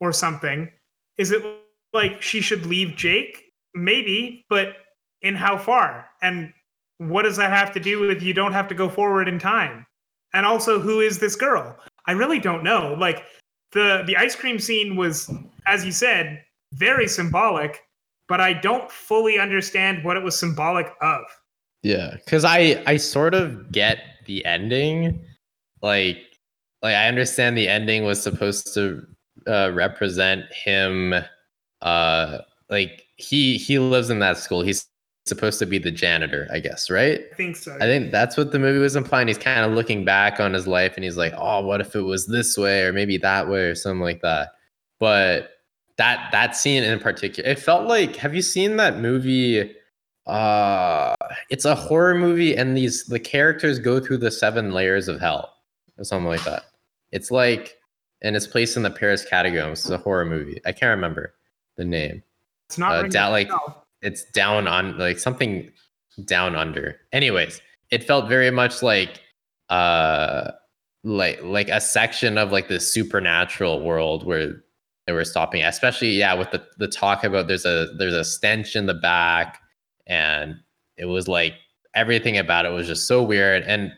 or 0.00 0.12
something. 0.12 0.70
Is 1.18 1.32
it 1.32 1.42
like 1.92 2.22
she 2.22 2.40
should 2.40 2.66
leave 2.66 2.96
Jake? 2.96 3.42
Maybe, 3.74 4.44
but 4.48 4.76
in 5.22 5.34
how 5.34 5.58
far? 5.58 6.06
And 6.22 6.52
what 6.98 7.22
does 7.22 7.36
that 7.36 7.50
have 7.50 7.72
to 7.74 7.80
do 7.80 8.00
with 8.00 8.22
you 8.22 8.32
don't 8.32 8.52
have 8.52 8.68
to 8.68 8.74
go 8.74 8.88
forward 8.88 9.28
in 9.28 9.38
time? 9.38 9.84
And 10.32 10.46
also, 10.46 10.80
who 10.80 11.00
is 11.00 11.18
this 11.18 11.36
girl? 11.36 11.76
I 12.06 12.12
really 12.12 12.38
don't 12.38 12.62
know. 12.62 12.94
Like 12.98 13.24
the 13.72 14.04
the 14.06 14.16
ice 14.16 14.36
cream 14.36 14.58
scene 14.58 14.96
was, 14.96 15.30
as 15.66 15.84
you 15.84 15.92
said, 15.92 16.44
very 16.74 17.08
symbolic, 17.08 17.80
but 18.28 18.40
I 18.40 18.52
don't 18.52 18.90
fully 18.90 19.38
understand 19.38 20.04
what 20.04 20.16
it 20.16 20.22
was 20.22 20.38
symbolic 20.38 20.92
of. 21.00 21.22
Yeah, 21.82 22.16
because 22.16 22.44
I 22.44 22.82
I 22.86 22.96
sort 22.96 23.34
of 23.34 23.70
get 23.70 23.98
the 24.26 24.44
ending, 24.44 25.20
like 25.82 26.18
like 26.82 26.94
I 26.94 27.08
understand 27.08 27.56
the 27.56 27.68
ending 27.68 28.04
was 28.04 28.22
supposed 28.22 28.72
to 28.74 29.06
uh, 29.46 29.70
represent 29.74 30.44
him 30.52 31.14
uh 31.82 32.38
like 32.70 33.04
he 33.16 33.58
he 33.58 33.78
lives 33.78 34.10
in 34.10 34.18
that 34.20 34.38
school. 34.38 34.62
He's 34.62 34.86
supposed 35.26 35.58
to 35.58 35.64
be 35.64 35.78
the 35.78 35.90
janitor 35.90 36.46
i 36.52 36.60
guess 36.60 36.90
right? 36.90 37.22
I 37.32 37.34
think 37.34 37.56
so. 37.56 37.74
i 37.76 37.86
think 37.86 38.12
that's 38.12 38.36
what 38.36 38.52
the 38.52 38.58
movie 38.58 38.78
was 38.78 38.94
implying. 38.94 39.28
He's 39.28 39.38
kind 39.38 39.64
of 39.64 39.72
looking 39.72 40.04
back 40.04 40.38
on 40.38 40.52
his 40.52 40.66
life 40.66 40.94
and 40.96 41.04
he's 41.04 41.16
like 41.16 41.32
oh 41.36 41.64
what 41.64 41.80
if 41.80 41.94
it 41.94 42.02
was 42.02 42.26
this 42.26 42.58
way 42.58 42.82
or 42.82 42.92
maybe 42.92 43.16
that 43.18 43.48
way 43.48 43.60
or 43.60 43.74
something 43.74 44.02
like 44.02 44.20
that? 44.22 44.50
But 45.00 45.53
that 45.96 46.30
that 46.32 46.56
scene 46.56 46.82
in 46.82 46.98
particular 46.98 47.48
it 47.48 47.58
felt 47.58 47.86
like 47.86 48.16
have 48.16 48.34
you 48.34 48.42
seen 48.42 48.76
that 48.76 48.98
movie 48.98 49.74
uh 50.26 51.14
it's 51.50 51.64
a 51.64 51.74
horror 51.74 52.14
movie 52.14 52.56
and 52.56 52.76
these 52.76 53.04
the 53.04 53.20
characters 53.20 53.78
go 53.78 54.00
through 54.00 54.16
the 54.16 54.30
seven 54.30 54.72
layers 54.72 55.08
of 55.08 55.20
hell 55.20 55.54
or 55.98 56.04
something 56.04 56.26
like 56.26 56.44
that. 56.44 56.64
It's 57.12 57.30
like 57.30 57.76
and 58.22 58.34
it's 58.34 58.46
placed 58.46 58.76
in 58.76 58.82
the 58.82 58.90
paris 58.90 59.24
catacombs 59.24 59.80
it's 59.80 59.90
a 59.90 59.98
horror 59.98 60.24
movie. 60.24 60.60
I 60.64 60.72
can't 60.72 60.90
remember 60.90 61.34
the 61.76 61.84
name. 61.84 62.22
It's 62.68 62.78
not 62.78 62.92
uh, 62.92 63.02
down 63.08 63.32
like 63.32 63.48
bell. 63.48 63.86
it's 64.00 64.24
down 64.30 64.66
on 64.66 64.96
like 64.98 65.18
something 65.18 65.70
down 66.24 66.56
under. 66.56 66.96
Anyways 67.12 67.60
it 67.90 68.02
felt 68.02 68.28
very 68.28 68.50
much 68.50 68.82
like 68.82 69.20
uh 69.68 70.52
like 71.04 71.42
like 71.42 71.68
a 71.68 71.82
section 71.82 72.38
of 72.38 72.50
like 72.50 72.68
the 72.68 72.80
supernatural 72.80 73.84
world 73.84 74.24
where 74.24 74.64
they 75.06 75.12
were 75.12 75.24
stopping 75.24 75.62
especially 75.62 76.10
yeah 76.10 76.34
with 76.34 76.50
the 76.50 76.64
the 76.78 76.88
talk 76.88 77.24
about 77.24 77.46
there's 77.46 77.66
a 77.66 77.88
there's 77.98 78.14
a 78.14 78.24
stench 78.24 78.74
in 78.76 78.86
the 78.86 78.94
back 78.94 79.60
and 80.06 80.56
it 80.96 81.06
was 81.06 81.28
like 81.28 81.54
everything 81.94 82.38
about 82.38 82.66
it 82.66 82.70
was 82.70 82.86
just 82.86 83.06
so 83.06 83.22
weird. 83.22 83.62
And 83.64 83.92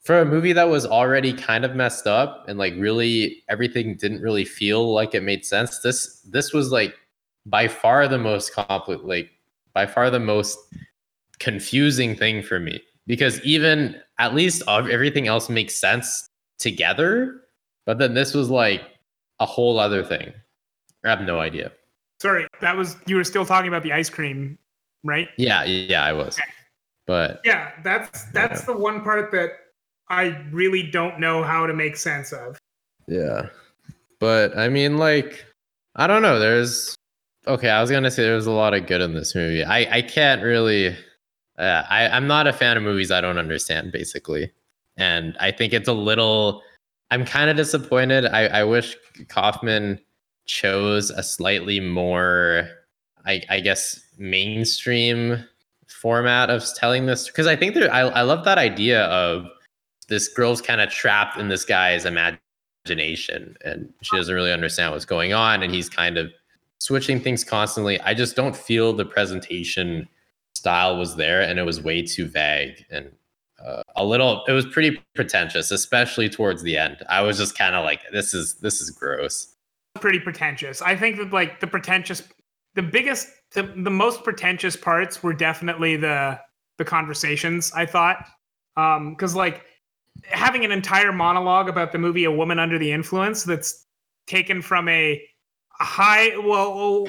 for 0.00 0.20
a 0.20 0.24
movie 0.24 0.52
that 0.52 0.68
was 0.68 0.86
already 0.86 1.32
kind 1.32 1.64
of 1.64 1.74
messed 1.74 2.06
up 2.06 2.44
and 2.48 2.58
like 2.58 2.74
really 2.76 3.42
everything 3.48 3.96
didn't 3.96 4.22
really 4.22 4.44
feel 4.44 4.92
like 4.92 5.14
it 5.14 5.22
made 5.22 5.44
sense 5.44 5.78
this 5.80 6.20
this 6.22 6.52
was 6.52 6.72
like 6.72 6.94
by 7.46 7.68
far 7.68 8.08
the 8.08 8.18
most 8.18 8.52
complex 8.52 9.00
like 9.04 9.30
by 9.74 9.86
far 9.86 10.10
the 10.10 10.20
most 10.20 10.58
confusing 11.38 12.16
thing 12.16 12.42
for 12.42 12.58
me. 12.60 12.80
Because 13.06 13.40
even 13.42 14.00
at 14.18 14.34
least 14.34 14.62
uh, 14.68 14.84
everything 14.90 15.26
else 15.26 15.48
makes 15.48 15.76
sense 15.76 16.28
together 16.58 17.40
but 17.84 17.98
then 17.98 18.14
this 18.14 18.34
was 18.34 18.48
like 18.48 18.82
a 19.42 19.46
whole 19.46 19.78
other 19.78 20.02
thing 20.04 20.32
i 21.04 21.10
have 21.10 21.22
no 21.22 21.40
idea 21.40 21.70
Sorry, 22.20 22.46
that 22.60 22.76
was 22.76 22.94
you 23.06 23.16
were 23.16 23.24
still 23.24 23.44
talking 23.44 23.66
about 23.66 23.82
the 23.82 23.92
ice 23.92 24.08
cream, 24.08 24.56
right? 25.02 25.28
yeah 25.36 25.64
yeah 25.64 26.04
i 26.04 26.12
was 26.12 26.38
but 27.06 27.40
Yeah, 27.44 27.72
that's 27.82 28.24
that's 28.26 28.62
the 28.62 28.76
one 28.76 29.02
part 29.02 29.32
that 29.32 29.50
I 30.08 30.38
really 30.50 30.82
don't 30.82 31.18
know 31.18 31.42
how 31.42 31.66
to 31.66 31.74
make 31.74 31.96
sense 31.96 32.32
of. 32.32 32.58
Yeah. 33.08 33.48
But 34.20 34.56
I 34.56 34.68
mean, 34.68 34.98
like, 34.98 35.44
I 35.96 36.06
don't 36.06 36.22
know. 36.22 36.38
There's 36.38 36.94
okay. 37.46 37.70
I 37.70 37.80
was 37.80 37.90
gonna 37.90 38.10
say 38.10 38.22
there's 38.22 38.46
a 38.46 38.52
lot 38.52 38.74
of 38.74 38.86
good 38.86 39.00
in 39.00 39.14
this 39.14 39.34
movie. 39.34 39.64
I 39.64 39.98
I 39.98 40.02
can't 40.02 40.42
really. 40.42 40.96
Uh, 41.58 41.82
I 41.88 42.08
I'm 42.08 42.26
not 42.26 42.46
a 42.46 42.52
fan 42.52 42.76
of 42.76 42.82
movies 42.82 43.10
I 43.10 43.20
don't 43.20 43.38
understand, 43.38 43.92
basically, 43.92 44.52
and 44.96 45.36
I 45.40 45.50
think 45.50 45.72
it's 45.72 45.88
a 45.88 45.92
little. 45.92 46.62
I'm 47.12 47.26
kind 47.26 47.50
of 47.50 47.56
disappointed. 47.56 48.24
I 48.26 48.46
I 48.46 48.64
wish 48.64 48.96
Kaufman 49.28 50.00
chose 50.46 51.10
a 51.10 51.22
slightly 51.22 51.78
more, 51.78 52.68
I 53.26 53.42
I 53.50 53.60
guess, 53.60 54.00
mainstream 54.16 55.44
format 55.86 56.48
of 56.48 56.64
telling 56.74 57.04
this 57.04 57.26
because 57.26 57.46
I 57.46 57.54
think 57.54 57.74
there. 57.74 57.92
I 57.92 58.00
I 58.00 58.22
love 58.22 58.46
that 58.46 58.56
idea 58.56 59.04
of 59.04 59.46
this 60.08 60.28
girl's 60.28 60.62
kind 60.62 60.80
of 60.80 60.90
trapped 60.90 61.38
in 61.38 61.48
this 61.48 61.64
guy's 61.66 62.06
imagination 62.06 63.56
and 63.64 63.92
she 64.02 64.16
doesn't 64.16 64.34
really 64.34 64.52
understand 64.52 64.92
what's 64.92 65.04
going 65.04 65.32
on 65.32 65.62
and 65.62 65.72
he's 65.72 65.88
kind 65.88 66.18
of 66.18 66.32
switching 66.80 67.20
things 67.20 67.44
constantly 67.44 68.00
i 68.00 68.12
just 68.12 68.34
don't 68.34 68.56
feel 68.56 68.92
the 68.92 69.04
presentation 69.04 70.08
style 70.56 70.98
was 70.98 71.14
there 71.14 71.40
and 71.42 71.60
it 71.60 71.62
was 71.62 71.80
way 71.80 72.02
too 72.02 72.26
vague 72.26 72.84
and 72.90 73.10
uh, 73.64 73.82
a 73.96 74.04
little 74.04 74.44
it 74.46 74.52
was 74.52 74.66
pretty 74.66 75.02
pretentious 75.14 75.70
especially 75.70 76.28
towards 76.28 76.62
the 76.62 76.76
end 76.76 76.96
i 77.08 77.20
was 77.20 77.38
just 77.38 77.56
kind 77.56 77.74
of 77.74 77.84
like 77.84 78.00
this 78.12 78.34
is 78.34 78.54
this 78.56 78.80
is 78.80 78.90
gross 78.90 79.52
Pretty 80.00 80.20
pretentious. 80.20 80.80
I 80.80 80.96
think 80.96 81.18
that 81.18 81.32
like 81.32 81.60
the 81.60 81.66
pretentious, 81.66 82.22
the 82.74 82.82
biggest, 82.82 83.28
the, 83.52 83.62
the 83.62 83.90
most 83.90 84.24
pretentious 84.24 84.74
parts 84.74 85.22
were 85.22 85.34
definitely 85.34 85.96
the 85.96 86.40
the 86.78 86.84
conversations. 86.84 87.70
I 87.76 87.84
thought, 87.84 88.24
um, 88.78 89.10
because 89.10 89.34
like 89.34 89.66
having 90.24 90.64
an 90.64 90.72
entire 90.72 91.12
monologue 91.12 91.68
about 91.68 91.92
the 91.92 91.98
movie 91.98 92.24
A 92.24 92.30
Woman 92.30 92.58
Under 92.58 92.78
the 92.78 92.90
Influence 92.90 93.44
that's 93.44 93.84
taken 94.26 94.62
from 94.62 94.88
a, 94.88 95.22
a 95.78 95.84
high, 95.84 96.38
well, 96.38 97.06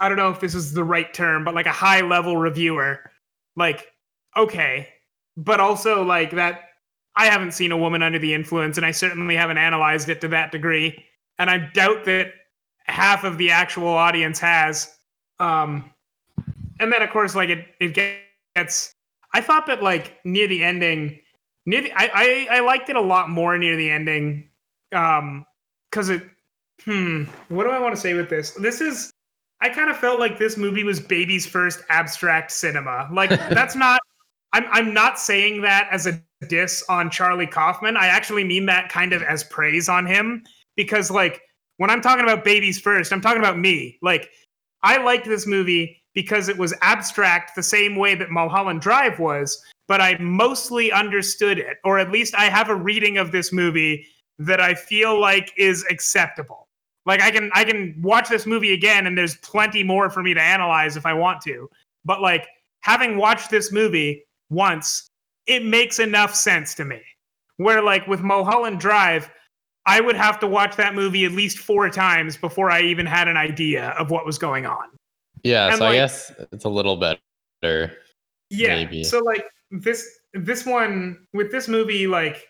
I 0.00 0.08
don't 0.08 0.16
know 0.16 0.30
if 0.30 0.40
this 0.40 0.54
is 0.54 0.72
the 0.72 0.84
right 0.84 1.12
term, 1.12 1.44
but 1.44 1.54
like 1.54 1.66
a 1.66 1.70
high 1.70 2.00
level 2.00 2.38
reviewer, 2.38 3.10
like 3.56 3.88
okay, 4.38 4.88
but 5.36 5.60
also 5.60 6.02
like 6.02 6.30
that. 6.32 6.68
I 7.14 7.26
haven't 7.26 7.52
seen 7.52 7.72
A 7.72 7.76
Woman 7.76 8.02
Under 8.02 8.18
the 8.18 8.32
Influence, 8.32 8.78
and 8.78 8.86
I 8.86 8.90
certainly 8.90 9.36
haven't 9.36 9.58
analyzed 9.58 10.08
it 10.08 10.20
to 10.22 10.28
that 10.28 10.50
degree 10.50 11.04
and 11.38 11.50
I 11.50 11.58
doubt 11.58 12.04
that 12.04 12.32
half 12.84 13.24
of 13.24 13.38
the 13.38 13.50
actual 13.50 13.88
audience 13.88 14.38
has. 14.38 14.96
Um, 15.38 15.90
and 16.80 16.92
then 16.92 17.02
of 17.02 17.10
course, 17.10 17.34
like 17.34 17.48
it, 17.48 17.66
it 17.80 17.94
gets. 18.54 18.94
I 19.34 19.40
thought 19.40 19.66
that 19.66 19.82
like 19.82 20.18
near 20.24 20.46
the 20.46 20.62
ending, 20.62 21.18
near 21.66 21.82
the, 21.82 21.92
I, 21.92 22.10
I 22.14 22.56
I 22.58 22.60
liked 22.60 22.90
it 22.90 22.96
a 22.96 23.00
lot 23.00 23.28
more 23.28 23.56
near 23.58 23.76
the 23.76 23.90
ending, 23.90 24.48
um, 24.92 25.44
because 25.90 26.10
it. 26.10 26.22
Hmm. 26.84 27.24
What 27.48 27.64
do 27.64 27.70
I 27.70 27.78
want 27.78 27.94
to 27.94 28.00
say 28.00 28.14
with 28.14 28.28
this? 28.28 28.52
This 28.52 28.80
is. 28.80 29.10
I 29.60 29.68
kind 29.68 29.90
of 29.90 29.96
felt 29.96 30.18
like 30.18 30.38
this 30.38 30.56
movie 30.56 30.82
was 30.82 30.98
baby's 30.98 31.46
first 31.46 31.82
abstract 31.88 32.50
cinema. 32.50 33.08
Like 33.12 33.30
that's 33.50 33.74
not. 33.74 34.00
I'm 34.52 34.66
I'm 34.70 34.94
not 34.94 35.18
saying 35.18 35.62
that 35.62 35.88
as 35.90 36.06
a 36.06 36.22
diss 36.48 36.84
on 36.88 37.10
Charlie 37.10 37.46
Kaufman. 37.46 37.96
I 37.96 38.06
actually 38.06 38.44
mean 38.44 38.66
that 38.66 38.88
kind 38.88 39.12
of 39.12 39.22
as 39.22 39.44
praise 39.44 39.88
on 39.88 40.06
him 40.06 40.44
because 40.76 41.10
like 41.10 41.42
when 41.78 41.90
I'm 41.90 42.00
talking 42.00 42.24
about 42.24 42.44
babies 42.44 42.80
first, 42.80 43.12
I'm 43.12 43.20
talking 43.20 43.40
about 43.40 43.58
me. 43.58 43.98
Like 44.02 44.30
I 44.82 45.02
liked 45.02 45.26
this 45.26 45.46
movie 45.46 46.02
because 46.14 46.48
it 46.48 46.58
was 46.58 46.74
abstract 46.82 47.54
the 47.56 47.62
same 47.62 47.96
way 47.96 48.14
that 48.14 48.30
Mulholland 48.30 48.80
Drive 48.80 49.18
was, 49.18 49.62
but 49.88 50.00
I 50.00 50.18
mostly 50.18 50.92
understood 50.92 51.58
it, 51.58 51.78
or 51.84 51.98
at 51.98 52.10
least 52.10 52.34
I 52.34 52.44
have 52.44 52.68
a 52.68 52.74
reading 52.74 53.16
of 53.16 53.32
this 53.32 53.52
movie 53.52 54.06
that 54.38 54.60
I 54.60 54.74
feel 54.74 55.18
like 55.18 55.52
is 55.56 55.84
acceptable. 55.90 56.68
Like 57.06 57.22
I 57.22 57.30
can 57.30 57.50
I 57.54 57.64
can 57.64 57.94
watch 58.00 58.28
this 58.28 58.46
movie 58.46 58.74
again 58.74 59.06
and 59.06 59.16
there's 59.16 59.36
plenty 59.36 59.82
more 59.82 60.10
for 60.10 60.22
me 60.22 60.34
to 60.34 60.42
analyze 60.42 60.96
if 60.96 61.06
I 61.06 61.14
want 61.14 61.40
to. 61.42 61.68
But 62.04 62.20
like 62.20 62.46
having 62.80 63.16
watched 63.16 63.50
this 63.50 63.72
movie 63.72 64.24
once, 64.52 65.08
it 65.46 65.64
makes 65.64 65.98
enough 65.98 66.34
sense 66.34 66.74
to 66.74 66.84
me. 66.84 67.00
Where 67.56 67.82
like 67.82 68.06
with 68.06 68.20
Mulholland 68.20 68.80
Drive, 68.80 69.30
I 69.86 70.00
would 70.00 70.16
have 70.16 70.38
to 70.40 70.46
watch 70.46 70.76
that 70.76 70.94
movie 70.94 71.24
at 71.24 71.32
least 71.32 71.58
four 71.58 71.90
times 71.90 72.36
before 72.36 72.70
I 72.70 72.82
even 72.82 73.06
had 73.06 73.28
an 73.28 73.36
idea 73.36 73.90
of 73.98 74.10
what 74.10 74.24
was 74.24 74.38
going 74.38 74.66
on. 74.66 74.88
yeah 75.42 75.68
And, 75.68 75.78
so 75.78 75.86
i 75.86 75.94
guess 75.94 76.32
it's 76.52 76.64
a 76.64 76.68
little 76.68 76.96
better 76.96 77.92
Yeah. 78.50 78.76
Maybe. 78.76 79.02
So 79.02 79.18
like 79.20 79.44
this 79.70 80.06
this 80.34 80.64
one 80.64 81.26
with 81.32 81.50
this 81.50 81.68
movie, 81.68 82.06
like 82.06 82.46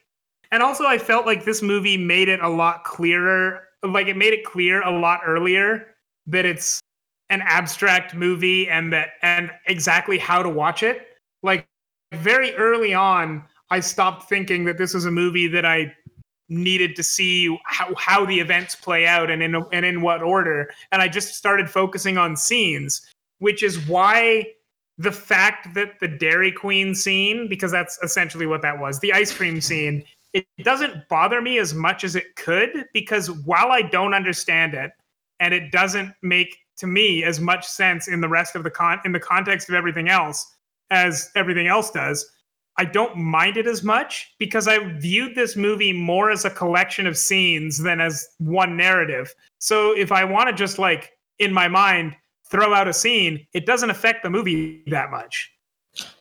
And 0.51 0.63
also, 0.63 0.85
I 0.85 0.99
felt 0.99 1.25
like 1.25 1.45
this 1.45 1.63
movie 1.63 1.97
made 1.97 2.29
it 2.29 2.41
a 2.41 2.49
lot 2.49 2.85
clearer. 2.85 3.69
Like 3.83 4.09
it 4.09 4.17
made 4.17 4.35
it 4.35 4.45
clear 4.45 4.83
a 4.83 4.91
lot 4.91 5.21
earlier 5.25 5.95
that 6.27 6.45
it's 6.45 6.81
an 7.31 7.43
abstract 7.47 8.15
movie 8.15 8.69
and 8.69 8.93
that 8.93 9.15
and 9.23 9.51
exactly 9.67 10.19
how 10.19 10.43
to 10.43 10.51
watch 10.51 10.83
it. 10.83 11.09
Like 11.43 11.67
very 12.13 12.55
early 12.57 12.95
on, 12.95 13.45
I 13.71 13.81
stopped 13.81 14.29
thinking 14.29 14.65
that 14.67 14.79
this 14.79 14.95
was 14.95 15.07
a 15.07 15.11
movie 15.11 15.49
that 15.49 15.65
I 15.65 15.95
needed 16.49 16.95
to 16.97 17.03
see 17.03 17.59
how, 17.65 17.95
how 17.97 18.27
the 18.27 18.39
events 18.39 18.75
play 18.75 19.07
out 19.07 19.31
and 19.31 19.43
in 19.43 19.55
and 19.73 19.87
in 19.87 20.03
what 20.03 20.23
order. 20.23 20.71
And 20.91 21.01
I 21.01 21.09
just 21.09 21.35
started 21.35 21.71
focusing 21.71 22.19
on 22.19 22.37
scenes, 22.37 23.01
which 23.39 23.63
is 23.63 23.79
why 23.89 24.47
the 24.99 25.13
fact 25.13 25.75
that 25.75 25.99
the 26.01 26.09
Dairy 26.09 26.53
Queen 26.53 26.95
scene, 26.95 27.49
because 27.49 27.73
that's 27.73 27.99
essentially 28.03 28.47
what 28.47 28.63
that 28.63 28.79
was, 28.79 29.01
the 29.01 29.13
ice 29.13 29.35
cream 29.35 29.61
scene, 29.61 30.05
it 30.35 30.47
doesn't 30.63 31.09
bother 31.09 31.41
me 31.41 31.59
as 31.59 31.75
much 31.75 32.05
as 32.05 32.17
it 32.17 32.37
could 32.37 32.87
because 32.93 33.31
while 33.31 33.71
I 33.71 33.83
don't 33.83 34.15
understand 34.15 34.75
it 34.75 34.93
and 35.41 35.53
it 35.53 35.73
doesn't 35.73 36.13
make 36.23 36.57
to 36.77 36.87
me 36.87 37.25
as 37.25 37.41
much 37.41 37.67
sense 37.67 38.09
in 38.09 38.21
the 38.21 38.29
rest 38.29 38.55
of 38.55 38.65
the 38.65 38.71
con 38.71 39.01
in 39.05 39.13
the 39.13 39.21
context 39.21 39.69
of 39.69 39.75
everything 39.75 40.09
else 40.09 40.55
as 40.93 41.31
everything 41.35 41.67
else 41.67 41.91
does, 41.91 42.31
I 42.79 42.85
don't 42.85 43.17
mind 43.17 43.57
it 43.57 43.67
as 43.67 43.83
much 43.83 44.35
because 44.39 44.69
I 44.69 44.79
viewed 44.99 45.35
this 45.35 45.57
movie 45.57 45.93
more 45.93 46.31
as 46.31 46.45
a 46.45 46.51
collection 46.51 47.07
of 47.07 47.19
scenes 47.19 47.79
than 47.79 48.01
as 48.01 48.27
one 48.39 48.77
narrative. 48.77 49.35
So 49.59 49.93
if 49.93 50.13
I 50.13 50.25
want 50.25 50.49
to 50.49 50.55
just 50.55 50.79
like 50.79 51.13
in 51.39 51.53
my 51.53 51.69
mind 51.69 52.17
throw 52.51 52.73
out 52.73 52.89
a 52.89 52.93
scene, 52.93 53.47
it 53.53 53.67
doesn't 53.67 53.91
affect 53.91 54.23
the 54.23 54.31
movie 54.31 54.83
that 54.89 55.11
much. 55.11 55.51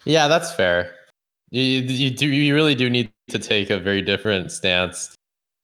Yeah, 0.05 0.27
that's 0.27 0.53
fair. 0.53 0.93
You, 1.51 1.63
you 1.63 2.09
do 2.11 2.27
you 2.27 2.53
really 2.55 2.75
do 2.75 2.89
need 2.89 3.11
to 3.29 3.39
take 3.39 3.69
a 3.69 3.77
very 3.77 4.01
different 4.01 4.51
stance 4.51 5.15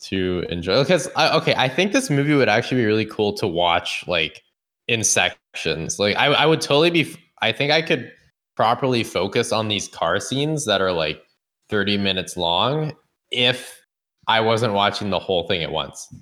to 0.01 0.45
enjoy 0.49 0.83
because 0.83 1.09
I, 1.15 1.35
okay, 1.37 1.55
I 1.57 1.69
think 1.69 1.91
this 1.91 2.09
movie 2.09 2.33
would 2.33 2.49
actually 2.49 2.81
be 2.81 2.85
really 2.85 3.05
cool 3.05 3.33
to 3.33 3.47
watch 3.47 4.03
like 4.07 4.43
in 4.87 5.03
sections. 5.03 5.99
Like 5.99 6.15
I, 6.17 6.27
I 6.27 6.45
would 6.45 6.61
totally 6.61 6.91
be 6.91 7.15
I 7.41 7.51
think 7.51 7.71
I 7.71 7.81
could 7.81 8.11
properly 8.57 9.03
focus 9.03 9.53
on 9.53 9.69
these 9.69 9.87
car 9.87 10.19
scenes 10.19 10.65
that 10.65 10.81
are 10.81 10.91
like 10.91 11.21
30 11.69 11.97
minutes 11.97 12.35
long 12.35 12.93
if 13.31 13.79
I 14.27 14.41
wasn't 14.41 14.73
watching 14.73 15.11
the 15.11 15.19
whole 15.19 15.47
thing 15.47 15.63
at 15.63 15.71
once. 15.71 16.13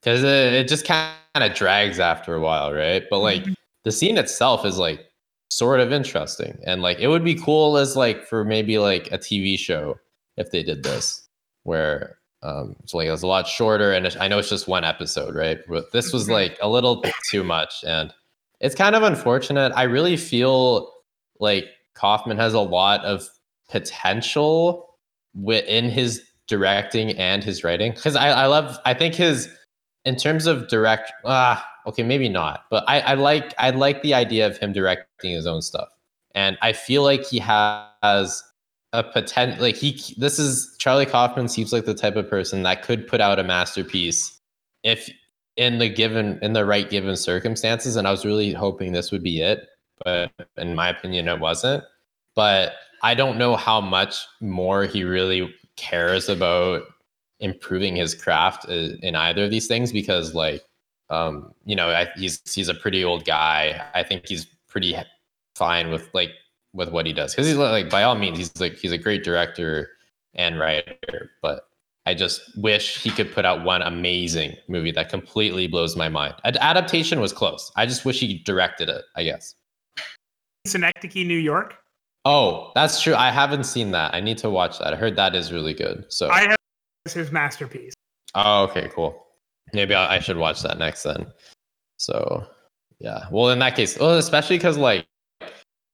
Because 0.00 0.22
it, 0.22 0.54
it 0.54 0.68
just 0.68 0.86
kind 0.86 1.12
of 1.34 1.52
drags 1.54 2.00
after 2.00 2.34
a 2.34 2.40
while, 2.40 2.72
right? 2.72 3.02
But 3.10 3.18
like 3.18 3.42
mm-hmm. 3.42 3.52
the 3.84 3.92
scene 3.92 4.16
itself 4.16 4.64
is 4.64 4.78
like 4.78 5.04
sort 5.50 5.80
of 5.80 5.92
interesting. 5.92 6.58
And 6.64 6.80
like 6.80 7.00
it 7.00 7.08
would 7.08 7.24
be 7.24 7.34
cool 7.34 7.76
as 7.76 7.96
like 7.96 8.24
for 8.24 8.44
maybe 8.44 8.78
like 8.78 9.08
a 9.12 9.18
TV 9.18 9.58
show 9.58 9.98
if 10.36 10.52
they 10.52 10.62
did 10.62 10.84
this, 10.84 11.28
where 11.64 12.18
um 12.42 12.76
so 12.86 12.96
like 12.96 13.08
it 13.08 13.10
was 13.10 13.22
a 13.22 13.26
lot 13.26 13.46
shorter 13.46 13.92
and 13.92 14.16
I 14.18 14.28
know 14.28 14.38
it's 14.38 14.48
just 14.48 14.68
one 14.68 14.84
episode, 14.84 15.34
right? 15.34 15.58
But 15.68 15.92
this 15.92 16.12
was 16.12 16.24
mm-hmm. 16.24 16.32
like 16.32 16.58
a 16.62 16.68
little 16.68 17.04
too 17.30 17.44
much. 17.44 17.84
And 17.84 18.14
it's 18.60 18.74
kind 18.74 18.94
of 18.94 19.02
unfortunate. 19.02 19.72
I 19.74 19.82
really 19.82 20.16
feel 20.16 20.92
like 21.40 21.66
Kaufman 22.00 22.38
has 22.38 22.54
a 22.54 22.60
lot 22.60 23.04
of 23.04 23.28
potential 23.68 24.96
within 25.34 25.90
his 25.90 26.22
directing 26.48 27.10
and 27.18 27.44
his 27.44 27.62
writing. 27.62 27.92
Because 27.92 28.16
I, 28.16 28.30
I 28.30 28.46
love, 28.46 28.78
I 28.84 28.94
think 28.94 29.14
his, 29.14 29.48
in 30.04 30.16
terms 30.16 30.46
of 30.46 30.68
direct, 30.68 31.12
ah, 31.24 31.64
okay, 31.86 32.02
maybe 32.02 32.28
not, 32.28 32.64
but 32.70 32.84
I, 32.88 33.00
I 33.00 33.14
like, 33.14 33.54
I 33.58 33.70
like 33.70 34.02
the 34.02 34.14
idea 34.14 34.46
of 34.46 34.56
him 34.56 34.72
directing 34.72 35.32
his 35.32 35.46
own 35.46 35.60
stuff, 35.60 35.88
and 36.34 36.56
I 36.62 36.72
feel 36.72 37.02
like 37.02 37.26
he 37.26 37.38
has 37.38 38.42
a 38.92 39.02
potential. 39.02 39.62
Like 39.62 39.76
he, 39.76 40.00
this 40.16 40.38
is 40.38 40.74
Charlie 40.78 41.06
Kaufman 41.06 41.48
seems 41.48 41.72
like 41.72 41.84
the 41.84 41.94
type 41.94 42.16
of 42.16 42.28
person 42.28 42.62
that 42.62 42.82
could 42.82 43.06
put 43.06 43.20
out 43.20 43.38
a 43.38 43.44
masterpiece 43.44 44.40
if 44.82 45.10
in 45.56 45.78
the 45.78 45.88
given 45.88 46.38
in 46.42 46.52
the 46.54 46.64
right 46.64 46.88
given 46.88 47.16
circumstances. 47.16 47.96
And 47.96 48.08
I 48.08 48.10
was 48.10 48.24
really 48.24 48.52
hoping 48.52 48.92
this 48.92 49.12
would 49.12 49.22
be 49.22 49.40
it 49.42 49.68
but 50.04 50.30
in 50.56 50.74
my 50.74 50.88
opinion, 50.88 51.28
it 51.28 51.40
wasn't. 51.40 51.84
But 52.34 52.72
I 53.02 53.14
don't 53.14 53.38
know 53.38 53.56
how 53.56 53.80
much 53.80 54.16
more 54.40 54.84
he 54.84 55.04
really 55.04 55.54
cares 55.76 56.28
about 56.28 56.82
improving 57.40 57.96
his 57.96 58.14
craft 58.14 58.66
in 58.68 59.14
either 59.16 59.44
of 59.44 59.50
these 59.50 59.66
things 59.66 59.92
because, 59.92 60.34
like, 60.34 60.62
um, 61.08 61.52
you 61.64 61.74
know, 61.74 61.90
I, 61.90 62.08
he's 62.16 62.40
he's 62.54 62.68
a 62.68 62.74
pretty 62.74 63.04
old 63.04 63.24
guy. 63.24 63.84
I 63.94 64.02
think 64.02 64.28
he's 64.28 64.46
pretty 64.68 64.96
fine 65.56 65.90
with 65.90 66.08
like 66.14 66.30
with 66.72 66.90
what 66.90 67.06
he 67.06 67.12
does 67.12 67.34
because 67.34 67.48
he's 67.48 67.56
like 67.56 67.90
by 67.90 68.04
all 68.04 68.14
means 68.14 68.38
he's 68.38 68.60
like 68.60 68.74
he's 68.74 68.92
a 68.92 68.98
great 68.98 69.24
director 69.24 69.88
and 70.34 70.58
writer, 70.58 71.30
but 71.42 71.64
I 72.06 72.14
just 72.14 72.40
wish 72.56 73.02
he 73.02 73.10
could 73.10 73.32
put 73.32 73.44
out 73.44 73.64
one 73.64 73.82
amazing 73.82 74.56
movie 74.68 74.92
that 74.92 75.08
completely 75.10 75.66
blows 75.66 75.96
my 75.96 76.08
mind. 76.08 76.34
Ad- 76.44 76.56
adaptation 76.58 77.20
was 77.20 77.32
close. 77.32 77.70
I 77.76 77.86
just 77.86 78.04
wish 78.04 78.20
he 78.20 78.38
directed 78.38 78.88
it. 78.88 79.02
I 79.16 79.24
guess. 79.24 79.54
Synecdoche, 80.66 81.26
New 81.26 81.38
York. 81.38 81.76
Oh, 82.24 82.70
that's 82.74 83.00
true. 83.00 83.14
I 83.14 83.30
haven't 83.30 83.64
seen 83.64 83.92
that. 83.92 84.14
I 84.14 84.20
need 84.20 84.38
to 84.38 84.50
watch 84.50 84.78
that. 84.78 84.92
I 84.92 84.96
heard 84.96 85.16
that 85.16 85.34
is 85.34 85.52
really 85.52 85.74
good. 85.74 86.04
So 86.08 86.28
I 86.30 86.42
have 86.42 86.56
his 87.12 87.32
masterpiece. 87.32 87.94
Oh, 88.34 88.64
okay, 88.64 88.90
cool. 88.94 89.26
Maybe 89.72 89.94
I, 89.94 90.16
I 90.16 90.18
should 90.18 90.36
watch 90.36 90.62
that 90.62 90.78
next 90.78 91.02
then. 91.02 91.26
So, 91.96 92.46
yeah. 92.98 93.24
Well, 93.30 93.50
in 93.50 93.58
that 93.60 93.74
case, 93.74 93.98
well, 93.98 94.18
especially 94.18 94.58
because 94.58 94.76
like 94.76 95.06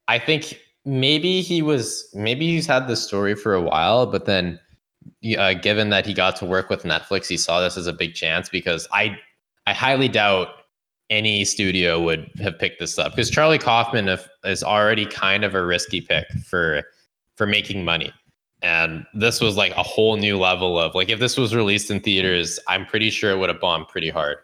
I 0.08 0.18
think 0.18 0.60
maybe 0.84 1.42
he 1.42 1.62
was 1.62 2.08
maybe 2.14 2.46
he's 2.46 2.66
had 2.66 2.88
this 2.88 3.04
story 3.04 3.34
for 3.34 3.54
a 3.54 3.62
while, 3.62 4.06
but 4.06 4.24
then 4.24 4.58
uh, 5.38 5.54
given 5.54 5.90
that 5.90 6.06
he 6.06 6.14
got 6.14 6.36
to 6.36 6.44
work 6.44 6.70
with 6.70 6.82
Netflix, 6.82 7.28
he 7.28 7.36
saw 7.36 7.60
this 7.60 7.76
as 7.76 7.86
a 7.86 7.92
big 7.92 8.14
chance 8.14 8.48
because 8.48 8.88
I 8.92 9.16
I 9.66 9.74
highly 9.74 10.08
doubt 10.08 10.48
any 11.10 11.44
studio 11.44 12.00
would 12.00 12.30
have 12.40 12.58
picked 12.58 12.80
this 12.80 12.98
up 12.98 13.12
because 13.12 13.30
Charlie 13.30 13.58
Kaufman 13.58 14.08
is 14.44 14.62
already 14.62 15.06
kind 15.06 15.44
of 15.44 15.54
a 15.54 15.64
risky 15.64 16.00
pick 16.00 16.26
for 16.44 16.82
for 17.36 17.46
making 17.46 17.84
money. 17.84 18.12
And 18.62 19.04
this 19.14 19.40
was 19.40 19.56
like 19.56 19.72
a 19.76 19.82
whole 19.82 20.16
new 20.16 20.38
level 20.38 20.78
of 20.78 20.94
like 20.94 21.08
if 21.08 21.20
this 21.20 21.36
was 21.36 21.54
released 21.54 21.90
in 21.90 22.00
theaters, 22.00 22.58
I'm 22.68 22.86
pretty 22.86 23.10
sure 23.10 23.30
it 23.30 23.38
would 23.38 23.48
have 23.48 23.60
bombed 23.60 23.88
pretty 23.88 24.10
hard. 24.10 24.38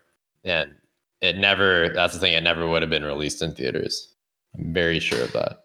And 0.44 0.72
it 1.20 1.36
never 1.36 1.88
that's 1.88 2.14
the 2.14 2.20
thing, 2.20 2.34
it 2.34 2.42
never 2.42 2.68
would 2.68 2.82
have 2.82 2.90
been 2.90 3.04
released 3.04 3.42
in 3.42 3.52
theaters. 3.52 4.14
I'm 4.56 4.72
very 4.72 5.00
sure 5.00 5.22
of 5.22 5.32
that. 5.32 5.64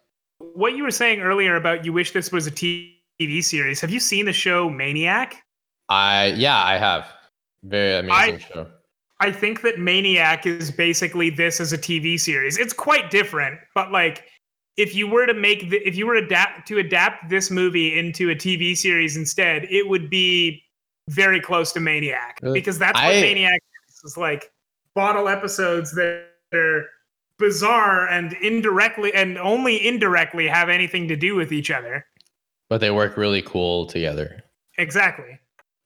What 0.54 0.76
you 0.76 0.82
were 0.82 0.90
saying 0.90 1.20
earlier 1.20 1.56
about 1.56 1.84
you 1.84 1.92
wish 1.92 2.12
this 2.12 2.32
was 2.32 2.46
a 2.46 2.50
TV 2.50 3.42
series. 3.42 3.80
Have 3.80 3.90
you 3.90 4.00
seen 4.00 4.24
the 4.24 4.32
show 4.32 4.68
Maniac? 4.68 5.44
I 5.88 6.26
yeah, 6.36 6.64
I 6.64 6.76
have. 6.76 7.06
Very 7.62 7.98
amazing 7.98 8.34
I, 8.34 8.38
show. 8.38 8.66
I 9.20 9.32
think 9.32 9.62
that 9.62 9.78
Maniac 9.78 10.46
is 10.46 10.70
basically 10.70 11.30
this 11.30 11.60
as 11.60 11.72
a 11.72 11.78
TV 11.78 12.18
series. 12.18 12.56
It's 12.56 12.72
quite 12.72 13.10
different, 13.10 13.58
but 13.74 13.90
like 13.90 14.24
if 14.76 14.94
you 14.94 15.08
were 15.08 15.26
to 15.26 15.34
make 15.34 15.70
the, 15.70 15.76
if 15.86 15.96
you 15.96 16.06
were 16.06 16.20
to 16.20 16.24
adapt 16.24 16.68
to 16.68 16.78
adapt 16.78 17.28
this 17.28 17.50
movie 17.50 17.98
into 17.98 18.30
a 18.30 18.34
TV 18.34 18.76
series 18.76 19.16
instead, 19.16 19.64
it 19.70 19.88
would 19.88 20.08
be 20.08 20.62
very 21.08 21.40
close 21.40 21.72
to 21.72 21.80
Maniac 21.80 22.38
because 22.52 22.78
that's 22.78 22.94
what 22.94 23.14
I, 23.16 23.20
Maniac 23.20 23.60
is. 23.88 24.00
It's 24.04 24.16
like 24.16 24.52
bottle 24.94 25.28
episodes 25.28 25.92
that 25.94 26.26
are 26.54 26.86
bizarre 27.38 28.08
and 28.08 28.34
indirectly 28.34 29.12
and 29.14 29.36
only 29.38 29.84
indirectly 29.84 30.46
have 30.46 30.68
anything 30.68 31.08
to 31.08 31.16
do 31.16 31.34
with 31.34 31.52
each 31.52 31.70
other. 31.70 32.06
But 32.68 32.80
they 32.80 32.90
work 32.90 33.16
really 33.16 33.42
cool 33.42 33.86
together. 33.86 34.44
Exactly. 34.76 35.40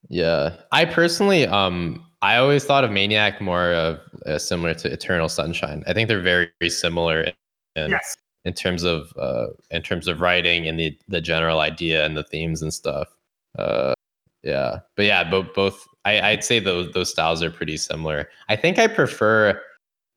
Yeah. 0.09 0.57
I 0.71 0.85
personally 0.85 1.47
um 1.47 2.05
I 2.23 2.37
always 2.37 2.63
thought 2.63 2.85
of 2.85 2.91
Maniac 2.91 3.41
more 3.41 3.73
of 3.73 3.99
uh, 4.25 4.39
similar 4.39 4.73
to 4.75 4.91
Eternal 4.91 5.27
Sunshine. 5.27 5.83
I 5.87 5.93
think 5.93 6.07
they're 6.07 6.21
very, 6.21 6.49
very 6.61 6.69
similar 6.69 7.23
in, 7.75 7.91
yes. 7.91 8.15
in 8.45 8.53
terms 8.53 8.83
of 8.83 9.11
uh, 9.19 9.47
in 9.71 9.81
terms 9.81 10.07
of 10.07 10.21
writing 10.21 10.65
and 10.65 10.79
the 10.79 10.97
the 11.09 11.19
general 11.19 11.59
idea 11.59 12.05
and 12.05 12.15
the 12.15 12.23
themes 12.23 12.61
and 12.61 12.73
stuff. 12.73 13.09
Uh, 13.59 13.93
yeah, 14.41 14.79
but 14.95 15.05
yeah, 15.05 15.29
both 15.29 15.53
both 15.53 15.85
I, 16.05 16.21
I'd 16.21 16.45
say 16.45 16.59
those 16.59 16.93
those 16.93 17.09
styles 17.09 17.43
are 17.43 17.51
pretty 17.51 17.75
similar. 17.75 18.29
I 18.47 18.55
think 18.55 18.79
I 18.79 18.87
prefer. 18.87 19.61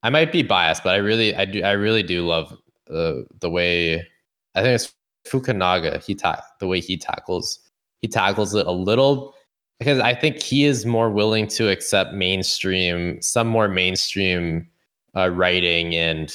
I 0.04 0.10
might 0.10 0.30
be 0.30 0.44
biased, 0.44 0.84
but 0.84 0.94
I 0.94 0.98
really 0.98 1.34
I 1.34 1.44
do 1.44 1.64
I 1.64 1.72
really 1.72 2.04
do 2.04 2.24
love 2.24 2.56
the 2.86 3.26
the 3.40 3.50
way 3.50 4.06
I 4.54 4.62
think 4.62 4.76
it's 4.76 4.94
Fukunaga. 5.26 6.00
He 6.04 6.14
ta- 6.14 6.44
the 6.60 6.68
way 6.68 6.78
he 6.78 6.96
tackles 6.96 7.58
he 8.00 8.06
tackles 8.06 8.54
it 8.54 8.68
a 8.68 8.72
little 8.72 9.34
because 9.78 9.98
I 10.00 10.14
think 10.14 10.42
he 10.42 10.64
is 10.64 10.86
more 10.86 11.10
willing 11.10 11.46
to 11.48 11.68
accept 11.68 12.12
mainstream, 12.14 13.20
some 13.20 13.46
more 13.46 13.68
mainstream 13.68 14.68
uh, 15.14 15.30
writing 15.30 15.94
and 15.94 16.34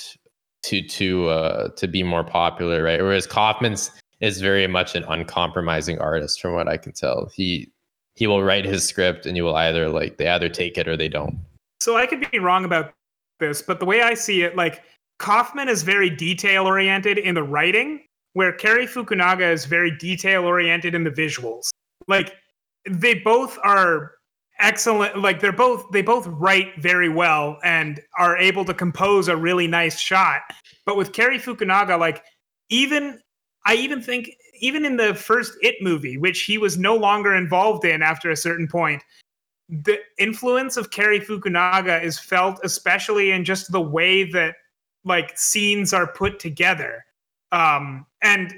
to 0.63 0.81
to 0.81 1.27
uh, 1.29 1.69
to 1.69 1.87
be 1.87 2.03
more 2.03 2.23
popular, 2.23 2.83
right? 2.83 3.01
Whereas 3.01 3.25
Kaufman's 3.25 3.91
is 4.19 4.39
very 4.39 4.67
much 4.67 4.95
an 4.95 5.03
uncompromising 5.07 5.99
artist, 5.99 6.39
from 6.39 6.53
what 6.53 6.67
I 6.67 6.77
can 6.77 6.91
tell. 6.91 7.29
He 7.33 7.71
he 8.15 8.27
will 8.27 8.43
write 8.43 8.65
his 8.65 8.87
script, 8.87 9.25
and 9.25 9.35
you 9.35 9.43
will 9.43 9.55
either 9.55 9.89
like 9.89 10.17
they 10.17 10.27
either 10.27 10.49
take 10.49 10.77
it 10.77 10.87
or 10.87 10.95
they 10.95 11.09
don't. 11.09 11.39
So 11.79 11.97
I 11.97 12.05
could 12.05 12.29
be 12.31 12.39
wrong 12.39 12.63
about 12.63 12.93
this, 13.39 13.61
but 13.61 13.79
the 13.79 13.85
way 13.85 14.01
I 14.01 14.13
see 14.13 14.43
it, 14.43 14.55
like 14.55 14.83
Kaufman 15.17 15.67
is 15.67 15.81
very 15.81 16.09
detail 16.09 16.67
oriented 16.67 17.17
in 17.17 17.33
the 17.33 17.43
writing, 17.43 18.01
where 18.33 18.53
Cary 18.53 18.85
Fukunaga 18.85 19.51
is 19.51 19.65
very 19.65 19.89
detail 19.97 20.45
oriented 20.45 20.93
in 20.93 21.03
the 21.03 21.09
visuals. 21.09 21.69
Like 22.07 22.35
they 22.89 23.15
both 23.15 23.57
are 23.63 24.13
excellent 24.59 25.17
like 25.17 25.39
they're 25.39 25.51
both 25.51 25.89
they 25.91 26.01
both 26.01 26.27
write 26.27 26.79
very 26.79 27.09
well 27.09 27.57
and 27.63 27.99
are 28.19 28.37
able 28.37 28.63
to 28.63 28.73
compose 28.73 29.27
a 29.27 29.35
really 29.35 29.67
nice 29.67 29.99
shot. 29.99 30.41
But 30.85 30.97
with 30.97 31.13
Cary 31.13 31.39
Fukunaga 31.39 31.99
like 31.99 32.23
even 32.69 33.19
I 33.65 33.75
even 33.75 34.01
think 34.01 34.29
even 34.59 34.85
in 34.85 34.97
the 34.97 35.15
first 35.15 35.57
It 35.61 35.75
movie 35.81 36.17
which 36.17 36.43
he 36.43 36.57
was 36.57 36.77
no 36.77 36.95
longer 36.95 37.35
involved 37.35 37.85
in 37.85 38.01
after 38.01 38.29
a 38.29 38.37
certain 38.37 38.67
point 38.67 39.03
the 39.67 39.99
influence 40.19 40.77
of 40.77 40.91
Cary 40.91 41.19
Fukunaga 41.19 42.03
is 42.03 42.19
felt 42.19 42.59
especially 42.63 43.31
in 43.31 43.43
just 43.43 43.71
the 43.71 43.81
way 43.81 44.23
that 44.31 44.55
like 45.03 45.37
scenes 45.37 45.93
are 45.93 46.07
put 46.07 46.39
together. 46.39 47.03
Um 47.51 48.05
and 48.21 48.53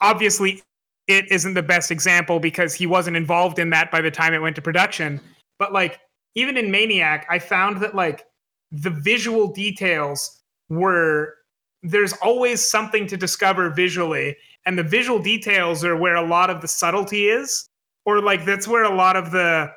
obviously 0.00 0.62
it 1.08 1.30
isn't 1.30 1.54
the 1.54 1.62
best 1.62 1.90
example 1.90 2.40
because 2.40 2.74
he 2.74 2.86
wasn't 2.86 3.16
involved 3.16 3.58
in 3.58 3.70
that 3.70 3.90
by 3.90 4.00
the 4.00 4.10
time 4.10 4.34
it 4.34 4.42
went 4.42 4.56
to 4.56 4.62
production 4.62 5.20
but 5.58 5.72
like 5.72 6.00
even 6.36 6.56
in 6.56 6.70
Maniac, 6.70 7.26
I 7.28 7.38
found 7.38 7.80
that 7.80 7.94
like 7.94 8.24
the 8.70 8.90
visual 8.90 9.48
details 9.52 10.42
were 10.68 11.34
there's 11.82 12.12
always 12.14 12.64
something 12.64 13.06
to 13.06 13.16
discover 13.16 13.70
visually, 13.70 14.36
and 14.64 14.78
the 14.78 14.82
visual 14.82 15.18
details 15.18 15.84
are 15.84 15.96
where 15.96 16.16
a 16.16 16.26
lot 16.26 16.50
of 16.50 16.60
the 16.60 16.68
subtlety 16.68 17.28
is, 17.28 17.68
or 18.04 18.20
like 18.20 18.44
that's 18.44 18.68
where 18.68 18.84
a 18.84 18.94
lot 18.94 19.16
of 19.16 19.30
the 19.30 19.70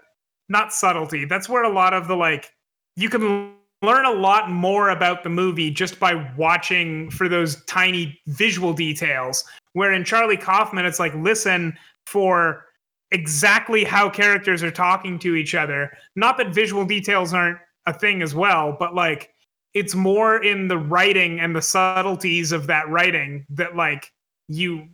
not 0.49 0.73
subtlety, 0.73 1.25
that's 1.25 1.47
where 1.47 1.63
a 1.63 1.69
lot 1.69 1.93
of 1.93 2.07
the 2.07 2.15
like 2.15 2.51
you 2.95 3.09
can 3.09 3.53
learn 3.82 4.05
a 4.05 4.11
lot 4.11 4.51
more 4.51 4.89
about 4.89 5.23
the 5.23 5.30
movie 5.30 5.71
just 5.71 5.99
by 5.99 6.30
watching 6.36 7.09
for 7.11 7.30
those 7.30 7.63
tiny 7.65 8.19
visual 8.27 8.73
details. 8.73 9.45
Where 9.74 9.93
in 9.93 10.03
Charlie 10.03 10.38
Kaufman, 10.38 10.86
it's 10.86 10.99
like 10.99 11.13
listen 11.15 11.78
for 12.05 12.65
exactly 13.11 13.84
how 13.84 14.09
characters 14.09 14.63
are 14.63 14.72
talking 14.72 15.20
to 15.20 15.36
each 15.36 15.55
other. 15.55 15.91
Not 16.15 16.38
that 16.38 16.53
visual 16.53 16.86
details 16.86 17.34
aren't 17.34 17.57
a 17.86 17.93
thing 17.93 18.22
as 18.22 18.36
well, 18.36 18.76
but 18.80 18.93
like 18.93 19.34
it's 19.74 19.95
more 19.95 20.43
in 20.43 20.67
the 20.67 20.78
writing 20.78 21.39
and 21.39 21.55
the 21.55 21.61
subtleties 21.61 22.51
of 22.51 22.67
that 22.67 22.89
writing 22.89 23.45
that 23.49 23.76
like 23.76 24.11
you 24.47 24.88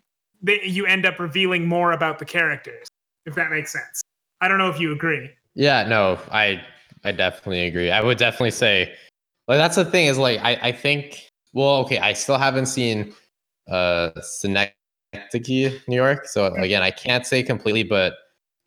that 0.43 0.67
you 0.67 0.85
end 0.85 1.05
up 1.05 1.19
revealing 1.19 1.65
more 1.65 1.93
about 1.93 2.19
the 2.19 2.25
characters 2.25 2.87
if 3.25 3.33
that 3.35 3.49
makes 3.49 3.71
sense 3.71 4.01
i 4.41 4.49
don't 4.49 4.57
know 4.57 4.69
if 4.69 4.79
you 4.79 4.91
agree 4.91 5.29
Yeah, 5.55 5.87
no, 5.87 6.19
I 6.31 6.61
I 7.05 7.11
definitely 7.13 7.65
agree. 7.65 7.89
I 7.89 8.03
would 8.03 8.17
definitely 8.17 8.51
say 8.51 8.93
like 9.47 9.57
that's 9.57 9.77
the 9.77 9.85
thing 9.85 10.07
is 10.07 10.17
like 10.17 10.39
I 10.41 10.59
I 10.61 10.71
think 10.71 11.29
well 11.53 11.77
okay 11.85 11.97
I 11.97 12.13
still 12.13 12.37
haven't 12.37 12.65
seen 12.65 13.13
uh 13.69 14.11
Synecdoche, 14.21 15.81
New 15.87 15.95
York. 15.95 16.27
So 16.27 16.53
again, 16.55 16.81
I 16.81 16.91
can't 16.91 17.25
say 17.25 17.43
completely, 17.43 17.83
but 17.83 18.13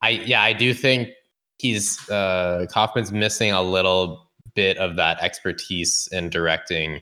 I 0.02 0.10
yeah 0.10 0.42
I 0.42 0.52
do 0.52 0.74
think 0.74 1.08
he's 1.58 2.08
uh 2.10 2.66
Kaufman's 2.70 3.12
missing 3.12 3.52
a 3.52 3.62
little 3.62 4.30
bit 4.54 4.76
of 4.78 4.96
that 4.96 5.20
expertise 5.22 6.08
in 6.12 6.30
directing 6.30 7.00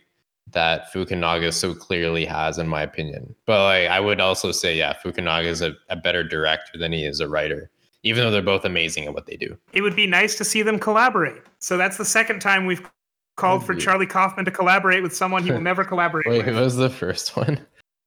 that 0.52 0.92
Fukunaga 0.92 1.52
so 1.52 1.74
clearly 1.74 2.24
has, 2.24 2.56
in 2.58 2.68
my 2.68 2.82
opinion. 2.82 3.34
But 3.46 3.64
like 3.64 3.90
I 3.90 4.00
would 4.00 4.20
also 4.20 4.52
say, 4.52 4.76
yeah, 4.76 4.94
Fukunaga 5.04 5.46
is 5.46 5.62
a, 5.62 5.72
a 5.88 5.96
better 5.96 6.22
director 6.22 6.78
than 6.78 6.92
he 6.92 7.04
is 7.04 7.18
a 7.20 7.28
writer, 7.28 7.70
even 8.02 8.22
though 8.22 8.30
they're 8.30 8.42
both 8.42 8.64
amazing 8.64 9.04
at 9.06 9.14
what 9.14 9.26
they 9.26 9.36
do. 9.36 9.56
it 9.72 9.82
would 9.82 9.96
be 9.96 10.06
nice 10.06 10.36
to 10.36 10.44
see 10.44 10.62
them 10.62 10.78
collaborate 10.78 11.42
so 11.58 11.76
that's 11.76 11.96
the 11.96 12.04
second 12.04 12.40
time 12.40 12.64
we've 12.66 12.88
called 13.36 13.64
for 13.66 13.74
charlie 13.74 14.06
kaufman 14.06 14.44
to 14.44 14.50
collaborate 14.50 15.02
with 15.02 15.14
someone 15.14 15.42
he 15.42 15.50
will 15.50 15.60
never 15.72 15.84
collaborate 15.84 16.26
Wait, 16.26 16.46
with 16.46 16.54
who 16.54 16.60
was 16.60 16.76
the 16.76 16.88
first 16.90 17.36
one? 17.36 17.58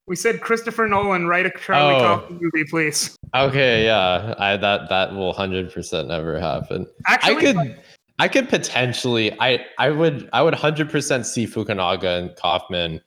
We 0.10 0.16
said 0.16 0.42
christopher 0.42 0.88
nolan 0.88 1.26
write 1.28 1.46
a 1.46 1.52
charlie 1.52 1.96
Oh. 1.96 2.00
kaufman 2.20 2.40
movie 2.42 2.66
please 2.70 3.16
Okay, 3.36 3.86
yeah, 3.86 4.34
I 4.40 4.58
that 4.58 4.90
that 4.90 5.14
will 5.14 5.34
hundred 5.34 5.72
percent 5.72 6.08
never 6.08 6.40
happen. 6.40 6.88
actually 7.06 7.36
I 7.36 7.40
could, 7.54 7.80
I 8.18 8.28
could 8.28 8.50
potentially, 8.50 9.32
I 9.40 9.64
I 9.78 9.92
would, 9.92 10.28
I 10.34 10.42
would 10.42 10.56
hundred 10.56 10.90
percent 10.90 11.28
see 11.28 11.46
Fukunaga 11.46 12.18
and 12.18 12.36
Kaufman 12.36 13.00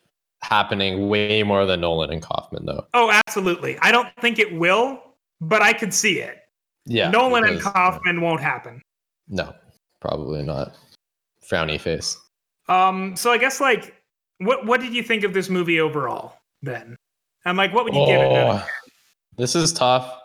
happening 0.43 1.09
way 1.09 1.43
more 1.43 1.67
than 1.67 1.81
Nolan 1.81 2.13
and 2.13 2.23
Kaufman, 2.23 2.67
though. 2.67 2.87
oh 2.95 3.11
absolutely 3.27 3.77
i 3.83 3.91
don't 3.91 4.09
think 4.21 4.39
it 4.39 4.53
will 4.57 5.03
but 5.41 5.61
i 5.61 5.73
could 5.73 5.93
see 5.93 6.21
it 6.21 6.39
Yeah, 6.87 7.11
nolan 7.11 7.45
and 7.45 7.57
because- 7.59 7.73
kaufman 7.73 8.21
won't 8.21 8.41
happen 8.41 8.81
No, 9.29 9.53
probably 10.01 10.43
not. 10.45 10.77
Frowny 11.51 11.81
face. 11.81 12.17
Um, 12.69 13.17
so 13.17 13.33
I 13.33 13.39
guess 13.39 13.61
like 13.61 13.93
what 14.39 14.67
what 14.67 14.81
did 14.81 14.95
you 14.95 15.03
think 15.03 15.25
of 15.25 15.35
this 15.35 15.49
movie 15.51 15.81
overall 15.81 16.39
then? 16.63 16.97
And 17.45 17.59
like 17.59 17.73
what 17.73 17.85
would 17.85 17.95
you 17.95 18.07
give 18.07 18.21
it? 18.21 18.33
of 18.33 18.63
Oh, 18.63 18.67
this 19.37 19.55
is 19.55 19.73
tough. 19.73 20.19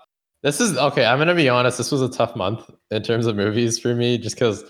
This 0.44 0.62
is 0.62 0.78
okay. 0.78 1.06
I'm 1.06 1.18
gonna 1.18 1.36
be 1.36 1.50
honest. 1.50 1.78
This 1.78 1.92
was 1.92 2.02
a 2.02 2.10
tough 2.10 2.36
month 2.36 2.70
in 2.92 3.02
terms 3.04 3.26
of 3.26 3.36
movies 3.36 3.80
for 3.80 3.96
me, 3.96 4.18
just 4.18 4.36
because 4.36 4.64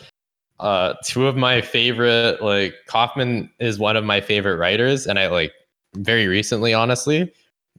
uh, 0.59 0.93
two 1.03 1.27
of 1.27 1.35
my 1.35 1.61
favorite, 1.61 2.41
like 2.41 2.73
Kaufman, 2.87 3.49
is 3.59 3.77
one 3.77 3.97
of 3.97 4.03
my 4.03 4.21
favorite 4.21 4.57
writers, 4.57 5.05
and 5.05 5.19
I 5.19 5.27
like 5.27 5.51
very 5.95 6.27
recently, 6.27 6.73
honestly, 6.73 7.31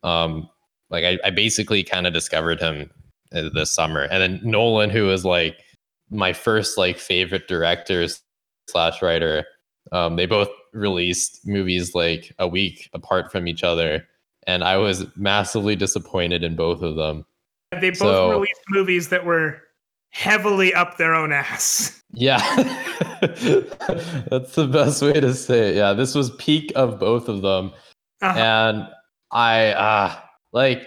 um, 0.03 0.49
like 0.91 1.05
I, 1.05 1.19
I 1.25 1.31
basically 1.31 1.83
kind 1.83 2.07
of 2.07 2.13
discovered 2.13 2.61
him 2.61 2.91
uh, 3.35 3.49
this 3.55 3.73
summer, 3.73 4.03
and 4.03 4.23
then 4.23 4.41
Nolan, 4.43 4.91
who 4.91 5.11
is 5.11 5.25
like 5.25 5.59
my 6.11 6.33
first 6.33 6.79
like 6.79 6.99
favorite 6.99 7.49
director 7.49 8.07
slash 8.69 9.03
writer. 9.03 9.45
Um, 9.93 10.17
they 10.17 10.27
both 10.27 10.49
released 10.79 11.47
movies 11.47 11.95
like 11.95 12.33
a 12.39 12.47
week 12.49 12.89
apart 12.95 13.31
from 13.33 13.47
each 13.49 13.63
other 13.65 14.07
and 14.47 14.65
I 14.65 14.79
was 14.79 15.05
massively 15.17 15.77
disappointed 15.77 16.43
in 16.43 16.57
both 16.57 16.81
of 16.83 16.97
them. 16.97 17.27
They 17.73 17.91
both 17.91 17.99
so- 17.99 18.31
released 18.31 18.63
movies 18.71 19.09
that 19.11 19.25
were 19.27 19.61
heavily 20.11 20.73
up 20.73 20.97
their 20.97 21.15
own 21.15 21.33
ass. 21.33 22.03
Yeah, 22.15 22.39
that's 23.21 24.55
the 24.55 24.67
best 24.73 25.03
way 25.03 25.13
to 25.21 25.35
say 25.35 25.71
it. 25.71 25.77
Yeah, 25.77 25.93
this 25.93 26.15
was 26.15 26.31
peak 26.37 26.73
of 26.75 26.99
both 26.99 27.29
of 27.29 27.43
them, 27.43 27.73
Uh-huh. 28.23 28.39
and 28.39 28.89
I 29.31 29.73
uh 29.73 30.15
like, 30.53 30.87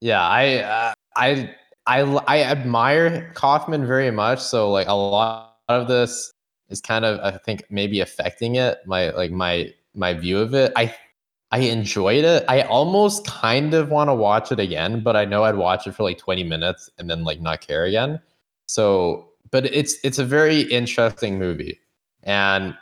yeah, 0.00 0.22
I 0.22 0.56
uh, 0.58 0.92
I 1.16 1.50
I 1.86 2.00
I 2.28 2.42
admire 2.44 3.32
Kaufman 3.34 3.84
very 3.86 4.12
much. 4.12 4.38
So 4.38 4.70
like 4.70 4.86
a 4.86 4.94
lot 4.94 5.56
of 5.68 5.88
this 5.88 6.32
is 6.70 6.80
kind 6.80 7.04
of 7.04 7.20
I 7.20 7.36
think 7.36 7.64
maybe 7.70 8.00
affecting 8.00 8.56
it 8.56 8.78
my 8.86 9.10
like 9.10 9.30
my 9.30 9.72
my 9.94 10.14
view 10.14 10.38
of 10.38 10.54
it. 10.54 10.72
I 10.76 10.94
I 11.52 11.58
enjoyed 11.60 12.24
it. 12.24 12.44
I 12.48 12.62
almost 12.62 13.26
kind 13.26 13.74
of 13.74 13.90
want 13.90 14.08
to 14.08 14.14
watch 14.14 14.52
it 14.52 14.60
again, 14.60 15.02
but 15.02 15.16
I 15.16 15.24
know 15.24 15.44
I'd 15.44 15.56
watch 15.56 15.86
it 15.86 15.94
for 15.94 16.04
like 16.04 16.16
20 16.18 16.44
minutes 16.44 16.88
and 16.98 17.10
then 17.10 17.24
like 17.24 17.40
not 17.40 17.60
care 17.60 17.84
again. 17.84 18.20
So, 18.66 19.30
but 19.50 19.66
it's 19.66 19.96
it's 20.04 20.18
a 20.18 20.24
very 20.24 20.60
interesting 20.62 21.38
movie 21.38 21.80
and 22.22 22.76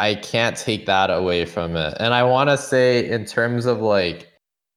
I 0.00 0.16
can't 0.16 0.56
take 0.56 0.86
that 0.86 1.10
away 1.10 1.44
from 1.44 1.76
it. 1.76 1.96
And 2.00 2.12
I 2.14 2.22
want 2.24 2.50
to 2.50 2.58
say 2.58 3.08
in 3.08 3.24
terms 3.24 3.66
of 3.66 3.80
like 3.80 4.28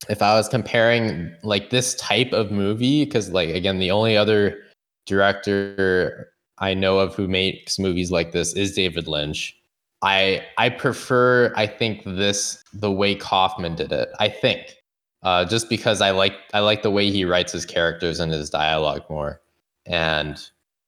if 0.10 0.22
I 0.22 0.36
was 0.36 0.48
comparing 0.48 1.34
like 1.44 1.70
this 1.70 1.96
type 1.96 2.34
of 2.34 2.52
movie 2.52 3.06
cuz 3.06 3.30
like 3.30 3.50
again 3.50 3.80
the 3.80 3.92
only 3.92 4.18
other 4.18 4.58
director 5.06 6.31
I 6.62 6.76
know 6.76 7.00
of 7.00 7.16
who 7.16 7.28
makes 7.28 7.80
movies 7.80 8.12
like 8.12 8.32
this 8.32 8.54
is 8.54 8.74
David 8.74 9.08
Lynch. 9.08 9.58
I 10.04 10.44
I 10.58 10.70
prefer 10.70 11.54
I 11.56 11.68
think 11.68 12.04
this 12.06 12.64
the 12.74 12.92
way 12.92 13.16
Kaufman 13.16 13.76
did 13.76 13.92
it. 13.92 14.10
I 14.20 14.30
think 14.30 14.76
uh, 15.24 15.46
just 15.46 15.70
because 15.70 16.02
I 16.02 16.12
like 16.12 16.34
I 16.54 16.60
like 16.60 16.84
the 16.84 16.92
way 16.92 17.12
he 17.12 17.26
writes 17.26 17.52
his 17.52 17.66
characters 17.66 18.20
and 18.20 18.32
his 18.32 18.50
dialogue 18.50 19.04
more, 19.10 19.42
and 19.86 20.42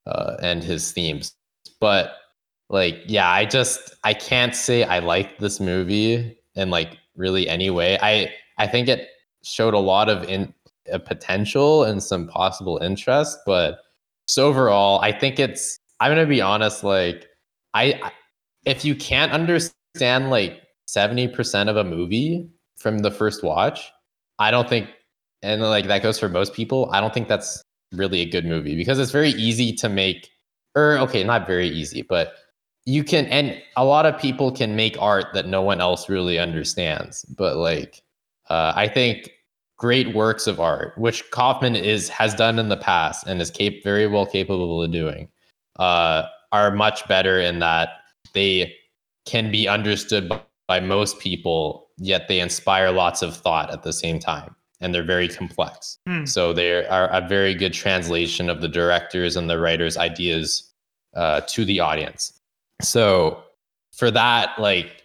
uh, 0.07 0.35
and 0.41 0.63
his 0.63 0.91
themes. 0.91 1.35
But 1.79 2.13
like 2.69 2.99
yeah, 3.05 3.29
I 3.29 3.45
just 3.45 3.95
I 4.03 4.13
can't 4.13 4.55
say 4.55 4.83
I 4.83 4.99
like 4.99 5.39
this 5.39 5.59
movie 5.59 6.37
in 6.55 6.69
like 6.69 6.97
really 7.15 7.47
any 7.49 7.69
way. 7.69 7.99
I 8.01 8.31
I 8.57 8.67
think 8.67 8.87
it 8.87 9.09
showed 9.43 9.73
a 9.73 9.79
lot 9.79 10.09
of 10.09 10.23
in 10.23 10.53
uh, 10.91 10.97
potential 10.97 11.83
and 11.83 12.01
some 12.01 12.27
possible 12.27 12.79
interest, 12.79 13.37
but 13.45 13.79
so 14.27 14.47
overall, 14.47 14.99
I 15.01 15.11
think 15.11 15.39
it's. 15.39 15.77
I'm 15.99 16.11
gonna 16.11 16.25
be 16.25 16.41
honest. 16.41 16.83
Like 16.83 17.27
I, 17.73 18.11
if 18.65 18.85
you 18.85 18.95
can't 18.95 19.31
understand 19.31 20.29
like 20.29 20.61
70% 20.87 21.69
of 21.69 21.77
a 21.77 21.83
movie 21.83 22.49
from 22.77 22.99
the 22.99 23.11
first 23.11 23.43
watch, 23.43 23.91
I 24.39 24.51
don't 24.51 24.69
think, 24.69 24.89
and 25.41 25.61
like 25.61 25.87
that 25.87 26.03
goes 26.03 26.19
for 26.19 26.29
most 26.29 26.53
people, 26.53 26.89
I 26.91 27.01
don't 27.01 27.13
think 27.13 27.27
that's 27.27 27.61
really 27.91 28.21
a 28.21 28.29
good 28.29 28.45
movie 28.45 28.75
because 28.75 28.99
it's 28.99 29.11
very 29.11 29.31
easy 29.31 29.73
to 29.73 29.89
make, 29.89 30.29
or 30.75 30.97
okay, 30.99 31.23
not 31.23 31.47
very 31.47 31.67
easy, 31.67 32.01
but 32.01 32.33
you 32.85 33.03
can, 33.03 33.25
and 33.27 33.61
a 33.77 33.85
lot 33.85 34.05
of 34.05 34.19
people 34.19 34.51
can 34.51 34.75
make 34.75 34.97
art 34.99 35.27
that 35.33 35.47
no 35.47 35.61
one 35.61 35.79
else 35.79 36.09
really 36.09 36.37
understands. 36.37 37.23
But 37.25 37.55
like, 37.57 38.01
uh, 38.49 38.73
I 38.75 38.87
think 38.87 39.31
great 39.83 40.15
works 40.15 40.47
of 40.47 40.61
art, 40.61 40.97
which 40.97 41.29
Kaufman 41.31 41.75
is 41.75 42.07
has 42.07 42.33
done 42.33 42.57
in 42.57 42.69
the 42.69 42.77
past 42.77 43.27
and 43.27 43.41
is 43.41 43.51
cap- 43.51 43.83
very 43.83 44.07
well 44.07 44.25
capable 44.25 44.81
of 44.81 44.91
doing, 44.91 45.27
uh, 45.77 46.23
are 46.53 46.71
much 46.71 47.05
better 47.09 47.37
in 47.37 47.59
that 47.59 47.89
they 48.33 48.73
can 49.25 49.51
be 49.51 49.67
understood 49.67 50.29
by, 50.29 50.39
by 50.69 50.79
most 50.79 51.19
people, 51.19 51.89
yet 51.97 52.29
they 52.29 52.39
inspire 52.39 52.91
lots 52.91 53.21
of 53.21 53.35
thought 53.35 53.71
at 53.71 53.83
the 53.83 53.91
same 53.91 54.19
time. 54.19 54.55
and 54.83 54.93
they're 54.93 55.01
very 55.01 55.29
complex. 55.29 55.97
Hmm. 56.05 56.25
So 56.25 56.51
they 56.53 56.85
are 56.85 57.07
a 57.07 57.25
very 57.25 57.55
good 57.55 57.73
translation 57.73 58.49
of 58.49 58.59
the 58.59 58.67
directors 58.67 59.37
and 59.37 59.49
the 59.49 59.57
writers' 59.57 59.97
ideas 59.97 60.73
uh, 61.15 61.41
to 61.47 61.63
the 61.63 61.79
audience. 61.79 62.39
So 62.81 63.43
for 63.93 64.11
that, 64.11 64.59
like 64.59 65.03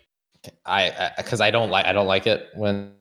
I, 0.67 1.13
because 1.17 1.41
I, 1.41 1.47
I 1.47 1.51
don't 1.51 1.71
like 1.71 1.87
I 1.87 1.93
don't 1.93 2.09
like 2.09 2.27
it 2.27 2.49
when 2.55 2.93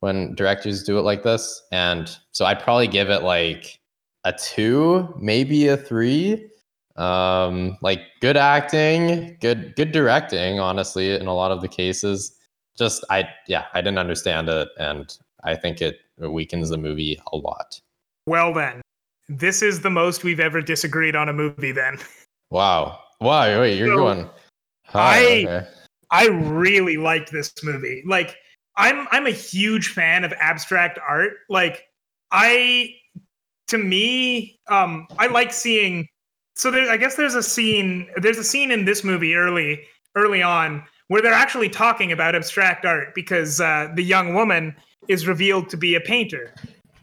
when 0.00 0.34
directors 0.34 0.82
do 0.84 0.98
it 0.98 1.02
like 1.02 1.22
this, 1.22 1.62
and 1.72 2.16
so 2.32 2.44
I'd 2.44 2.60
probably 2.60 2.86
give 2.88 3.10
it 3.10 3.22
like 3.22 3.78
a 4.24 4.32
two, 4.32 5.14
maybe 5.18 5.68
a 5.68 5.76
three. 5.76 6.48
Um, 6.96 7.78
like 7.80 8.00
good 8.20 8.36
acting, 8.36 9.36
good 9.40 9.74
good 9.76 9.92
directing, 9.92 10.58
honestly, 10.58 11.14
in 11.14 11.26
a 11.26 11.34
lot 11.34 11.52
of 11.52 11.60
the 11.60 11.68
cases. 11.68 12.34
Just 12.76 13.04
I 13.10 13.28
yeah, 13.46 13.66
I 13.74 13.80
didn't 13.80 13.98
understand 13.98 14.48
it, 14.48 14.68
and 14.78 15.16
I 15.44 15.54
think 15.54 15.80
it 15.80 16.00
weakens 16.18 16.70
the 16.70 16.78
movie 16.78 17.20
a 17.32 17.36
lot. 17.36 17.80
Well 18.26 18.52
then, 18.52 18.82
this 19.28 19.62
is 19.62 19.80
the 19.80 19.90
most 19.90 20.24
we've 20.24 20.40
ever 20.40 20.60
disagreed 20.60 21.14
on 21.14 21.28
a 21.28 21.32
movie. 21.32 21.72
Then 21.72 21.98
Wow. 22.50 22.98
Wow. 23.20 23.60
Wait, 23.60 23.78
you're 23.78 23.88
So, 23.88 23.96
going. 23.96 24.30
I- 24.94 25.44
okay. 25.46 25.68
I 26.10 26.26
really 26.28 26.96
liked 26.96 27.30
this 27.30 27.52
movie. 27.62 28.02
Like 28.06 28.36
I'm 28.78 29.06
I'm 29.10 29.26
a 29.26 29.32
huge 29.32 29.88
fan 29.88 30.24
of 30.24 30.32
abstract 30.38 30.98
art. 31.06 31.32
Like 31.50 31.84
I 32.30 32.94
to 33.66 33.78
me 33.78 34.58
um 34.68 35.06
I 35.18 35.26
like 35.26 35.52
seeing 35.52 36.08
so 36.54 36.70
there 36.70 36.90
I 36.90 36.96
guess 36.96 37.16
there's 37.16 37.34
a 37.34 37.42
scene 37.42 38.08
there's 38.16 38.38
a 38.38 38.44
scene 38.44 38.70
in 38.70 38.84
this 38.84 39.04
movie 39.04 39.34
early 39.34 39.82
early 40.16 40.42
on 40.42 40.82
where 41.08 41.20
they're 41.20 41.32
actually 41.32 41.68
talking 41.68 42.12
about 42.12 42.34
abstract 42.34 42.84
art 42.84 43.14
because 43.14 43.60
uh, 43.60 43.90
the 43.94 44.02
young 44.02 44.34
woman 44.34 44.74
is 45.08 45.26
revealed 45.26 45.68
to 45.70 45.76
be 45.76 45.94
a 45.94 46.00
painter 46.00 46.54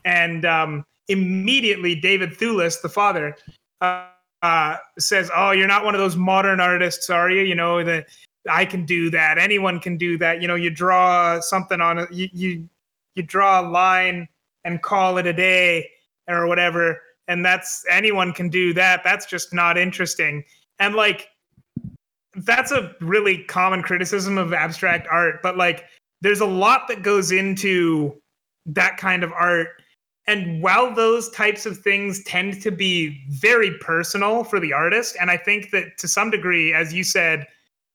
and 0.05 0.45
um, 0.45 0.85
immediately 1.07 1.95
David 1.95 2.31
Thewlis 2.31 2.81
the 2.81 2.89
father 2.89 3.35
uh, 3.81 4.07
uh, 4.41 4.77
says 4.97 5.29
oh 5.35 5.51
you're 5.51 5.67
not 5.67 5.85
one 5.85 5.93
of 5.93 5.99
those 5.99 6.15
modern 6.15 6.59
artists 6.59 7.09
are 7.09 7.29
you 7.29 7.41
you 7.41 7.55
know 7.55 7.83
the 7.83 8.05
I 8.49 8.65
can 8.65 8.85
do 8.85 9.09
that. 9.11 9.37
Anyone 9.37 9.79
can 9.79 9.97
do 9.97 10.17
that. 10.19 10.41
You 10.41 10.47
know, 10.47 10.55
you 10.55 10.69
draw 10.69 11.39
something 11.39 11.81
on 11.81 11.99
it, 11.99 12.11
you, 12.11 12.29
you 12.31 12.69
you 13.15 13.23
draw 13.23 13.61
a 13.61 13.65
line 13.67 14.27
and 14.63 14.81
call 14.81 15.17
it 15.17 15.25
a 15.25 15.33
day 15.33 15.89
or 16.27 16.47
whatever, 16.47 17.01
and 17.27 17.45
that's 17.45 17.85
anyone 17.89 18.33
can 18.33 18.49
do 18.49 18.73
that. 18.73 19.01
That's 19.03 19.25
just 19.25 19.53
not 19.53 19.77
interesting. 19.77 20.43
And 20.79 20.95
like 20.95 21.29
that's 22.35 22.71
a 22.71 22.93
really 22.99 23.43
common 23.45 23.81
criticism 23.81 24.37
of 24.37 24.53
abstract 24.53 25.07
art, 25.09 25.41
but 25.41 25.57
like 25.57 25.85
there's 26.21 26.41
a 26.41 26.45
lot 26.45 26.87
that 26.87 27.01
goes 27.01 27.31
into 27.31 28.21
that 28.65 28.97
kind 28.97 29.23
of 29.23 29.31
art. 29.31 29.81
And 30.27 30.61
while 30.61 30.93
those 30.93 31.29
types 31.29 31.65
of 31.65 31.77
things 31.77 32.23
tend 32.23 32.61
to 32.63 32.71
be 32.71 33.23
very 33.29 33.77
personal 33.77 34.43
for 34.43 34.59
the 34.59 34.73
artist, 34.73 35.15
and 35.21 35.29
I 35.29 35.37
think 35.37 35.69
that 35.71 35.97
to 35.99 36.07
some 36.07 36.31
degree, 36.31 36.73
as 36.73 36.93
you 36.93 37.03
said, 37.03 37.45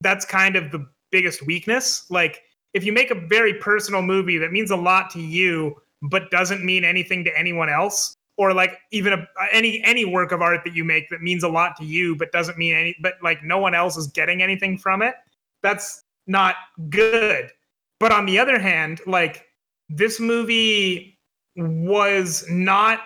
that's 0.00 0.24
kind 0.24 0.56
of 0.56 0.70
the 0.70 0.86
biggest 1.10 1.46
weakness. 1.46 2.06
Like 2.10 2.42
if 2.74 2.84
you 2.84 2.92
make 2.92 3.10
a 3.10 3.14
very 3.14 3.54
personal 3.54 4.02
movie 4.02 4.38
that 4.38 4.52
means 4.52 4.70
a 4.70 4.76
lot 4.76 5.10
to 5.10 5.20
you 5.20 5.76
but 6.02 6.30
doesn't 6.30 6.64
mean 6.64 6.84
anything 6.84 7.24
to 7.24 7.38
anyone 7.38 7.68
else 7.68 8.16
or 8.36 8.54
like 8.54 8.78
even 8.90 9.12
a, 9.12 9.26
any 9.52 9.82
any 9.84 10.04
work 10.04 10.32
of 10.32 10.40
art 10.40 10.60
that 10.64 10.74
you 10.74 10.84
make 10.84 11.08
that 11.10 11.20
means 11.20 11.42
a 11.42 11.48
lot 11.48 11.76
to 11.76 11.84
you 11.84 12.16
but 12.16 12.32
doesn't 12.32 12.56
mean 12.56 12.74
any 12.74 12.96
but 13.00 13.14
like 13.22 13.42
no 13.44 13.58
one 13.58 13.74
else 13.74 13.96
is 13.96 14.06
getting 14.08 14.42
anything 14.42 14.78
from 14.78 15.02
it 15.02 15.14
that's 15.62 16.04
not 16.26 16.54
good 16.88 17.50
but 17.98 18.12
on 18.12 18.24
the 18.24 18.38
other 18.38 18.58
hand 18.58 19.00
like 19.06 19.46
this 19.88 20.20
movie 20.20 21.18
was 21.56 22.44
not 22.48 23.00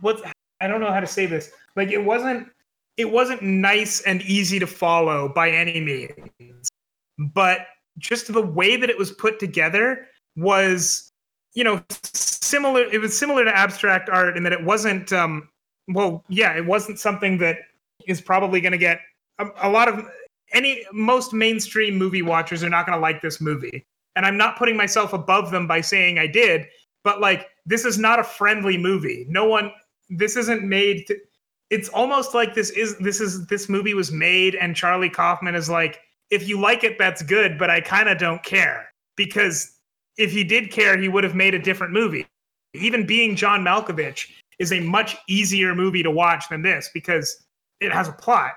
what 0.00 0.20
i 0.60 0.66
don't 0.66 0.80
know 0.80 0.92
how 0.92 1.00
to 1.00 1.06
say 1.06 1.26
this 1.26 1.52
like 1.76 1.90
it 1.90 2.04
wasn't 2.04 2.46
it 2.96 3.10
wasn't 3.10 3.42
nice 3.42 4.00
and 4.02 4.22
easy 4.22 4.58
to 4.58 4.66
follow 4.66 5.28
by 5.28 5.50
any 5.50 5.80
means 5.80 6.68
but 7.34 7.66
just 7.98 8.32
the 8.32 8.42
way 8.42 8.76
that 8.76 8.90
it 8.90 8.98
was 8.98 9.10
put 9.12 9.38
together 9.38 10.06
was 10.36 11.10
you 11.54 11.64
know 11.64 11.82
similar 11.92 12.82
it 12.82 13.00
was 13.00 13.16
similar 13.16 13.44
to 13.44 13.56
abstract 13.56 14.08
art 14.08 14.36
in 14.36 14.42
that 14.42 14.52
it 14.52 14.64
wasn't 14.64 15.12
um 15.12 15.48
well 15.88 16.24
yeah 16.28 16.56
it 16.56 16.64
wasn't 16.64 16.98
something 16.98 17.38
that 17.38 17.58
is 18.06 18.20
probably 18.20 18.60
going 18.60 18.72
to 18.72 18.78
get 18.78 19.00
a, 19.38 19.46
a 19.62 19.70
lot 19.70 19.88
of 19.88 20.06
any 20.52 20.84
most 20.92 21.32
mainstream 21.32 21.96
movie 21.96 22.22
watchers 22.22 22.62
are 22.62 22.68
not 22.68 22.86
going 22.86 22.96
to 22.96 23.00
like 23.00 23.22
this 23.22 23.40
movie. 23.40 23.86
And 24.16 24.26
i'm 24.26 24.36
not 24.36 24.58
putting 24.58 24.76
myself 24.76 25.12
above 25.12 25.50
them 25.50 25.66
by 25.66 25.80
saying 25.80 26.18
i 26.18 26.26
did 26.26 26.66
but 27.04 27.20
like 27.20 27.48
this 27.66 27.84
is 27.84 27.98
not 27.98 28.18
a 28.18 28.24
friendly 28.24 28.78
movie. 28.78 29.26
No 29.28 29.44
one 29.44 29.72
this 30.10 30.36
isn't 30.36 30.62
made 30.62 31.06
to, 31.06 31.16
it's 31.72 31.88
almost 31.88 32.34
like 32.34 32.54
this 32.54 32.68
is 32.70 32.96
this 32.98 33.18
is 33.18 33.46
this 33.46 33.66
movie 33.68 33.94
was 33.94 34.12
made 34.12 34.54
and 34.54 34.76
charlie 34.76 35.08
kaufman 35.08 35.54
is 35.54 35.70
like 35.70 36.00
if 36.30 36.46
you 36.46 36.60
like 36.60 36.84
it 36.84 36.98
that's 36.98 37.22
good 37.22 37.58
but 37.58 37.70
i 37.70 37.80
kind 37.80 38.08
of 38.08 38.18
don't 38.18 38.44
care. 38.44 38.88
Because 39.16 39.78
if 40.16 40.30
he 40.30 40.44
did 40.44 40.70
care 40.70 40.96
he 40.98 41.08
would 41.08 41.24
have 41.24 41.34
made 41.34 41.54
a 41.54 41.58
different 41.58 41.92
movie. 41.92 42.26
Even 42.74 43.06
being 43.06 43.34
john 43.34 43.64
malkovich 43.64 44.30
is 44.58 44.70
a 44.70 44.80
much 44.80 45.16
easier 45.28 45.74
movie 45.74 46.02
to 46.02 46.10
watch 46.10 46.44
than 46.50 46.62
this 46.62 46.90
because 46.92 47.44
it 47.80 47.90
has 47.90 48.06
a 48.06 48.12
plot. 48.12 48.52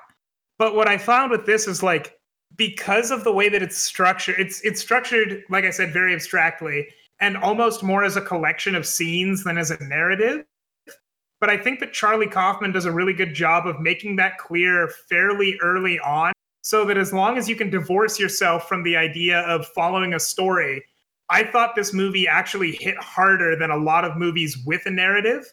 But 0.60 0.76
what 0.76 0.90
i 0.90 0.98
found 0.98 1.32
with 1.32 1.46
this 1.46 1.68
is 1.68 1.82
like 1.82 2.20
because 2.58 3.12
of 3.12 3.24
the 3.24 3.32
way 3.32 3.48
that 3.50 3.64
it's 3.64 3.78
structured 3.78 4.40
it's 4.40 4.62
it's 4.62 4.82
structured 4.82 5.44
like 5.50 5.66
i 5.66 5.70
said 5.70 5.92
very 5.92 6.14
abstractly 6.14 6.88
and 7.22 7.38
almost 7.38 7.82
more 7.82 8.04
as 8.04 8.18
a 8.18 8.22
collection 8.22 8.76
of 8.76 8.86
scenes 8.86 9.44
than 9.44 9.58
as 9.58 9.72
a 9.72 9.84
narrative 9.84 10.46
but 11.46 11.54
I 11.54 11.62
think 11.62 11.80
that 11.82 11.94
Charlie 11.94 12.26
Kaufman 12.26 12.72
does 12.72 12.86
a 12.86 12.92
really 12.92 13.14
good 13.14 13.36
job 13.36 13.68
of 13.68 13.80
making 13.80 14.16
that 14.16 14.40
clear 14.40 14.88
fairly 15.08 15.60
early 15.62 16.00
on 16.00 16.34
so 16.64 16.84
that 16.86 16.98
as 16.98 17.14
long 17.14 17.38
as 17.38 17.48
you 17.48 17.56
can 17.56 17.70
divorce 17.70 18.20
yourself 18.20 18.68
from 18.68 18.82
the 18.82 18.98
idea 18.98 19.42
of 19.42 19.68
following 19.68 20.16
a 20.16 20.20
story, 20.20 20.84
I 21.30 21.44
thought 21.44 21.76
this 21.76 21.94
movie 21.94 22.28
actually 22.28 22.72
hit 22.72 22.98
harder 22.98 23.56
than 23.56 23.70
a 23.70 23.78
lot 23.78 24.06
of 24.06 24.18
movies 24.18 24.58
with 24.66 24.88
a 24.88 24.90
narrative 24.90 25.46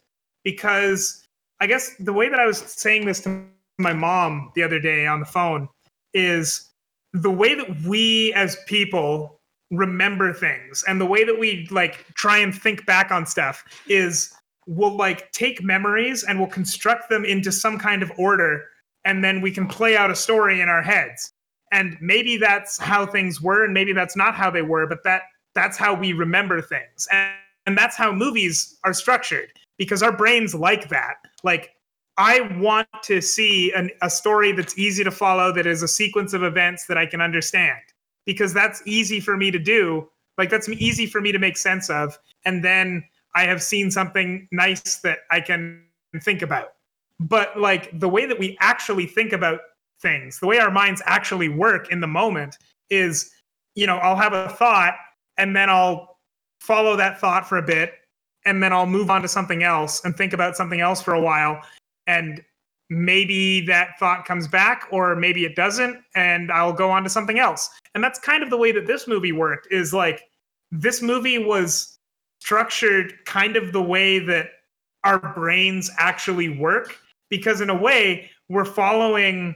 because 0.44 1.26
I 1.60 1.66
guess 1.66 1.94
the 2.00 2.14
way 2.14 2.30
that 2.30 2.40
I 2.40 2.46
was 2.46 2.56
saying 2.56 3.04
this 3.04 3.20
to 3.24 3.44
my 3.76 3.92
mom 3.92 4.50
the 4.54 4.62
other 4.62 4.80
day 4.80 5.06
on 5.06 5.20
the 5.20 5.26
phone 5.26 5.68
is 6.14 6.70
the 7.12 7.30
way 7.30 7.54
that 7.54 7.82
we 7.82 8.32
as 8.32 8.56
people 8.66 9.42
remember 9.70 10.32
things 10.32 10.84
and 10.88 10.98
the 10.98 11.06
way 11.06 11.22
that 11.22 11.38
we 11.38 11.68
like 11.70 12.06
try 12.14 12.38
and 12.38 12.54
think 12.54 12.86
back 12.86 13.10
on 13.10 13.26
stuff 13.26 13.62
is 13.88 14.32
we'll 14.66 14.96
like 14.96 15.30
take 15.32 15.62
memories 15.62 16.24
and 16.24 16.38
we'll 16.38 16.48
construct 16.48 17.08
them 17.08 17.24
into 17.24 17.50
some 17.50 17.78
kind 17.78 18.02
of 18.02 18.12
order 18.16 18.64
and 19.04 19.24
then 19.24 19.40
we 19.40 19.50
can 19.50 19.66
play 19.66 19.96
out 19.96 20.10
a 20.10 20.16
story 20.16 20.60
in 20.60 20.68
our 20.68 20.82
heads. 20.82 21.32
And 21.72 21.96
maybe 22.00 22.36
that's 22.36 22.78
how 22.78 23.06
things 23.06 23.40
were 23.40 23.64
and 23.64 23.74
maybe 23.74 23.92
that's 23.92 24.16
not 24.16 24.34
how 24.34 24.50
they 24.50 24.62
were 24.62 24.86
but 24.86 25.02
that 25.04 25.22
that's 25.54 25.76
how 25.76 25.94
we 25.94 26.12
remember 26.12 26.62
things. 26.62 27.08
And, 27.10 27.32
and 27.66 27.78
that's 27.78 27.96
how 27.96 28.12
movies 28.12 28.78
are 28.84 28.94
structured 28.94 29.50
because 29.78 30.02
our 30.02 30.16
brains 30.16 30.54
like 30.54 30.88
that. 30.88 31.14
Like 31.42 31.70
i 32.18 32.42
want 32.58 32.86
to 33.02 33.22
see 33.22 33.72
an, 33.72 33.90
a 34.02 34.10
story 34.10 34.52
that's 34.52 34.76
easy 34.76 35.02
to 35.02 35.10
follow 35.10 35.50
that 35.50 35.66
is 35.66 35.82
a 35.82 35.88
sequence 35.88 36.34
of 36.34 36.42
events 36.42 36.84
that 36.86 36.98
i 36.98 37.06
can 37.06 37.22
understand 37.22 37.80
because 38.26 38.52
that's 38.52 38.82
easy 38.86 39.20
for 39.20 39.36
me 39.36 39.50
to 39.50 39.58
do. 39.58 40.08
Like 40.38 40.50
that's 40.50 40.68
easy 40.68 41.06
for 41.06 41.20
me 41.20 41.32
to 41.32 41.38
make 41.38 41.56
sense 41.56 41.90
of 41.90 42.18
and 42.44 42.64
then 42.64 43.04
I 43.34 43.44
have 43.44 43.62
seen 43.62 43.90
something 43.90 44.48
nice 44.52 44.96
that 44.96 45.20
I 45.30 45.40
can 45.40 45.84
think 46.22 46.42
about. 46.42 46.74
But 47.20 47.58
like 47.58 47.98
the 47.98 48.08
way 48.08 48.26
that 48.26 48.38
we 48.38 48.56
actually 48.60 49.06
think 49.06 49.32
about 49.32 49.60
things, 50.00 50.40
the 50.40 50.46
way 50.46 50.58
our 50.58 50.70
minds 50.70 51.02
actually 51.06 51.48
work 51.48 51.90
in 51.90 52.00
the 52.00 52.06
moment 52.06 52.58
is, 52.90 53.30
you 53.74 53.86
know, 53.86 53.96
I'll 53.98 54.16
have 54.16 54.32
a 54.32 54.48
thought 54.48 54.94
and 55.38 55.56
then 55.56 55.70
I'll 55.70 56.18
follow 56.60 56.96
that 56.96 57.20
thought 57.20 57.48
for 57.48 57.58
a 57.58 57.62
bit 57.62 57.94
and 58.44 58.62
then 58.62 58.72
I'll 58.72 58.86
move 58.86 59.10
on 59.10 59.22
to 59.22 59.28
something 59.28 59.62
else 59.62 60.04
and 60.04 60.16
think 60.16 60.32
about 60.32 60.56
something 60.56 60.80
else 60.80 61.00
for 61.00 61.14
a 61.14 61.20
while 61.20 61.62
and 62.06 62.42
maybe 62.90 63.64
that 63.66 63.98
thought 63.98 64.24
comes 64.24 64.46
back 64.46 64.86
or 64.90 65.16
maybe 65.16 65.44
it 65.44 65.56
doesn't 65.56 66.02
and 66.14 66.50
I'll 66.52 66.72
go 66.72 66.90
on 66.90 67.02
to 67.04 67.08
something 67.08 67.38
else. 67.38 67.70
And 67.94 68.02
that's 68.02 68.18
kind 68.18 68.42
of 68.42 68.50
the 68.50 68.56
way 68.56 68.72
that 68.72 68.86
this 68.86 69.08
movie 69.08 69.32
worked 69.32 69.68
is 69.70 69.94
like 69.94 70.24
this 70.70 71.00
movie 71.00 71.38
was 71.38 71.91
structured 72.42 73.14
kind 73.24 73.54
of 73.54 73.72
the 73.72 73.80
way 73.80 74.18
that 74.18 74.48
our 75.04 75.32
brains 75.32 75.88
actually 75.96 76.48
work 76.48 76.98
because 77.30 77.60
in 77.60 77.70
a 77.70 77.82
way 77.88 78.28
we're 78.48 78.64
following 78.64 79.54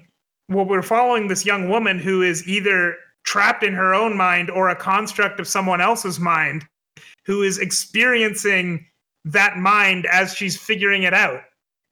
well 0.49 0.65
we're 0.65 0.83
following 0.83 1.27
this 1.27 1.45
young 1.45 1.69
woman 1.69 1.99
who 1.99 2.23
is 2.23 2.47
either 2.47 2.95
trapped 3.25 3.65
in 3.65 3.75
her 3.75 3.93
own 3.93 4.17
mind 4.17 4.51
or 4.51 4.69
a 4.69 4.77
construct 4.77 5.41
of 5.41 5.49
someone 5.49 5.81
else's 5.81 6.21
mind 6.21 6.65
who 7.25 7.43
is 7.43 7.59
experiencing 7.59 8.87
that 9.25 9.57
mind 9.57 10.07
as 10.07 10.33
she's 10.33 10.57
figuring 10.57 11.03
it 11.03 11.13
out. 11.13 11.41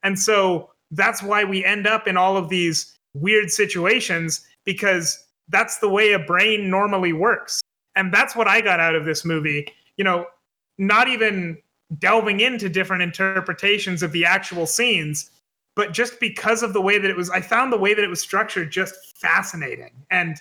And 0.03 0.17
so 0.17 0.69
that's 0.91 1.21
why 1.21 1.43
we 1.43 1.65
end 1.65 1.87
up 1.87 2.07
in 2.07 2.15
all 2.15 2.37
of 2.37 2.47
these 2.47 2.97
weird 3.13 3.51
situations 3.51 4.47
because 4.63 5.21
that's 5.49 5.79
the 5.79 5.89
way 5.89 6.13
a 6.13 6.19
brain 6.19 6.69
normally 6.69 7.11
works. 7.11 7.59
And 7.97 8.13
that's 8.13 8.33
what 8.33 8.47
i 8.47 8.61
got 8.61 8.79
out 8.79 8.95
of 8.95 9.03
this 9.03 9.25
movie. 9.25 9.67
You 9.97 10.05
know 10.05 10.25
not 10.77 11.07
even 11.07 11.57
delving 11.99 12.39
into 12.39 12.69
different 12.69 13.03
interpretations 13.03 14.03
of 14.03 14.11
the 14.11 14.25
actual 14.25 14.65
scenes, 14.65 15.29
but 15.75 15.91
just 15.91 16.19
because 16.19 16.63
of 16.63 16.73
the 16.73 16.81
way 16.81 16.97
that 16.97 17.09
it 17.09 17.17
was, 17.17 17.29
I 17.29 17.41
found 17.41 17.71
the 17.71 17.77
way 17.77 17.93
that 17.93 18.03
it 18.03 18.09
was 18.09 18.21
structured 18.21 18.71
just 18.71 19.17
fascinating. 19.17 19.91
And 20.09 20.37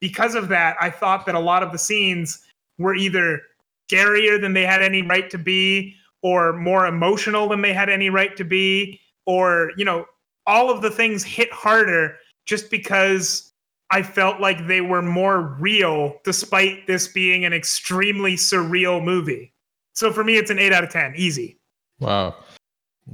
because 0.00 0.34
of 0.34 0.48
that, 0.48 0.76
I 0.80 0.90
thought 0.90 1.26
that 1.26 1.34
a 1.34 1.40
lot 1.40 1.62
of 1.62 1.72
the 1.72 1.78
scenes 1.78 2.40
were 2.78 2.94
either 2.94 3.42
scarier 3.90 4.40
than 4.40 4.52
they 4.52 4.64
had 4.66 4.82
any 4.82 5.02
right 5.02 5.28
to 5.30 5.38
be, 5.38 5.94
or 6.22 6.52
more 6.54 6.86
emotional 6.86 7.48
than 7.48 7.62
they 7.62 7.72
had 7.72 7.88
any 7.88 8.10
right 8.10 8.36
to 8.36 8.44
be, 8.44 9.00
or, 9.26 9.72
you 9.76 9.84
know, 9.84 10.04
all 10.46 10.70
of 10.70 10.82
the 10.82 10.90
things 10.90 11.22
hit 11.22 11.52
harder 11.52 12.16
just 12.46 12.70
because 12.70 13.52
I 13.90 14.02
felt 14.02 14.40
like 14.40 14.66
they 14.66 14.80
were 14.80 15.02
more 15.02 15.56
real, 15.60 16.16
despite 16.24 16.86
this 16.86 17.08
being 17.08 17.44
an 17.44 17.52
extremely 17.52 18.34
surreal 18.34 19.02
movie. 19.02 19.52
So 19.98 20.12
for 20.12 20.22
me, 20.22 20.36
it's 20.36 20.48
an 20.48 20.60
eight 20.60 20.72
out 20.72 20.84
of 20.84 20.90
10, 20.90 21.14
easy. 21.16 21.58
Wow. 21.98 22.36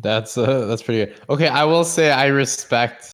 That's 0.02 0.36
uh, 0.36 0.66
that's 0.66 0.82
pretty 0.82 1.06
good. 1.06 1.18
Okay, 1.30 1.48
I 1.48 1.64
will 1.64 1.84
say 1.84 2.10
I 2.10 2.26
respect 2.26 3.10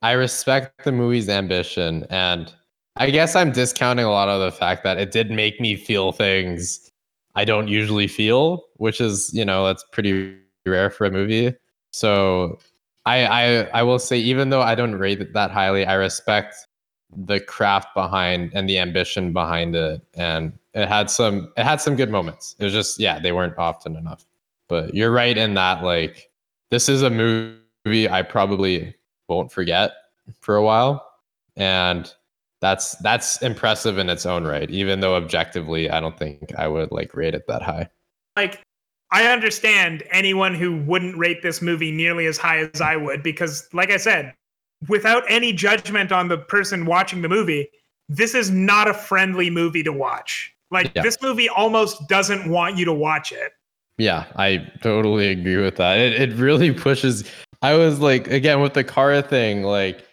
I 0.00 0.12
respect 0.12 0.84
the 0.84 0.92
movie's 0.92 1.28
ambition 1.28 2.06
and 2.08 2.50
I 2.96 3.10
guess 3.10 3.36
I'm 3.36 3.52
discounting 3.52 4.06
a 4.06 4.10
lot 4.10 4.30
of 4.30 4.40
the 4.40 4.50
fact 4.50 4.82
that 4.84 4.96
it 4.96 5.10
did 5.10 5.30
make 5.30 5.60
me 5.60 5.76
feel 5.76 6.12
things 6.12 6.88
I 7.34 7.44
don't 7.44 7.68
usually 7.68 8.06
feel, 8.06 8.64
which 8.76 8.98
is, 8.98 9.30
you 9.34 9.44
know, 9.44 9.66
that's 9.66 9.84
pretty 9.92 10.34
rare 10.64 10.88
for 10.88 11.04
a 11.04 11.10
movie. 11.10 11.54
So 11.90 12.60
I 13.04 13.26
I 13.26 13.44
I 13.80 13.82
will 13.82 13.98
say 13.98 14.16
even 14.16 14.48
though 14.48 14.62
I 14.62 14.74
don't 14.74 14.94
rate 14.94 15.20
it 15.20 15.34
that 15.34 15.50
highly, 15.50 15.84
I 15.84 15.94
respect 15.94 16.54
the 17.14 17.40
craft 17.40 17.88
behind 17.94 18.52
and 18.54 18.66
the 18.70 18.78
ambition 18.78 19.34
behind 19.34 19.76
it 19.76 20.00
and 20.14 20.54
it 20.74 20.88
had 20.88 21.10
some 21.10 21.52
it 21.56 21.64
had 21.64 21.80
some 21.80 21.96
good 21.96 22.10
moments. 22.10 22.56
It 22.58 22.64
was 22.64 22.72
just 22.72 22.98
yeah, 22.98 23.18
they 23.18 23.32
weren't 23.32 23.58
often 23.58 23.96
enough. 23.96 24.24
But 24.68 24.94
you're 24.94 25.10
right 25.10 25.36
in 25.36 25.54
that 25.54 25.82
like 25.82 26.30
this 26.70 26.88
is 26.88 27.02
a 27.02 27.10
movie 27.10 28.08
I 28.08 28.22
probably 28.22 28.94
won't 29.28 29.52
forget 29.52 29.92
for 30.40 30.56
a 30.56 30.62
while 30.62 31.06
and 31.56 32.12
that's 32.60 32.92
that's 32.96 33.42
impressive 33.42 33.98
in 33.98 34.08
its 34.08 34.24
own 34.24 34.44
right 34.44 34.70
even 34.70 35.00
though 35.00 35.16
objectively 35.16 35.90
I 35.90 36.00
don't 36.00 36.16
think 36.16 36.54
I 36.56 36.68
would 36.68 36.92
like 36.92 37.14
rate 37.14 37.34
it 37.34 37.46
that 37.48 37.62
high. 37.62 37.88
Like 38.36 38.62
I 39.10 39.26
understand 39.26 40.04
anyone 40.10 40.54
who 40.54 40.76
wouldn't 40.76 41.18
rate 41.18 41.42
this 41.42 41.60
movie 41.60 41.90
nearly 41.90 42.26
as 42.26 42.38
high 42.38 42.58
as 42.58 42.80
I 42.80 42.96
would 42.96 43.22
because 43.22 43.68
like 43.74 43.90
I 43.90 43.98
said, 43.98 44.32
without 44.88 45.24
any 45.28 45.52
judgment 45.52 46.12
on 46.12 46.28
the 46.28 46.38
person 46.38 46.86
watching 46.86 47.20
the 47.20 47.28
movie, 47.28 47.68
this 48.08 48.34
is 48.34 48.50
not 48.50 48.88
a 48.88 48.94
friendly 48.94 49.50
movie 49.50 49.82
to 49.82 49.92
watch. 49.92 50.54
Like 50.72 50.90
Yeah. 50.96 51.02
this 51.02 51.18
movie 51.22 51.48
almost 51.48 52.08
doesn't 52.08 52.50
want 52.50 52.78
you 52.78 52.84
to 52.86 52.92
watch 52.92 53.30
it. 53.30 53.52
Yeah, 53.98 54.24
I 54.36 54.66
totally 54.82 55.28
agree 55.28 55.58
with 55.58 55.76
that. 55.76 55.98
It 55.98 56.20
it 56.20 56.34
really 56.36 56.72
pushes. 56.86 57.24
I 57.60 57.74
was 57.74 58.00
like, 58.00 58.26
again 58.28 58.60
with 58.60 58.74
the 58.74 58.82
car 58.82 59.20
thing, 59.22 59.62
like 59.62 60.04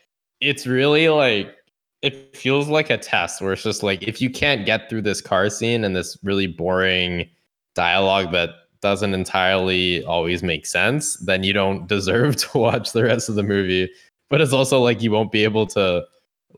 it's 0.42 0.68
really 0.68 1.10
like 1.10 1.56
it 2.02 2.36
feels 2.36 2.68
like 2.70 2.90
a 2.90 2.98
test 2.98 3.42
where 3.42 3.54
it's 3.54 3.64
just 3.64 3.84
like 3.84 4.04
if 4.04 4.22
you 4.22 4.30
can't 4.30 4.66
get 4.66 4.90
through 4.90 5.02
this 5.02 5.22
car 5.22 5.50
scene 5.50 5.84
and 5.84 5.96
this 5.96 6.18
really 6.24 6.48
boring 6.48 7.28
dialogue 7.76 8.32
that 8.32 8.50
doesn't 8.82 9.14
entirely 9.14 10.04
always 10.06 10.42
make 10.44 10.66
sense, 10.66 11.16
then 11.18 11.44
you 11.44 11.52
don't 11.54 11.88
deserve 11.96 12.36
to 12.38 12.58
watch 12.58 12.92
the 12.94 13.04
rest 13.04 13.30
of 13.30 13.36
the 13.36 13.44
movie. 13.44 13.90
But 14.30 14.42
it's 14.42 14.54
also 14.54 14.80
like 14.80 15.02
you 15.02 15.12
won't 15.12 15.32
be 15.32 15.44
able 15.44 15.66
to 15.68 16.06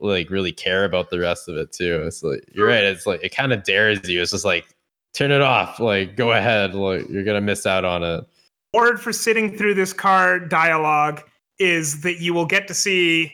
like 0.02 0.30
really 0.30 0.52
care 0.52 0.84
about 0.84 1.10
the 1.10 1.20
rest 1.20 1.47
of 1.47 1.56
it 1.58 1.72
too. 1.72 2.02
It's 2.06 2.24
like 2.24 2.43
you're 2.54 2.68
right. 2.68 2.84
It's 2.84 3.06
like 3.06 3.24
it 3.24 3.34
kind 3.36 3.54
of 3.54 3.64
dares 3.64 4.08
you. 4.10 4.22
It's 4.22 4.32
just 4.32 4.45
like 4.45 4.66
turn 5.14 5.32
it 5.32 5.41
off. 5.41 5.80
Like 5.80 6.16
go 6.16 6.32
ahead. 6.34 6.74
Like 6.74 7.08
you're 7.10 7.24
gonna 7.24 7.41
miss 7.41 7.66
out 7.66 7.86
on 7.86 8.04
it. 8.04 8.26
Reward 8.74 8.99
for 9.02 9.14
sitting 9.14 9.58
through 9.58 9.76
this 9.76 9.93
car 9.93 10.39
dialogue 10.39 11.22
is 11.60 12.02
that 12.02 12.20
you 12.20 12.34
will 12.34 12.45
get 12.45 12.68
to 12.68 12.74
see 12.74 13.32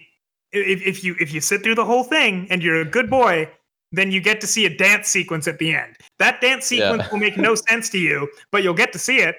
if, 0.51 0.82
if 0.86 1.03
you 1.03 1.15
if 1.20 1.34
you 1.34 1.39
sit 1.41 1.63
through 1.63 1.76
the 1.76 1.86
whole 1.86 2.03
thing 2.03 2.47
and 2.49 2.61
you're 2.61 2.82
a 2.82 2.86
good 2.86 3.09
boy, 3.09 3.49
then 3.91 4.11
you 4.11 4.20
get 4.20 4.41
to 4.41 4.47
see 4.47 4.65
a 4.65 4.76
dance 4.78 5.07
sequence 5.07 5.47
at 5.47 5.59
the 5.59 5.74
end. 5.74 5.95
That 6.20 6.41
dance 6.41 6.72
Yeah. 6.72 6.91
sequence 6.91 7.11
will 7.11 7.20
make 7.20 7.38
no 7.38 7.55
sense 7.70 7.89
to 7.89 7.97
you, 7.97 8.28
but 8.51 8.63
you'll 8.63 8.74
get 8.74 8.91
to 8.93 8.99
see 8.99 9.20
it. 9.20 9.36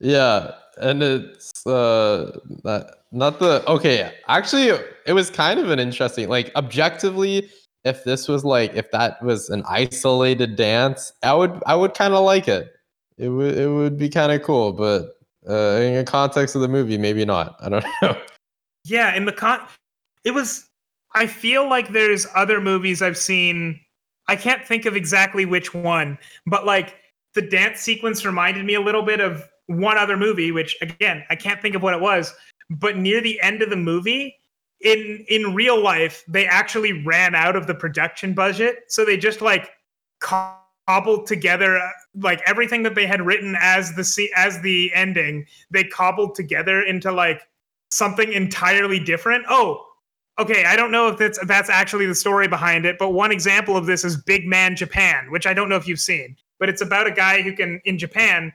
Yeah, 0.00 0.52
and 0.78 1.02
it's 1.02 1.66
uh 1.66 2.38
not 2.64 2.86
not 3.12 3.38
the 3.38 3.64
okay. 3.70 4.12
Actually, 4.28 4.78
it 5.06 5.12
was 5.12 5.30
kind 5.30 5.60
of 5.60 5.70
an 5.70 5.78
interesting 5.78 6.28
like 6.28 6.52
objectively. 6.56 7.48
If 7.84 8.02
this 8.02 8.26
was 8.26 8.44
like 8.44 8.74
if 8.74 8.90
that 8.90 9.22
was 9.22 9.48
an 9.48 9.62
isolated 9.68 10.56
dance, 10.56 11.12
I 11.22 11.34
would 11.34 11.62
I 11.66 11.76
would 11.76 11.94
kind 11.94 12.14
of 12.14 12.24
like 12.24 12.48
it. 12.48 12.72
It 13.16 13.28
would 13.28 13.56
it 13.56 13.68
would 13.68 13.96
be 13.96 14.08
kind 14.08 14.32
of 14.32 14.42
cool, 14.42 14.72
but 14.72 15.12
uh, 15.48 15.80
in 15.80 15.94
the 15.94 16.04
context 16.04 16.56
of 16.56 16.62
the 16.62 16.68
movie, 16.68 16.98
maybe 16.98 17.24
not. 17.24 17.56
I 17.60 17.68
don't 17.68 17.84
know. 18.02 18.20
Yeah, 18.84 19.14
in 19.14 19.24
the 19.24 19.32
con 19.32 19.60
it 20.24 20.32
was 20.32 20.68
I 21.14 21.26
feel 21.26 21.68
like 21.68 21.88
there's 21.88 22.26
other 22.34 22.60
movies 22.60 23.02
I've 23.02 23.16
seen 23.16 23.80
I 24.28 24.34
can't 24.34 24.66
think 24.66 24.86
of 24.86 24.96
exactly 24.96 25.46
which 25.46 25.72
one, 25.72 26.18
but 26.46 26.66
like 26.66 26.96
the 27.34 27.42
dance 27.42 27.80
sequence 27.80 28.24
reminded 28.24 28.64
me 28.64 28.74
a 28.74 28.80
little 28.80 29.02
bit 29.02 29.20
of 29.20 29.44
one 29.66 29.96
other 29.96 30.16
movie 30.16 30.50
which 30.50 30.76
again, 30.80 31.24
I 31.30 31.36
can't 31.36 31.62
think 31.62 31.76
of 31.76 31.82
what 31.82 31.94
it 31.94 32.00
was, 32.00 32.34
but 32.68 32.96
near 32.96 33.20
the 33.20 33.40
end 33.40 33.62
of 33.62 33.70
the 33.70 33.76
movie 33.76 34.36
in 34.80 35.24
in 35.28 35.54
real 35.54 35.82
life 35.82 36.24
they 36.28 36.46
actually 36.46 37.04
ran 37.04 37.34
out 37.34 37.56
of 37.56 37.66
the 37.66 37.74
production 37.74 38.34
budget, 38.34 38.84
so 38.88 39.04
they 39.04 39.16
just 39.16 39.40
like 39.40 39.70
cobbled 40.20 41.26
together 41.26 41.80
like 42.14 42.40
everything 42.46 42.82
that 42.82 42.94
they 42.94 43.06
had 43.06 43.20
written 43.24 43.56
as 43.60 43.94
the 43.94 44.30
as 44.36 44.60
the 44.60 44.92
ending, 44.94 45.46
they 45.70 45.84
cobbled 45.84 46.34
together 46.34 46.82
into 46.82 47.10
like 47.12 47.42
something 47.90 48.32
entirely 48.32 48.98
different. 49.00 49.44
Oh, 49.48 49.84
okay. 50.38 50.64
I 50.64 50.76
don't 50.76 50.90
know 50.90 51.08
if 51.08 51.18
that's 51.18 51.38
that's 51.46 51.70
actually 51.70 52.06
the 52.06 52.14
story 52.14 52.48
behind 52.48 52.86
it, 52.86 52.98
but 52.98 53.10
one 53.10 53.32
example 53.32 53.76
of 53.76 53.86
this 53.86 54.04
is 54.04 54.16
Big 54.16 54.46
Man 54.46 54.76
Japan, 54.76 55.30
which 55.30 55.46
I 55.46 55.54
don't 55.54 55.68
know 55.68 55.76
if 55.76 55.88
you've 55.88 56.00
seen, 56.00 56.36
but 56.58 56.68
it's 56.68 56.82
about 56.82 57.06
a 57.06 57.12
guy 57.12 57.42
who 57.42 57.52
can 57.52 57.80
in 57.84 57.98
Japan 57.98 58.52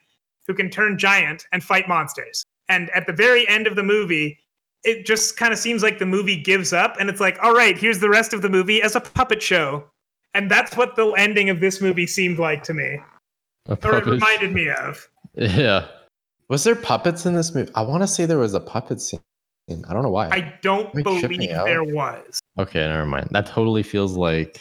who 0.48 0.54
can 0.54 0.70
turn 0.70 0.98
giant 0.98 1.46
and 1.52 1.64
fight 1.64 1.88
monsters. 1.88 2.44
And 2.68 2.90
at 2.92 3.06
the 3.06 3.14
very 3.14 3.48
end 3.48 3.68
of 3.68 3.76
the 3.76 3.84
movie, 3.84 4.40
it 4.84 5.06
just 5.06 5.38
kind 5.38 5.54
of 5.54 5.60
seems 5.60 5.84
like 5.84 6.00
the 6.00 6.06
movie 6.06 6.36
gives 6.36 6.74
up 6.74 6.96
and 7.00 7.10
it's 7.10 7.20
like, 7.20 7.38
all 7.42 7.54
right, 7.54 7.78
here's 7.78 8.00
the 8.00 8.10
rest 8.10 8.34
of 8.34 8.42
the 8.42 8.50
movie 8.50 8.82
as 8.82 8.96
a 8.96 9.02
puppet 9.02 9.42
show. 9.42 9.84
And 10.34 10.50
that's 10.50 10.76
what 10.78 10.96
the 10.96 11.12
ending 11.12 11.50
of 11.50 11.60
this 11.60 11.82
movie 11.82 12.08
seemed 12.08 12.40
like 12.40 12.64
to 12.64 12.74
me, 12.74 13.00
A 13.68 13.78
or 13.84 13.98
it 13.98 14.06
reminded 14.06 14.54
me 14.54 14.70
of. 14.70 15.08
Yeah. 15.36 15.88
Was 16.50 16.64
there 16.64 16.76
puppets 16.76 17.26
in 17.26 17.34
this 17.34 17.54
movie? 17.56 17.72
I 17.76 17.82
want 17.82 18.04
to 18.04 18.08
say 18.08 18.26
there 18.26 18.38
was 18.38 18.54
a 18.54 18.60
puppet 18.60 19.02
scene. 19.02 19.20
I 19.70 19.94
don't 19.94 20.04
know 20.04 20.10
why. 20.10 20.28
I 20.30 20.54
don't 20.62 20.94
Wait, 20.94 21.06
trip 21.06 21.32
me 21.32 21.38
believe 21.38 21.52
out. 21.52 21.66
there 21.66 21.84
was. 21.84 22.40
okay, 22.60 22.80
never 22.80 23.06
mind. 23.06 23.30
That 23.32 23.46
totally 23.46 23.84
feels 23.84 24.18
like 24.18 24.60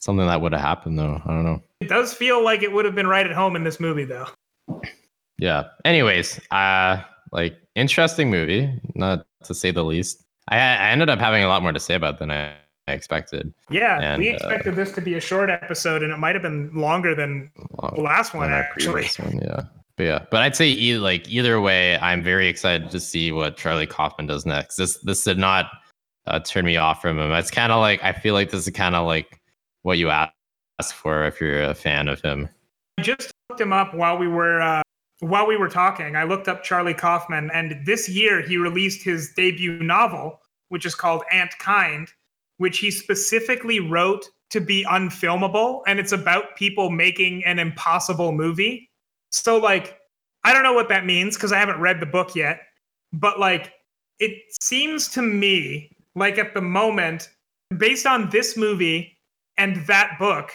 something 0.00 0.26
that 0.26 0.40
would 0.40 0.52
have 0.52 0.60
happened, 0.60 0.98
though. 0.98 1.20
I 1.24 1.28
don't 1.28 1.44
know. 1.44 1.62
It 1.80 1.88
does 1.88 2.12
feel 2.12 2.42
like 2.42 2.62
it 2.62 2.72
would 2.72 2.84
have 2.84 2.94
been 2.94 3.06
right 3.06 3.24
at 3.26 3.32
home 3.32 3.54
in 3.54 3.62
this 3.62 3.78
movie, 3.78 4.04
though. 4.04 4.26
Yeah. 5.38 5.64
Anyways, 5.84 6.40
uh, 6.50 7.02
like 7.30 7.56
interesting 7.78 8.30
movie, 8.30 8.70
not 8.94 9.26
to 9.44 9.54
say 9.54 9.70
the 9.70 9.84
least. 9.84 10.24
I, 10.48 10.56
I 10.56 10.88
ended 10.90 11.08
up 11.10 11.18
having 11.18 11.42
a 11.42 11.48
lot 11.48 11.62
more 11.62 11.72
to 11.72 11.80
say 11.80 11.94
about 11.94 12.18
than 12.18 12.30
I, 12.30 12.52
I 12.86 12.92
expected. 12.92 13.52
Yeah, 13.70 14.00
And, 14.00 14.20
we 14.22 14.30
uh, 14.30 14.34
expected 14.34 14.76
this 14.76 14.92
to 14.92 15.00
be 15.00 15.14
a 15.14 15.20
short 15.20 15.50
episode, 15.50 16.02
and 16.02 16.12
it 16.12 16.16
might 16.18 16.34
have 16.34 16.42
been 16.42 16.70
longer 16.74 17.14
than 17.14 17.50
Well, 17.70 17.92
the 17.94 18.02
last 18.02 18.34
one, 18.34 18.52
actually. 18.52 19.08
one, 19.18 19.38
yeah. 19.42 19.62
But 19.96 20.04
yeah, 20.04 20.24
but 20.30 20.42
I'd 20.42 20.54
say 20.54 20.68
e- 20.70 20.96
like 20.98 21.28
either 21.28 21.60
way, 21.60 21.98
I'm 21.98 22.22
very 22.22 22.46
excited 22.46 22.88
to 22.90 23.00
see 23.00 23.32
what 23.32 23.56
Charlie 23.56 23.86
Kaufman 23.86 24.26
does 24.28 24.46
next. 24.46 24.76
This 24.76 24.96
this 24.98 25.24
did 25.24 25.38
not 25.38 25.66
uh, 26.28 26.38
turn 26.38 26.64
me 26.64 26.76
off 26.76 27.02
from 27.02 27.18
him. 27.18 27.32
It's 27.32 27.50
kind 27.50 27.72
of 27.72 27.80
like 27.80 28.02
I 28.04 28.12
feel 28.12 28.34
like 28.34 28.50
this 28.50 28.68
is 28.68 28.72
kind 28.72 28.94
of 28.94 29.06
like 29.06 29.40
what 29.82 29.98
you 29.98 30.08
ask 30.10 30.32
for 30.94 31.24
if 31.26 31.40
you're 31.40 31.64
a 31.64 31.74
fan 31.74 32.06
of 32.06 32.20
him. 32.20 32.48
I 32.96 33.02
just 33.02 33.32
looked 33.50 33.60
him 33.60 33.72
up 33.72 33.92
while 33.92 34.16
we 34.16 34.28
were 34.28 34.60
uh, 34.62 34.82
while 35.20 35.46
we 35.46 35.56
were 35.56 35.68
talking. 35.68 36.16
I 36.16 36.24
looked 36.24 36.48
up 36.48 36.62
Charlie 36.62 36.94
Kaufman, 36.94 37.50
and 37.52 37.84
this 37.84 38.08
year 38.08 38.40
he 38.40 38.56
released 38.56 39.02
his 39.02 39.32
debut 39.34 39.82
novel, 39.82 40.40
which 40.68 40.86
is 40.86 40.94
called 40.94 41.22
Antkind, 41.32 42.08
which 42.58 42.78
he 42.78 42.90
specifically 42.90 43.80
wrote 43.80 44.28
to 44.50 44.60
be 44.60 44.84
unfilmable, 44.84 45.82
and 45.86 45.98
it's 45.98 46.12
about 46.12 46.56
people 46.56 46.90
making 46.90 47.44
an 47.44 47.58
impossible 47.58 48.32
movie. 48.32 48.90
So, 49.30 49.58
like, 49.58 49.98
I 50.44 50.52
don't 50.52 50.62
know 50.62 50.72
what 50.72 50.88
that 50.88 51.04
means 51.04 51.36
because 51.36 51.52
I 51.52 51.58
haven't 51.58 51.80
read 51.80 52.00
the 52.00 52.06
book 52.06 52.34
yet, 52.34 52.60
but 53.12 53.38
like, 53.38 53.72
it 54.18 54.32
seems 54.60 55.08
to 55.08 55.22
me 55.22 55.90
like 56.18 56.38
at 56.38 56.54
the 56.54 56.60
moment, 56.60 57.30
based 57.76 58.06
on 58.06 58.30
this 58.30 58.56
movie 58.56 59.18
and 59.56 59.86
that 59.86 60.16
book, 60.18 60.50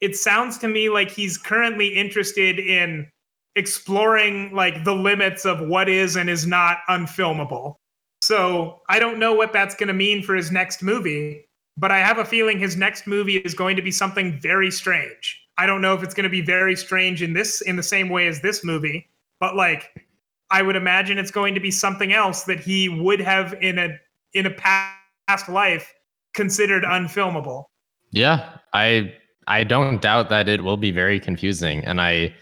it 0.00 0.16
sounds 0.16 0.58
to 0.58 0.68
me 0.68 0.88
like 0.88 1.10
he's 1.10 1.38
currently 1.38 1.88
interested 1.88 2.58
in 2.58 3.10
exploring 3.56 4.54
like 4.54 4.84
the 4.84 4.94
limits 4.94 5.44
of 5.44 5.60
what 5.60 5.88
is 5.88 6.16
and 6.16 6.30
is 6.30 6.46
not 6.46 6.78
unfilmable. 6.88 7.76
So 8.20 8.82
I 8.88 8.98
don't 8.98 9.18
know 9.18 9.34
what 9.34 9.52
that's 9.52 9.74
going 9.74 9.88
to 9.88 9.94
mean 9.94 10.22
for 10.22 10.34
his 10.34 10.52
next 10.52 10.82
movie, 10.82 11.46
but 11.76 11.90
I 11.90 11.98
have 11.98 12.18
a 12.18 12.24
feeling 12.24 12.58
his 12.58 12.76
next 12.76 13.06
movie 13.06 13.38
is 13.38 13.54
going 13.54 13.76
to 13.76 13.82
be 13.82 13.90
something 13.90 14.38
very 14.40 14.70
strange. 14.70 15.42
I 15.58 15.66
don't 15.66 15.80
know 15.80 15.94
if 15.94 16.02
it's 16.02 16.14
going 16.14 16.24
to 16.24 16.30
be 16.30 16.42
very 16.42 16.76
strange 16.76 17.22
in 17.22 17.32
this 17.32 17.62
in 17.62 17.76
the 17.76 17.82
same 17.82 18.08
way 18.08 18.26
as 18.26 18.40
this 18.40 18.62
movie, 18.62 19.08
but 19.40 19.56
like 19.56 20.06
I 20.50 20.62
would 20.62 20.76
imagine 20.76 21.18
it's 21.18 21.30
going 21.30 21.54
to 21.54 21.60
be 21.60 21.70
something 21.70 22.12
else 22.12 22.44
that 22.44 22.60
he 22.60 22.88
would 22.88 23.20
have 23.20 23.54
in 23.60 23.78
a 23.78 23.88
in 24.34 24.46
a 24.46 24.50
past 24.50 25.48
life 25.48 25.92
considered 26.34 26.84
unfilmable. 26.84 27.64
Yeah, 28.10 28.58
I 28.74 29.14
I 29.46 29.64
don't 29.64 30.02
doubt 30.02 30.28
that 30.28 30.48
it 30.48 30.62
will 30.62 30.76
be 30.76 30.90
very 30.90 31.18
confusing, 31.18 31.84
and 31.84 32.00
I 32.00 32.34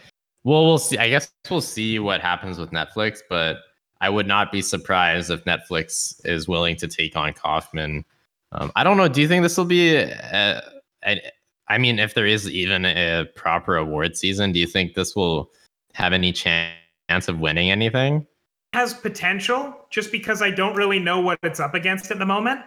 well 0.44 0.64
we'll 0.64 0.78
see. 0.78 0.98
I 0.98 1.08
guess 1.08 1.30
we'll 1.50 1.60
see 1.60 1.98
what 1.98 2.20
happens 2.20 2.58
with 2.58 2.70
Netflix, 2.70 3.20
but 3.28 3.58
I 4.00 4.10
would 4.10 4.26
not 4.26 4.52
be 4.52 4.62
surprised 4.62 5.30
if 5.30 5.44
Netflix 5.44 6.20
is 6.24 6.46
willing 6.46 6.76
to 6.76 6.88
take 6.88 7.16
on 7.16 7.32
Kaufman. 7.32 8.04
Um, 8.52 8.70
I 8.76 8.84
don't 8.84 8.96
know. 8.96 9.08
Do 9.08 9.20
you 9.20 9.28
think 9.28 9.42
this 9.42 9.56
will 9.56 9.64
be? 9.64 9.96
A, 9.96 10.62
a, 11.04 11.20
I 11.68 11.78
mean, 11.78 11.98
if 11.98 12.14
there 12.14 12.26
is 12.26 12.48
even 12.50 12.84
a 12.84 13.24
proper 13.34 13.76
award 13.76 14.16
season, 14.16 14.52
do 14.52 14.60
you 14.60 14.66
think 14.66 14.94
this 14.94 15.16
will 15.16 15.50
have 15.94 16.12
any 16.12 16.32
chance 16.32 17.28
of 17.28 17.40
winning 17.40 17.70
anything? 17.70 18.26
Has 18.74 18.92
potential, 18.92 19.74
just 19.90 20.12
because 20.12 20.42
I 20.42 20.50
don't 20.50 20.74
really 20.74 20.98
know 20.98 21.20
what 21.20 21.38
it's 21.42 21.60
up 21.60 21.74
against 21.74 22.10
at 22.10 22.18
the 22.18 22.26
moment. 22.26 22.60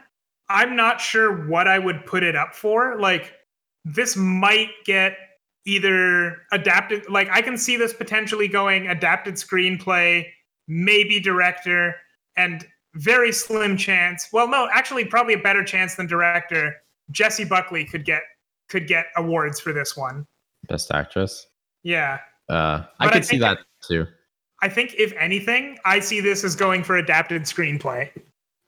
I'm 0.49 0.75
not 0.75 1.01
sure 1.01 1.45
what 1.47 1.67
I 1.67 1.77
would 1.77 2.05
put 2.05 2.23
it 2.23 2.35
up 2.35 2.55
for. 2.55 2.99
Like, 2.99 3.33
this 3.85 4.15
might 4.15 4.69
get 4.85 5.17
either 5.67 6.37
adapted, 6.53 7.07
like, 7.09 7.29
I 7.29 7.41
can 7.41 7.57
see 7.57 7.75
this 7.75 7.93
potentially 7.93 8.47
going 8.47 8.87
adapted 8.87 9.35
screenplay, 9.35 10.25
maybe 10.67 11.19
director, 11.19 11.95
and 12.37 12.65
very 12.95 13.33
slim 13.33 13.75
chance. 13.75 14.29
Well, 14.31 14.47
no, 14.47 14.69
actually, 14.73 15.05
probably 15.05 15.33
a 15.33 15.39
better 15.39 15.63
chance 15.63 15.95
than 15.95 16.07
director. 16.07 16.73
jessie 17.11 17.45
Buckley 17.45 17.85
could 17.85 18.05
get 18.05 18.23
could 18.69 18.87
get 18.87 19.05
awards 19.15 19.59
for 19.59 19.71
this 19.71 19.95
one. 19.95 20.25
Best 20.67 20.91
actress. 20.91 21.47
Yeah. 21.83 22.19
Uh, 22.49 22.83
I 22.99 23.09
could 23.09 23.25
see 23.25 23.37
that 23.37 23.59
too. 23.81 24.05
I 24.61 24.69
think 24.69 24.95
if 24.97 25.13
anything, 25.13 25.77
I 25.85 25.99
see 25.99 26.19
this 26.19 26.43
as 26.43 26.55
going 26.55 26.83
for 26.83 26.97
adapted 26.97 27.43
screenplay. 27.43 28.09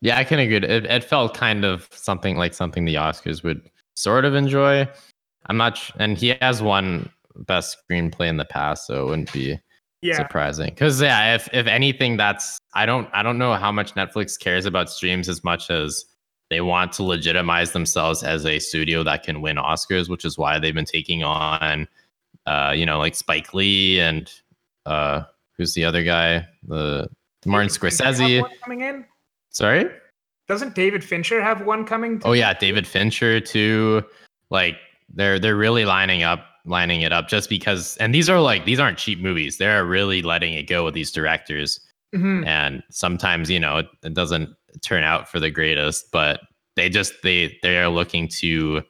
Yeah, 0.02 0.18
I 0.18 0.24
can 0.24 0.39
agree. 0.39 0.58
It, 0.58 0.86
it 0.86 1.04
felt 1.04 1.34
kind 1.34 1.66
of 1.66 1.89
something 1.91 2.38
like 2.38 2.54
something 2.54 2.86
the 2.86 2.95
Oscars 2.95 3.43
would 3.43 3.70
sort 3.95 4.24
of 4.24 4.36
enjoy. 4.36 4.88
I'm 5.48 5.58
not, 5.58 5.78
sh- 5.78 5.92
and 5.98 6.18
he 6.18 6.36
has 6.42 6.62
won 6.62 7.10
best 7.48 7.78
screenplay 7.90 8.28
in 8.28 8.38
the 8.38 8.46
past, 8.46 8.86
so 8.88 9.02
it 9.02 9.10
wouldn't 9.10 9.34
be 9.34 9.60
Yeah. 10.02 10.16
surprising. 10.18 10.70
Because 10.70 11.02
yeah, 11.02 11.36
if 11.36 11.50
if 11.54 11.68
anything, 11.68 12.18
that's 12.18 12.60
I 12.74 12.86
don't 12.86 13.08
I 13.14 13.24
don't 13.24 13.38
know 13.38 13.54
how 13.56 13.72
much 13.72 13.96
Netflix 13.96 14.38
cares 14.40 14.66
about 14.66 14.90
streams 14.90 15.28
as 15.30 15.44
much 15.44 15.70
as 15.70 16.06
they 16.50 16.62
want 16.62 16.92
to 16.94 17.04
legitimize 17.04 17.72
themselves 17.74 18.24
as 18.24 18.46
a 18.46 18.60
studio 18.60 19.04
that 19.04 19.24
can 19.24 19.42
win 19.42 19.58
Oscars, 19.58 20.10
which 20.10 20.26
is 20.26 20.38
why 20.38 20.58
they've 20.60 20.74
been 20.74 20.84
taking 20.86 21.24
on, 21.24 21.88
uh, 22.48 22.74
you 22.76 22.86
know, 22.86 22.98
like 22.98 23.14
Spike 23.16 23.54
Lee 23.54 24.00
and 24.00 24.32
uh, 24.88 25.22
who's 25.58 25.74
the 25.76 25.86
other 25.86 26.04
guy, 26.04 26.48
the 26.68 27.08
Martin 27.46 27.68
David 27.70 27.94
Fincher 27.94 28.04
have 28.06 28.16
Scorsese. 28.16 28.60
coming 28.64 28.82
in. 28.82 29.06
Sorry. 29.52 29.86
Doesn't 30.48 30.74
David 30.76 31.04
Fincher 31.04 31.42
have 31.42 31.62
one 31.66 31.86
coming? 31.86 32.20
Oh 32.26 32.34
yeah, 32.34 32.54
David 32.54 32.88
Fincher 32.88 33.40
too. 33.40 34.04
Like 34.50 34.78
they're 35.14 35.39
they're 35.39 35.55
really 35.55 35.86
lining 35.86 36.24
up 36.24 36.45
lining 36.66 37.01
it 37.01 37.12
up 37.12 37.28
just 37.28 37.49
because 37.49 37.97
and 37.97 38.14
these 38.14 38.30
are 38.30 38.39
like 38.39 38.66
these 38.66 38.80
aren't 38.80 38.97
cheap 38.97 39.20
movies. 39.20 39.57
They're 39.57 39.86
really 39.86 40.22
letting 40.22 40.53
it 40.53 40.64
go 40.64 40.86
with 40.86 40.93
these 40.93 41.12
directors. 41.12 41.80
Mhm. 42.14 42.45
And 42.45 42.84
sometimes, 42.89 43.49
you 43.49 43.60
know, 43.60 43.78
it, 43.78 43.88
it 44.03 44.14
doesn't 44.14 44.49
turn 44.82 45.03
out 45.03 45.30
for 45.30 45.39
the 45.39 45.51
greatest, 45.51 46.12
but 46.12 46.41
they 46.76 46.89
just 46.89 47.14
they 47.24 47.57
they 47.62 47.78
are 47.78 47.89
looking 47.89 48.28
to 48.39 48.82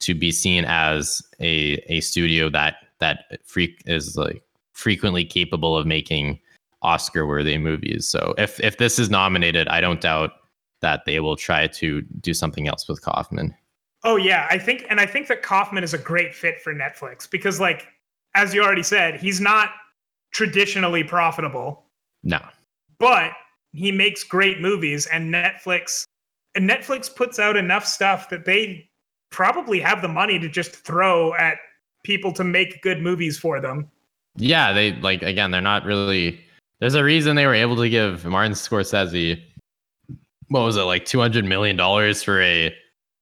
to 0.00 0.14
be 0.14 0.30
seen 0.30 0.64
as 0.66 1.22
a 1.40 1.74
a 1.88 2.00
studio 2.00 2.48
that 2.50 2.76
that 3.00 3.24
freak 3.44 3.82
is 3.86 4.16
like 4.16 4.42
frequently 4.72 5.24
capable 5.24 5.76
of 5.76 5.86
making 5.86 6.38
Oscar 6.82 7.26
worthy 7.26 7.58
movies. 7.58 8.08
So 8.08 8.34
if 8.38 8.60
if 8.60 8.78
this 8.78 8.98
is 8.98 9.10
nominated, 9.10 9.68
I 9.68 9.80
don't 9.80 10.00
doubt 10.00 10.32
that 10.80 11.04
they 11.06 11.20
will 11.20 11.36
try 11.36 11.66
to 11.66 12.02
do 12.20 12.34
something 12.34 12.68
else 12.68 12.86
with 12.88 13.02
Kaufman. 13.02 13.54
Oh 14.04 14.16
yeah, 14.16 14.46
I 14.50 14.58
think, 14.58 14.84
and 14.88 15.00
I 15.00 15.06
think 15.06 15.26
that 15.28 15.42
Kaufman 15.42 15.82
is 15.82 15.94
a 15.94 15.98
great 15.98 16.34
fit 16.34 16.60
for 16.60 16.74
Netflix 16.74 17.28
because, 17.28 17.58
like, 17.60 17.88
as 18.34 18.54
you 18.54 18.62
already 18.62 18.82
said, 18.82 19.18
he's 19.18 19.40
not 19.40 19.70
traditionally 20.32 21.02
profitable, 21.02 21.84
No. 22.22 22.40
but 22.98 23.32
he 23.72 23.90
makes 23.90 24.22
great 24.22 24.60
movies, 24.60 25.06
and 25.06 25.32
Netflix 25.32 26.04
and 26.54 26.68
Netflix 26.68 27.14
puts 27.14 27.38
out 27.38 27.56
enough 27.56 27.84
stuff 27.84 28.28
that 28.30 28.44
they 28.44 28.88
probably 29.30 29.80
have 29.80 30.02
the 30.02 30.08
money 30.08 30.38
to 30.38 30.48
just 30.48 30.74
throw 30.74 31.34
at 31.34 31.58
people 32.04 32.32
to 32.32 32.44
make 32.44 32.80
good 32.82 33.02
movies 33.02 33.38
for 33.38 33.60
them. 33.60 33.90
Yeah, 34.36 34.72
they 34.72 34.92
like 34.92 35.22
again, 35.22 35.50
they're 35.50 35.60
not 35.60 35.84
really 35.84 36.40
there's 36.80 36.94
a 36.94 37.04
reason 37.04 37.36
they 37.36 37.46
were 37.46 37.54
able 37.54 37.76
to 37.76 37.88
give 37.88 38.24
Martin 38.24 38.52
Scorsese 38.52 39.42
what 40.48 40.60
was 40.60 40.76
it, 40.76 40.82
like 40.82 41.04
two 41.04 41.18
hundred 41.18 41.44
million 41.44 41.76
dollars 41.76 42.22
for 42.22 42.40
a 42.40 42.74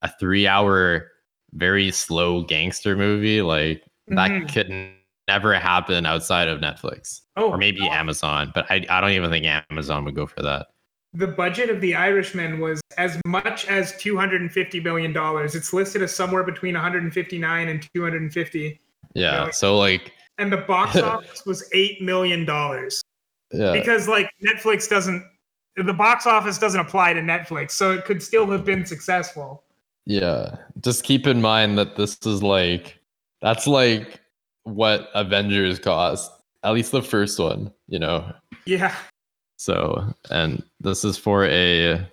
a 0.04 0.08
three 0.20 0.46
hour 0.46 1.10
very 1.54 1.90
slow 1.90 2.42
gangster 2.44 2.96
movie? 2.96 3.42
Like 3.42 3.82
that 4.08 4.30
Mhm. 4.30 4.52
could 4.52 4.92
never 5.28 5.54
happen 5.54 6.04
outside 6.06 6.48
of 6.48 6.60
Netflix. 6.60 7.22
Oh, 7.36 7.50
Or 7.50 7.56
maybe 7.58 7.80
no. 7.80 7.90
Amazon, 7.90 8.52
but 8.54 8.70
I, 8.70 8.84
I 8.90 9.00
don't 9.00 9.10
even 9.10 9.30
think 9.30 9.46
Amazon 9.70 10.04
would 10.04 10.14
go 10.14 10.26
for 10.26 10.42
that. 10.42 10.66
The 11.14 11.26
budget 11.28 11.70
of 11.70 11.80
The 11.80 11.94
Irishman 11.94 12.58
was 12.60 12.80
as 12.98 13.18
much 13.24 13.66
as 13.68 13.92
$250 13.94 14.82
million. 14.82 15.14
It's 15.44 15.72
listed 15.72 16.02
as 16.02 16.14
somewhere 16.14 16.42
between 16.42 16.74
159 16.74 17.68
and 17.68 17.88
250. 17.94 18.80
Yeah. 19.14 19.38
Really? 19.40 19.52
So 19.52 19.78
like 19.78 20.12
And 20.38 20.52
the 20.52 20.56
box 20.58 20.96
office 21.00 21.46
was 21.46 21.68
$8 21.72 22.00
million. 22.02 22.44
yeah. 23.52 23.72
Because 23.72 24.08
like 24.08 24.28
Netflix 24.44 24.88
doesn't 24.88 25.24
the 25.76 25.92
box 25.92 26.24
office 26.26 26.56
doesn't 26.58 26.80
apply 26.80 27.12
to 27.14 27.20
Netflix, 27.20 27.72
so 27.72 27.90
it 27.92 28.04
could 28.04 28.22
still 28.22 28.48
have 28.50 28.64
been 28.64 28.84
successful. 28.86 29.64
Yeah. 30.06 30.56
Just 30.80 31.04
keep 31.04 31.26
in 31.26 31.40
mind 31.40 31.78
that 31.78 31.96
this 31.96 32.18
is 32.26 32.42
like 32.42 32.98
that's 33.40 33.66
like 33.66 34.20
what 34.64 35.08
Avengers 35.14 35.78
cost. 35.78 36.30
At 36.62 36.72
least 36.72 36.92
the 36.92 37.02
first 37.02 37.38
one, 37.38 37.72
you 37.88 37.98
know. 37.98 38.32
Yeah. 38.66 38.94
So, 39.56 40.14
and 40.30 40.62
this 40.80 41.04
is 41.04 41.16
for 41.16 41.44
a 41.46 42.06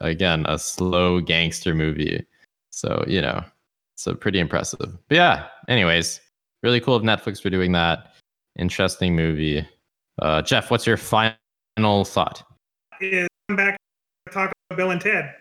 again, 0.00 0.46
a 0.48 0.58
slow 0.58 1.20
gangster 1.20 1.74
movie. 1.74 2.24
So, 2.70 3.04
you 3.06 3.20
know, 3.20 3.44
so 3.96 4.14
pretty 4.14 4.38
impressive. 4.38 4.96
But 5.08 5.14
yeah, 5.16 5.46
anyways, 5.68 6.20
really 6.62 6.80
cool 6.80 6.94
of 6.94 7.02
Netflix 7.02 7.40
for 7.40 7.50
doing 7.50 7.72
that. 7.72 8.12
Interesting 8.58 9.14
movie. 9.14 9.66
Uh 10.20 10.42
Jeff, 10.42 10.70
what's 10.70 10.86
your 10.86 10.96
final 10.96 12.04
thought? 12.04 12.42
Is 13.00 13.28
come 13.48 13.56
back 13.56 13.76
to 14.26 14.32
talk 14.32 14.52
about 14.70 14.76
Bill 14.76 14.90
and 14.90 15.00
Ted. 15.00 15.34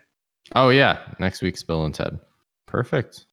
Oh 0.54 0.70
yeah, 0.70 1.00
next 1.20 1.42
week's 1.42 1.64
Bill 1.64 1.86
and 1.86 1.96
Ted. 1.96 2.20
Perfect. 2.68 3.26